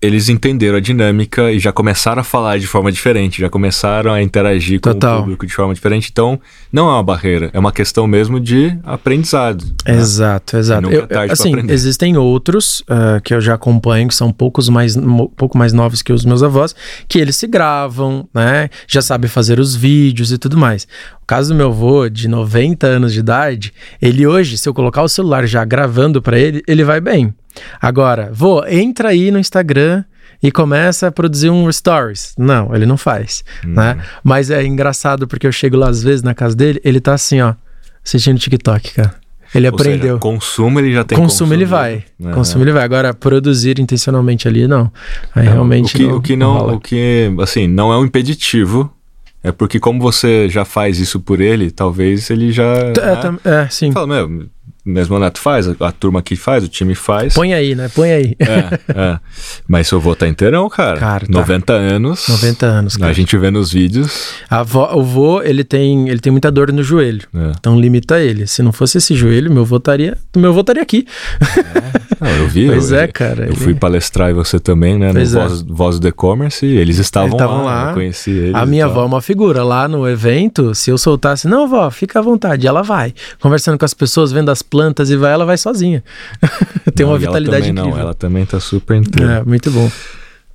[0.00, 4.22] eles entenderam a dinâmica e já começaram a falar de forma diferente, já começaram a
[4.22, 5.18] interagir com Total.
[5.18, 6.08] o público de forma diferente.
[6.12, 6.38] Então,
[6.72, 9.64] não é uma barreira, é uma questão mesmo de aprendizado.
[9.86, 9.94] né?
[9.96, 10.82] Exato, exato.
[10.82, 14.94] nunca Eu- é assim, existem outros ah, que eu já acompanho, que são poucos mais,
[14.96, 16.74] mo- pouco mais novos que os meus avós,
[17.08, 18.68] que eles se gravam, né?
[18.86, 20.86] Já sabem fazer os vídeos e tudo mais.
[21.22, 25.02] O caso do meu avô, de 90 anos de idade, ele hoje, se eu colocar
[25.02, 27.34] o celular já gravando pra ele, ele vai bem.
[27.80, 30.04] Agora, vô, entra aí no Instagram
[30.42, 32.34] e começa a produzir um stories.
[32.38, 33.72] Não, ele não faz, Hum.
[33.74, 33.98] né?
[34.22, 37.40] Mas é engraçado porque eu chego lá às vezes na casa dele, ele tá assim,
[37.40, 37.54] ó,
[38.04, 39.14] assistindo TikTok, cara.
[39.54, 40.18] Ele Ou seja, aprendeu.
[40.18, 42.04] consumo ele já tem Consumo ele vai.
[42.22, 42.32] Aham.
[42.32, 42.82] Consumo ele vai.
[42.84, 44.90] Agora, produzir intencionalmente ali, não.
[45.34, 45.94] Aí É, realmente.
[45.94, 46.72] o que, não, o que não, rola.
[46.74, 48.92] o que assim não é um impeditivo
[49.44, 53.68] é porque como você já faz isso por ele talvez ele já É, né, é,
[53.70, 53.92] sim.
[53.92, 54.46] fala meu
[54.86, 57.90] mesmo o Neto faz a, a turma aqui faz o time faz Põe aí, né?
[57.94, 58.36] Põe aí.
[58.38, 59.18] é, é.
[59.68, 61.32] mas seu avô tá inteirão cara, Cara, tá.
[61.32, 63.10] 90 anos 90 anos, cara.
[63.10, 66.72] a gente vê nos vídeos A avó- o vô, ele tem, ele tem muita dor
[66.72, 67.26] no joelho.
[67.34, 67.52] é.
[67.58, 68.46] Então limita ele.
[68.46, 71.06] Se não fosse esse joelho, meu avô estaria, meu avô estaria aqui.
[72.20, 75.08] Não, eu vi Pois eu, é, cara, eu ele- fui palestrar e você também né
[75.08, 75.40] no Pois é.
[75.40, 77.88] Voz, Voz do E-Commerce eles estavam Eles lá, lá.
[77.90, 79.62] eu conheci eles A minha avó é uma figura.
[79.62, 83.12] Lá no evento, se eu soltasse, não, vó, fica à vontade, ela vai.
[83.40, 84.75] Conversando com as pessoas, vendo as plantas
[85.10, 86.02] e vai, ela vai sozinha.
[86.94, 87.90] tem Não, uma ela vitalidade também incrível.
[87.90, 89.90] não, ela também tá super inteira É, muito bom.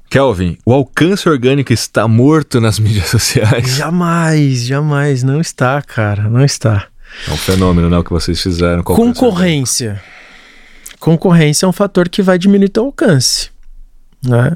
[0.09, 3.75] Kelvin, o alcance orgânico está morto nas mídias sociais.
[3.77, 5.23] Jamais, jamais.
[5.23, 6.23] Não está, cara.
[6.29, 6.87] Não está.
[7.27, 7.97] É um fenômeno, né?
[7.97, 8.81] O que vocês fizeram.
[8.81, 10.01] o Concorrência.
[10.99, 13.49] Concorrência é um fator que vai diminuir teu alcance,
[14.23, 14.55] né?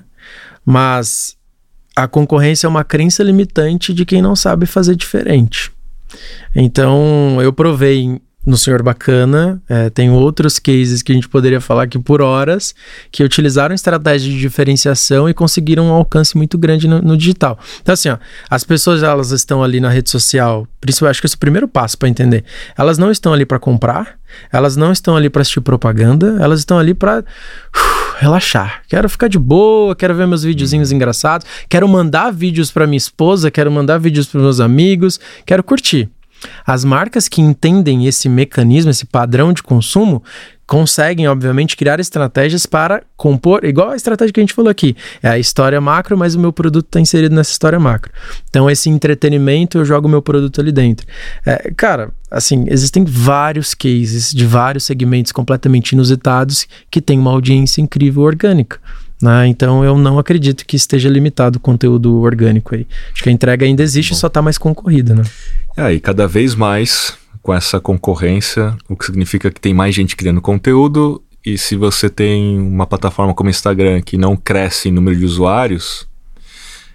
[0.65, 1.35] Mas
[1.95, 5.71] a concorrência é uma crença limitante de quem não sabe fazer diferente.
[6.55, 11.83] Então, eu provei no Senhor Bacana, é, tem outros cases que a gente poderia falar
[11.83, 12.75] aqui por horas,
[13.11, 17.57] que utilizaram estratégia de diferenciação e conseguiram um alcance muito grande no, no digital.
[17.81, 18.17] Então, assim, ó,
[18.49, 21.67] as pessoas elas estão ali na rede social, principalmente acho que esse é o primeiro
[21.67, 22.43] passo para entender.
[22.77, 24.17] Elas não estão ali para comprar,
[24.51, 27.23] elas não estão ali para assistir propaganda, elas estão ali para
[28.19, 28.83] relaxar.
[28.87, 33.49] Quero ficar de boa, quero ver meus videozinhos engraçados, quero mandar vídeos para minha esposa,
[33.49, 36.09] quero mandar vídeos para meus amigos, quero curtir.
[36.65, 40.23] As marcas que entendem esse mecanismo, esse padrão de consumo,
[40.67, 44.95] conseguem, obviamente, criar estratégias para compor, igual a estratégia que a gente falou aqui.
[45.21, 48.11] É a história macro, mas o meu produto está inserido nessa história macro.
[48.49, 51.05] Então, esse entretenimento, eu jogo o meu produto ali dentro.
[51.45, 57.81] É, cara, assim, existem vários cases de vários segmentos completamente inusitados que têm uma audiência
[57.81, 58.79] incrível orgânica.
[59.25, 59.47] Né?
[59.47, 62.85] Então eu não acredito que esteja limitado o conteúdo orgânico aí.
[63.11, 65.23] Acho que a entrega ainda existe, só está mais concorrida, né?
[65.75, 70.15] É, e cada vez mais com essa concorrência, o que significa que tem mais gente
[70.15, 71.23] criando conteúdo.
[71.43, 76.07] E se você tem uma plataforma como Instagram que não cresce em número de usuários,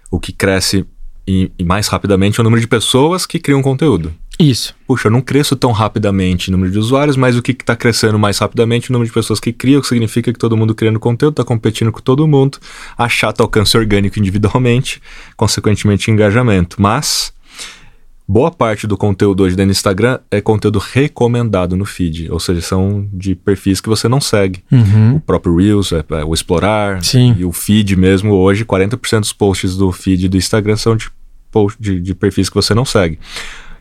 [0.08, 0.86] o que cresce
[1.26, 4.12] e, e mais rapidamente é o número de pessoas que criam conteúdo.
[4.40, 4.74] Isso.
[4.86, 8.18] Puxa, eu não cresço tão rapidamente o número de usuários, mas o que está crescendo
[8.18, 10.74] mais rapidamente é o número de pessoas que criam, o que significa que todo mundo
[10.74, 12.58] criando conteúdo está competindo com todo mundo,
[12.96, 15.02] achata alcance orgânico individualmente,
[15.36, 16.80] consequentemente engajamento.
[16.80, 17.34] Mas
[18.26, 22.62] boa parte do conteúdo hoje dentro do Instagram é conteúdo recomendado no feed, ou seja,
[22.62, 24.64] são de perfis que você não segue.
[24.72, 25.16] Uhum.
[25.16, 27.36] O próprio Reels, é, é, o Explorar Sim.
[27.38, 31.10] e o feed mesmo, hoje 40% dos posts do feed do Instagram são de,
[31.78, 33.18] de, de perfis que você não segue.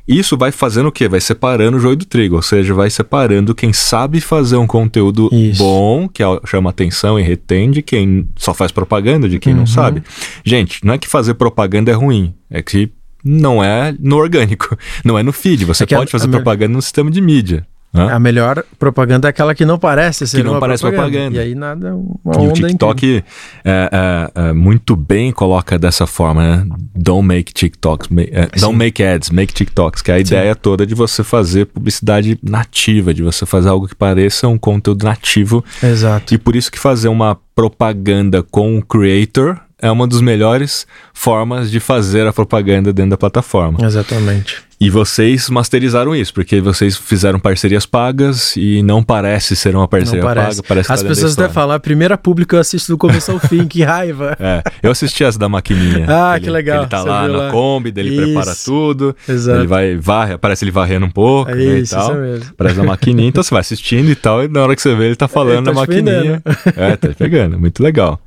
[0.10, 1.07] Isso vai fazendo o quê?
[1.07, 5.30] Vai separando o joio do trigo, ou seja, vai separando quem sabe fazer um conteúdo
[5.31, 5.61] Isso.
[5.64, 9.60] bom, que chama atenção e retém, de quem só faz propaganda, de quem Uhum.
[9.60, 10.02] não sabe.
[10.44, 12.91] Gente, não é que fazer propaganda é ruim, é que
[13.23, 14.76] não é no orgânico,
[15.06, 15.64] não é no feed.
[15.65, 17.68] Você É pode a- fazer a propaganda no sistema de mídia.
[17.91, 18.11] Né?
[18.11, 21.36] A melhor propaganda é aquela que não parece ser Que não parece propaganda.
[21.36, 23.24] E aí nada, uma E onda o TikTok
[23.66, 26.66] é, é, é, muito bem coloca dessa forma, né?
[26.95, 30.86] Don't make TikToks, ma- é, don't make ads, make TikToks, que é a ideia toda
[30.86, 35.64] de você fazer publicidade nativa, de você fazer algo que pareça um conteúdo nativo.
[35.82, 36.34] Exato.
[36.34, 41.72] E por isso que fazer uma propaganda com o creator é uma das melhores formas
[41.72, 43.80] de fazer a propaganda dentro da plataforma.
[43.84, 44.61] Exatamente.
[44.81, 50.23] E vocês masterizaram isso, porque vocês fizeram parcerias pagas e não parece ser uma parceria
[50.23, 50.61] parece.
[50.61, 52.97] paga, parece que As tá da pessoas até falam, a primeira pública eu assisto do
[52.97, 54.38] começo ao fim, que raiva.
[54.39, 56.06] É, eu assisti as da maquininha.
[56.07, 57.51] Ah, Ele- que legal, Ele tá lá na lá.
[57.51, 59.14] Kombi, ele prepara tudo.
[59.27, 59.60] Exato.
[59.60, 62.11] Ele vai, varre, aparece ele varrendo um pouco É né, isso, e tal.
[62.11, 62.53] isso mesmo.
[62.56, 65.07] Parece a maquininha, então você vai assistindo e tal, e na hora que você vê
[65.07, 66.41] ele tá falando tá na te maquininha.
[66.77, 68.18] É, tá pegando, muito legal.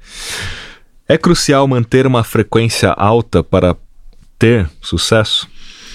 [1.08, 3.74] É crucial manter uma frequência alta para
[4.38, 5.48] ter sucesso?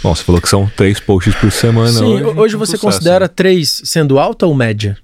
[0.03, 1.91] Bom, você falou que são três posts por semana.
[1.91, 2.82] Sim, hoje, é um você sucesso.
[2.82, 4.98] considera três sendo alta ou média?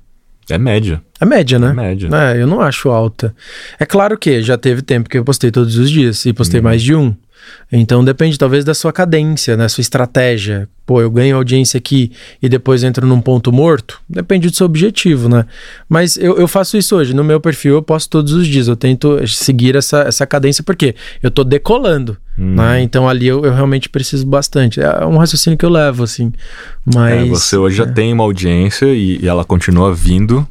[0.49, 1.01] É média.
[1.19, 1.69] É média, né?
[1.69, 2.09] É média.
[2.13, 3.33] É, eu não acho alta.
[3.79, 6.63] É claro que já teve tempo que eu postei todos os dias e postei Uhum.
[6.65, 7.15] mais de um.
[7.71, 10.67] Então depende talvez da sua cadência, da sua estratégia.
[10.85, 12.11] Pô, eu ganho audiência aqui
[12.41, 14.01] e depois entro num ponto morto.
[14.07, 15.45] Depende do seu objetivo, né?
[15.89, 17.13] Mas eu, eu faço isso hoje.
[17.13, 18.67] No meu perfil eu posto todos os dias.
[18.67, 22.55] Eu tento seguir essa, essa cadência porque eu tô decolando, Hum.
[22.55, 22.81] né?
[22.81, 24.81] Então ali eu, eu realmente preciso bastante.
[24.81, 26.31] É um raciocínio que eu levo, assim.
[26.85, 27.13] Mas...
[27.13, 27.87] É, você hoje já é.
[27.91, 30.47] tem uma audiência e, e ela continua vindo.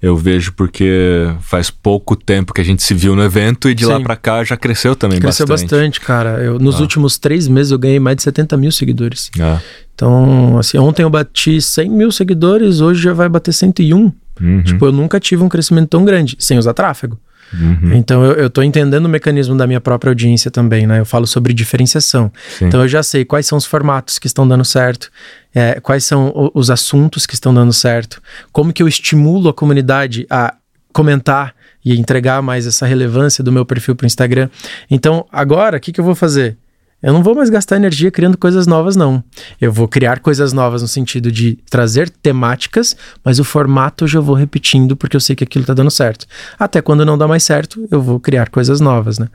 [0.00, 3.86] Eu vejo porque faz pouco tempo que a gente se viu no evento e de
[3.86, 4.02] lá Sim.
[4.02, 6.42] pra cá já cresceu também Cresceu bastante, cara.
[6.42, 6.80] Eu, nos Ah.
[6.80, 9.30] últimos três meses eu ganhei mais de 70 mil seguidores.
[9.40, 9.60] Ah,
[9.94, 14.12] Então, assim, ontem eu bati 100 mil seguidores, hoje já vai bater 101.
[14.40, 17.16] uhum, Tipo, eu nunca tive um crescimento tão grande, sem usar tráfego.
[17.52, 21.00] Uhum, Então, eu, tô entendendo o mecanismo da minha própria audiência também, né?
[21.00, 22.32] Eu falo sobre diferenciação.
[22.58, 22.66] sim.
[22.66, 25.10] Então, eu já sei quais são os formatos que estão dando certo,
[25.54, 28.22] é, quais são os assuntos que estão dando certo,
[28.52, 30.54] como que eu estimulo a comunidade a
[30.92, 31.54] comentar
[31.84, 34.48] e entregar mais essa relevância do meu perfil para o Instagram.
[34.90, 36.56] Então, agora, o que, que eu vou fazer?
[37.02, 39.22] Eu não vou mais gastar energia criando coisas novas, não.
[39.60, 44.20] Eu vou criar coisas novas no sentido de trazer temáticas, mas o formato eu já
[44.20, 46.26] vou repetindo porque eu sei que aquilo tá dando certo.
[46.58, 49.28] Até quando não dá mais certo, eu vou criar coisas novas, né?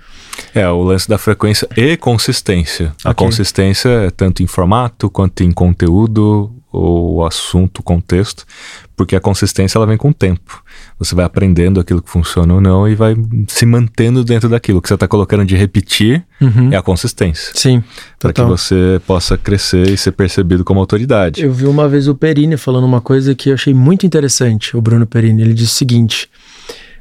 [0.56, 2.94] É, o lance da frequência e consistência.
[3.04, 3.26] A Ok.
[3.26, 8.46] consistência é tanto em formato quanto em conteúdo ou assunto, contexto,
[8.98, 10.64] porque a consistência ela vem com o tempo.
[10.98, 13.16] Você vai aprendendo aquilo que funciona ou não e vai
[13.48, 14.80] se mantendo dentro daquilo.
[14.80, 16.74] O que você está colocando de repetir Uhum.
[16.74, 17.52] é a consistência.
[17.56, 17.84] Sim,
[18.20, 21.44] Para que você possa crescer e ser percebido como autoridade.
[21.44, 24.82] Eu vi uma vez o Perini falando uma coisa que eu achei muito interessante, o
[24.82, 25.44] Bruno Perini.
[25.44, 26.28] Ele disse o seguinte: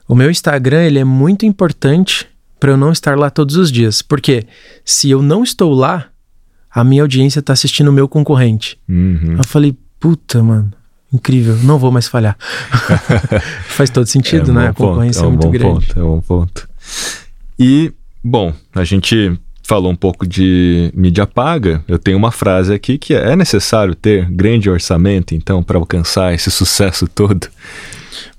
[0.07, 2.27] o meu Instagram ele é muito importante
[2.61, 4.03] para eu não estar lá todos os dias.
[4.03, 4.47] Porque
[4.85, 6.07] se eu não estou lá,
[6.71, 8.79] a minha audiência está assistindo o meu concorrente.
[8.87, 9.37] Uhum.
[9.39, 10.71] Eu falei, puta, mano,
[11.13, 12.37] incrível, não vou mais falhar.
[13.69, 14.69] Faz todo sentido, É um né?
[14.69, 15.87] A concorrência ponto, é, muito um bom grande.
[15.87, 16.69] Ponto, é um bom ponto.
[17.59, 17.93] E,
[18.23, 21.83] bom, a gente falou um pouco de mídia paga.
[21.89, 26.33] Eu tenho uma frase aqui que é: é necessário ter grande orçamento, então, para alcançar
[26.35, 27.49] esse sucesso todo?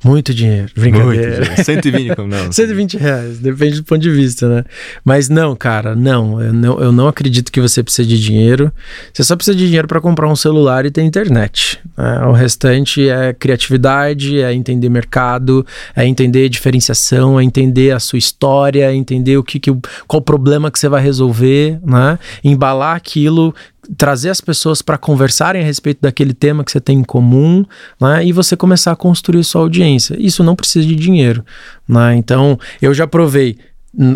[0.04, 1.46] Muito dinheiro, brincadeira.
[1.46, 2.52] Muito, 120, como não?
[2.52, 4.64] 120 reais, depende do ponto de vista, né?
[5.04, 6.80] Mas não, cara, não eu, não.
[6.80, 8.72] eu não acredito que você precisa de dinheiro.
[9.14, 11.80] Você só precisa de dinheiro para comprar um celular e ter internet.
[11.98, 12.26] né?
[12.26, 18.86] O restante é criatividade, é entender mercado, é entender diferenciação, é entender a sua história,
[18.86, 19.72] é entender o que, que
[20.08, 22.20] qual problema que você vai resolver, né?
[22.44, 23.54] Embalar aquilo
[23.96, 27.66] trazer as pessoas para conversarem a respeito daquele tema que você tem em comum,
[28.00, 28.26] né?
[28.26, 30.16] E você começar a construir sua audiência.
[30.20, 31.46] Isso não precisa de dinheiro,
[31.88, 32.16] né?
[32.16, 33.58] Então, eu já provei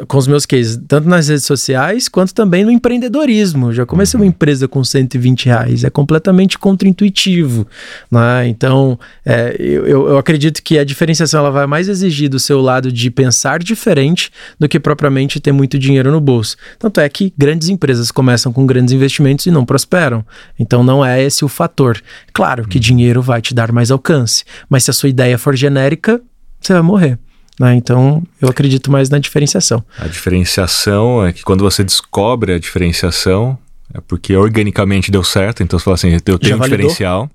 [0.08, 3.74] com os meus cases, tanto nas redes sociais quanto também no empreendedorismo.
[3.74, 7.66] Já comecei uma empresa com 120 reais, é completamente contraintuitivo.
[8.12, 8.48] Né?
[8.48, 12.62] Então, é, eu, eu- eu acredito que a diferenciação ela vai mais exigir do seu
[12.62, 14.30] lado de pensar diferente
[14.60, 16.58] do que propriamente ter muito dinheiro no bolso.
[16.78, 20.24] Tanto é que grandes empresas começam com grandes investimentos e não prosperam.
[20.60, 22.00] Então, não é esse o fator.
[22.34, 26.22] Claro que dinheiro vai te dar mais alcance, mas se a sua ideia for genérica,
[26.60, 27.18] você vai morrer.
[27.62, 27.76] Né?
[27.76, 29.84] Então, eu acredito mais na diferenciação.
[30.00, 33.58] A diferenciação é que quando você descobre a diferenciação,
[33.94, 37.30] é porque organicamente deu certo, então você fala assim, eu tenho um diferencial.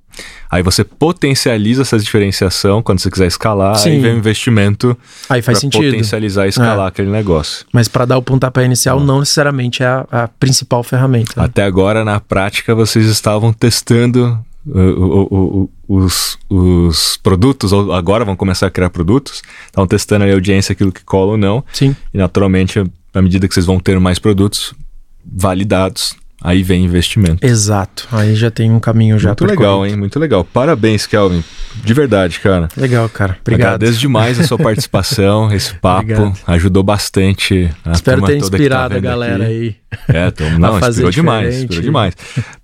[0.51, 3.91] Aí você potencializa essa diferenciação quando você quiser escalar, Sim.
[3.91, 4.97] aí vem o investimento
[5.29, 5.85] Aí faz para sentido.
[5.85, 5.91] É.
[5.91, 7.67] potencializar e escalar aquele negócio.
[7.73, 11.41] Mas para dar o pontapé inicial, não necessariamente é a, a principal ferramenta.
[11.41, 18.35] Até agora, na prática, vocês estavam testando o- o- o- os, os produtos, agora vão
[18.37, 21.95] começar a criar produtos, estavam testando a audiência, aquilo que cola ou não, Sim.
[22.13, 22.83] e naturalmente,
[23.15, 24.75] à medida que vocês vão ter mais produtos
[25.25, 27.45] validados, aí vem investimento.
[27.45, 28.07] Exato.
[28.13, 29.97] Aí já tem um caminho já Muito legal, hein?
[29.97, 30.45] Muito legal.
[30.45, 31.43] Parabéns, Kelvin.
[31.85, 32.69] De verdade, cara.
[32.77, 33.37] Legal, cara.
[33.41, 33.75] Obrigado.
[33.75, 36.13] Agradeço demais a sua participação, esse papo.
[36.13, 36.39] Obrigado.
[36.47, 39.53] Ajudou bastante a Espero ter tá inspirado a vendo galera aqui.
[39.53, 39.77] aí.
[40.09, 41.65] É, tô, não, inspirou demais, diferente.
[41.65, 42.15] inspirou demais.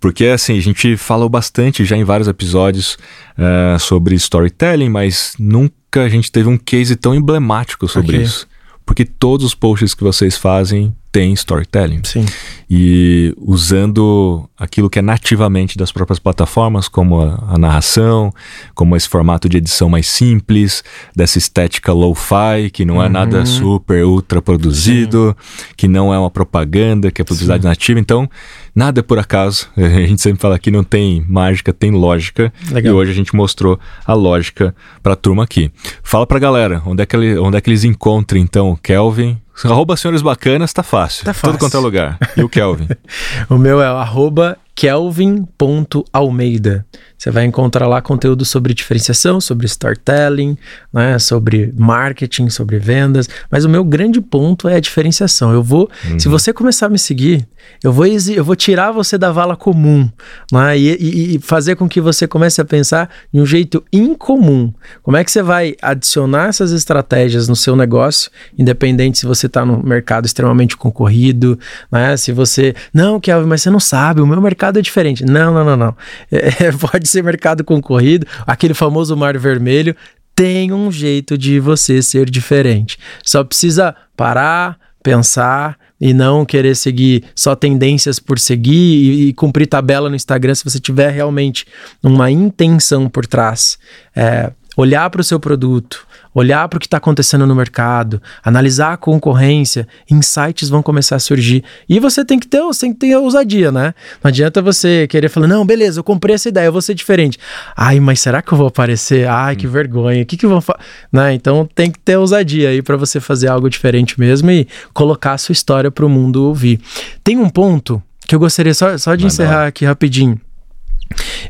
[0.01, 2.99] Porque assim, a gente falou bastante já em vários episódios
[3.39, 8.23] eh, sobre storytelling, mas nunca a gente teve um case tão emblemático sobre Ok.
[8.27, 8.47] isso.
[8.85, 12.01] Porque todos os posts que vocês fazem têm storytelling.
[12.03, 12.25] Sim.
[12.69, 18.33] E usando aquilo que é nativamente das próprias plataformas, como a, a narração,
[18.75, 20.83] como esse formato de edição mais simples,
[21.15, 25.37] dessa estética lo-fi, que não é nada super ultra produzido,
[25.77, 28.01] que não é uma propaganda, que é publicidade nativa.
[28.01, 28.29] Então,
[28.75, 29.69] nada é por acaso.
[29.77, 32.53] A gente sempre fala que não tem mágica, tem lógica.
[32.71, 32.93] Legal.
[32.93, 35.71] E hoje a gente mostrou a lógica pra turma aqui.
[36.03, 39.39] Fala pra galera, onde é que, ele- onde é que eles encontram então o Kelvin?
[39.65, 41.25] Arroba Senhores Bacanas, tá fácil.
[41.27, 41.59] Tá Tudo fácil.
[41.59, 42.19] quanto é lugar.
[42.37, 42.89] E o Kelvin?
[43.51, 46.87] O meu é o arroba kelvin.almeida.
[47.23, 50.59] Você vai encontrar lá conteúdo sobre diferenciação, sobre storytelling,
[50.93, 53.29] né, sobre marketing, sobre vendas.
[53.49, 55.53] Mas o meu grande ponto é a diferenciação.
[55.53, 55.89] Eu vou,
[56.19, 57.47] se você começar a me seguir,
[57.85, 60.11] eu vou, eu vou tirar você da vala comum
[60.51, 64.73] né, e, e- e fazer com que você comece a pensar de um jeito incomum.
[65.01, 69.65] Como é que você vai adicionar essas estratégias no seu negócio, independente se você está
[69.65, 71.57] no mercado extremamente concorrido,
[71.89, 72.17] né?
[72.17, 72.75] Se você.
[72.93, 75.25] Não, Kelvin, mas você não sabe, o meu mercado é diferente.
[75.25, 75.97] Não, não, não, não.
[76.33, 79.95] É, pode ser mercado concorrido, aquele famoso mar vermelho.
[80.35, 82.99] Tem um jeito de você ser diferente.
[83.23, 89.67] Só precisa parar, pensar e não querer seguir só tendências por seguir e, e cumprir
[89.67, 91.67] tabela no Instagram se você tiver realmente
[92.03, 93.79] uma intenção por trás.
[94.17, 98.93] É, olhar para o seu produto, olhar para o que está acontecendo no mercado, analisar
[98.93, 101.65] a concorrência, insights vão começar a surgir.
[101.89, 103.95] E você tem que ter, você tem que ter ousadia, né?
[104.23, 107.39] Não adianta você querer falar, não, beleza, eu comprei essa ideia, eu vou ser diferente.
[107.77, 109.29] Ai, mas será que eu vou aparecer?
[109.29, 110.81] Ai, que vergonha, o que que vão fazer?
[111.13, 111.35] Né?
[111.35, 115.39] Então tem que ter ousadia aí para você fazer algo diferente mesmo e colocar a
[115.39, 116.81] sua história para o mundo ouvir.
[117.23, 119.67] Tem um ponto que eu gostaria só, só de Manda encerrar lá.
[119.67, 120.41] aqui rapidinho.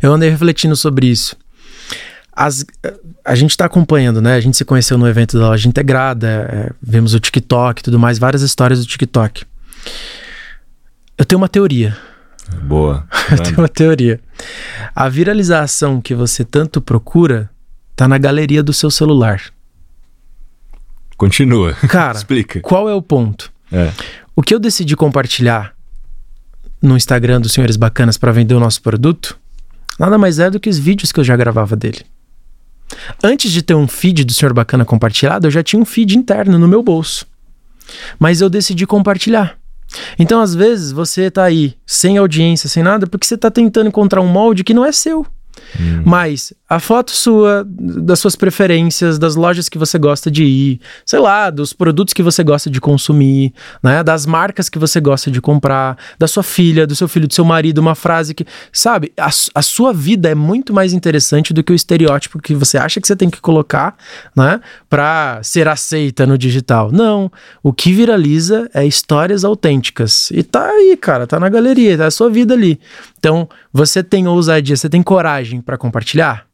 [0.02, 1.36] Eu andei refletindo sobre isso.
[2.34, 2.64] As-
[3.24, 4.34] a gente está acompanhando, né?
[4.34, 7.98] A gente se conheceu no evento da loja integrada, é, vemos o TikTok e tudo
[7.98, 9.44] mais, várias histórias do TikTok.
[11.18, 11.96] Eu tenho uma teoria.
[12.62, 13.06] Boa.
[13.30, 14.18] Eu tenho uma teoria.
[14.94, 17.48] A viralização que você tanto procura
[17.94, 19.40] tá na galeria do seu celular.
[21.16, 21.74] Continua.
[21.88, 22.60] Cara, Explica.
[22.60, 23.52] qual é o ponto?
[23.70, 23.92] É.
[24.34, 25.74] O que eu decidi compartilhar
[26.80, 29.38] no Instagram dos Senhores Bacanas para vender o nosso produto,
[29.98, 32.00] nada mais é do que os vídeos que eu já gravava dele.
[33.22, 36.58] Antes de ter um feed do Senhor Bacana compartilhado, eu já tinha um feed interno
[36.58, 37.26] no meu bolso.
[38.18, 39.58] Mas eu decidi compartilhar.
[40.18, 44.20] Então, às vezes, você tá aí sem audiência, sem nada, porque você tá tentando encontrar
[44.20, 45.26] um molde que não é seu.
[46.04, 51.18] Mas a foto sua, das suas preferências, das lojas que você gosta de ir, sei
[51.18, 53.52] lá, dos produtos que você gosta de consumir,
[53.82, 54.02] né?
[54.02, 57.44] Das marcas que você gosta de comprar, da sua filha, do seu filho, do seu
[57.44, 58.46] marido, uma frase que.
[58.72, 62.78] Sabe, a, a sua vida é muito mais interessante do que o estereótipo que você
[62.78, 63.96] acha que você tem que colocar,
[64.34, 64.60] né?
[64.88, 66.90] Pra ser aceita no digital.
[66.90, 67.30] Não.
[67.62, 70.30] O que viraliza é histórias autênticas.
[70.30, 72.80] E tá aí, cara, tá na galeria, tá a sua vida ali.
[73.22, 76.44] Então, você tem ousadia, você tem coragem para compartilhar?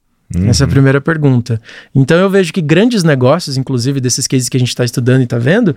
[0.47, 1.59] Essa é a primeira pergunta.
[1.95, 5.25] Então, eu vejo que grandes negócios, inclusive desses cases que a gente está estudando e
[5.25, 5.75] está vendo,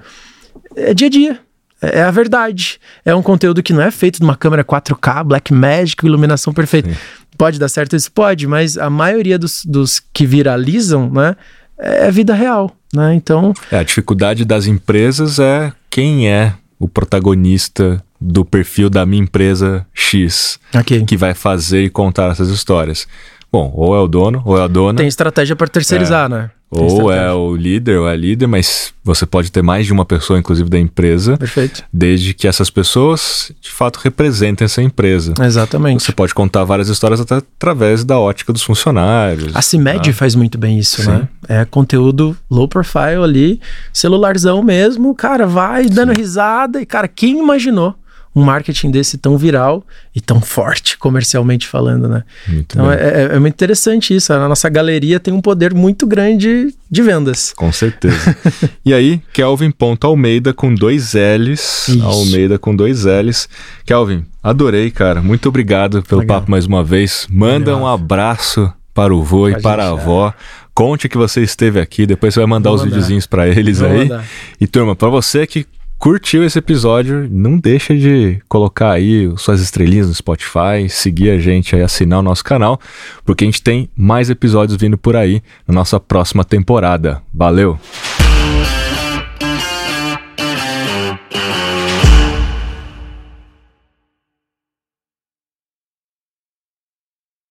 [0.75, 1.39] é dia a dia.
[1.81, 2.77] É é a verdade.
[3.05, 6.89] É um conteúdo que não é feito numa câmera 4K, Black Magic, iluminação perfeita.
[7.37, 8.11] Pode dar certo isso?
[8.11, 11.37] Pode, mas a maioria dos, dos que viralizam, né,
[11.79, 13.15] é vida real, né?
[13.15, 19.23] Então, É, a dificuldade das empresas é quem é o protagonista do perfil da minha
[19.23, 21.03] empresa X ok.
[21.05, 23.07] que vai fazer e contar essas histórias.
[23.51, 26.51] Bom, ou é o dono, ou é a dona, Tem estratégia para terceirizar, né?
[26.73, 27.21] Tem ou estratégia.
[27.21, 30.39] é o líder, ou é a líder, mas você pode ter mais de uma pessoa,
[30.39, 31.83] inclusive da empresa, Perfeito.
[31.91, 35.33] desde que essas pessoas de fato representem essa empresa.
[35.43, 36.01] Exatamente.
[36.01, 39.53] Você pode contar várias histórias até através da ótica dos funcionários.
[39.53, 41.27] A CIMED faz muito bem isso, né?
[41.49, 43.59] É conteúdo low profile ali,
[43.91, 47.95] celularzão mesmo, cara, vai dando risada e, cara, quem imaginou
[48.35, 49.83] um marketing desse tão viral
[50.15, 52.23] e tão forte, comercialmente falando, né?
[52.47, 54.31] Muito Então é, é- é muito interessante isso.
[54.31, 57.51] A nossa galeria tem um poder muito grande de vendas.
[57.55, 58.35] Com certeza.
[58.85, 61.87] e aí, Kelvin.almeida com dois L's.
[61.89, 62.03] Isso.
[62.03, 63.49] Almeida com dois L's.
[63.85, 65.21] Kelvin, adorei, cara.
[65.21, 66.39] Muito obrigado pelo Legal.
[66.39, 67.27] papo mais uma vez.
[67.29, 67.81] Manda Legal.
[67.81, 70.01] um abraço para o vô e para a deixar.
[70.03, 70.33] avó.
[70.73, 72.05] Conte que você esteve aqui.
[72.05, 72.93] Depois você vai mandar Vou os mandar.
[72.95, 73.97] videozinhos para eles Vou aí.
[73.99, 74.25] mandar.
[74.59, 75.65] E turma, para você que
[76.01, 81.75] curtiu esse episódio, não deixa de colocar aí suas estrelinhas no Spotify, seguir a gente
[81.75, 82.81] aí, assinar o nosso canal,
[83.23, 87.21] porque a gente tem mais episódios vindo por aí na nossa próxima temporada.
[87.31, 87.79] Valeu!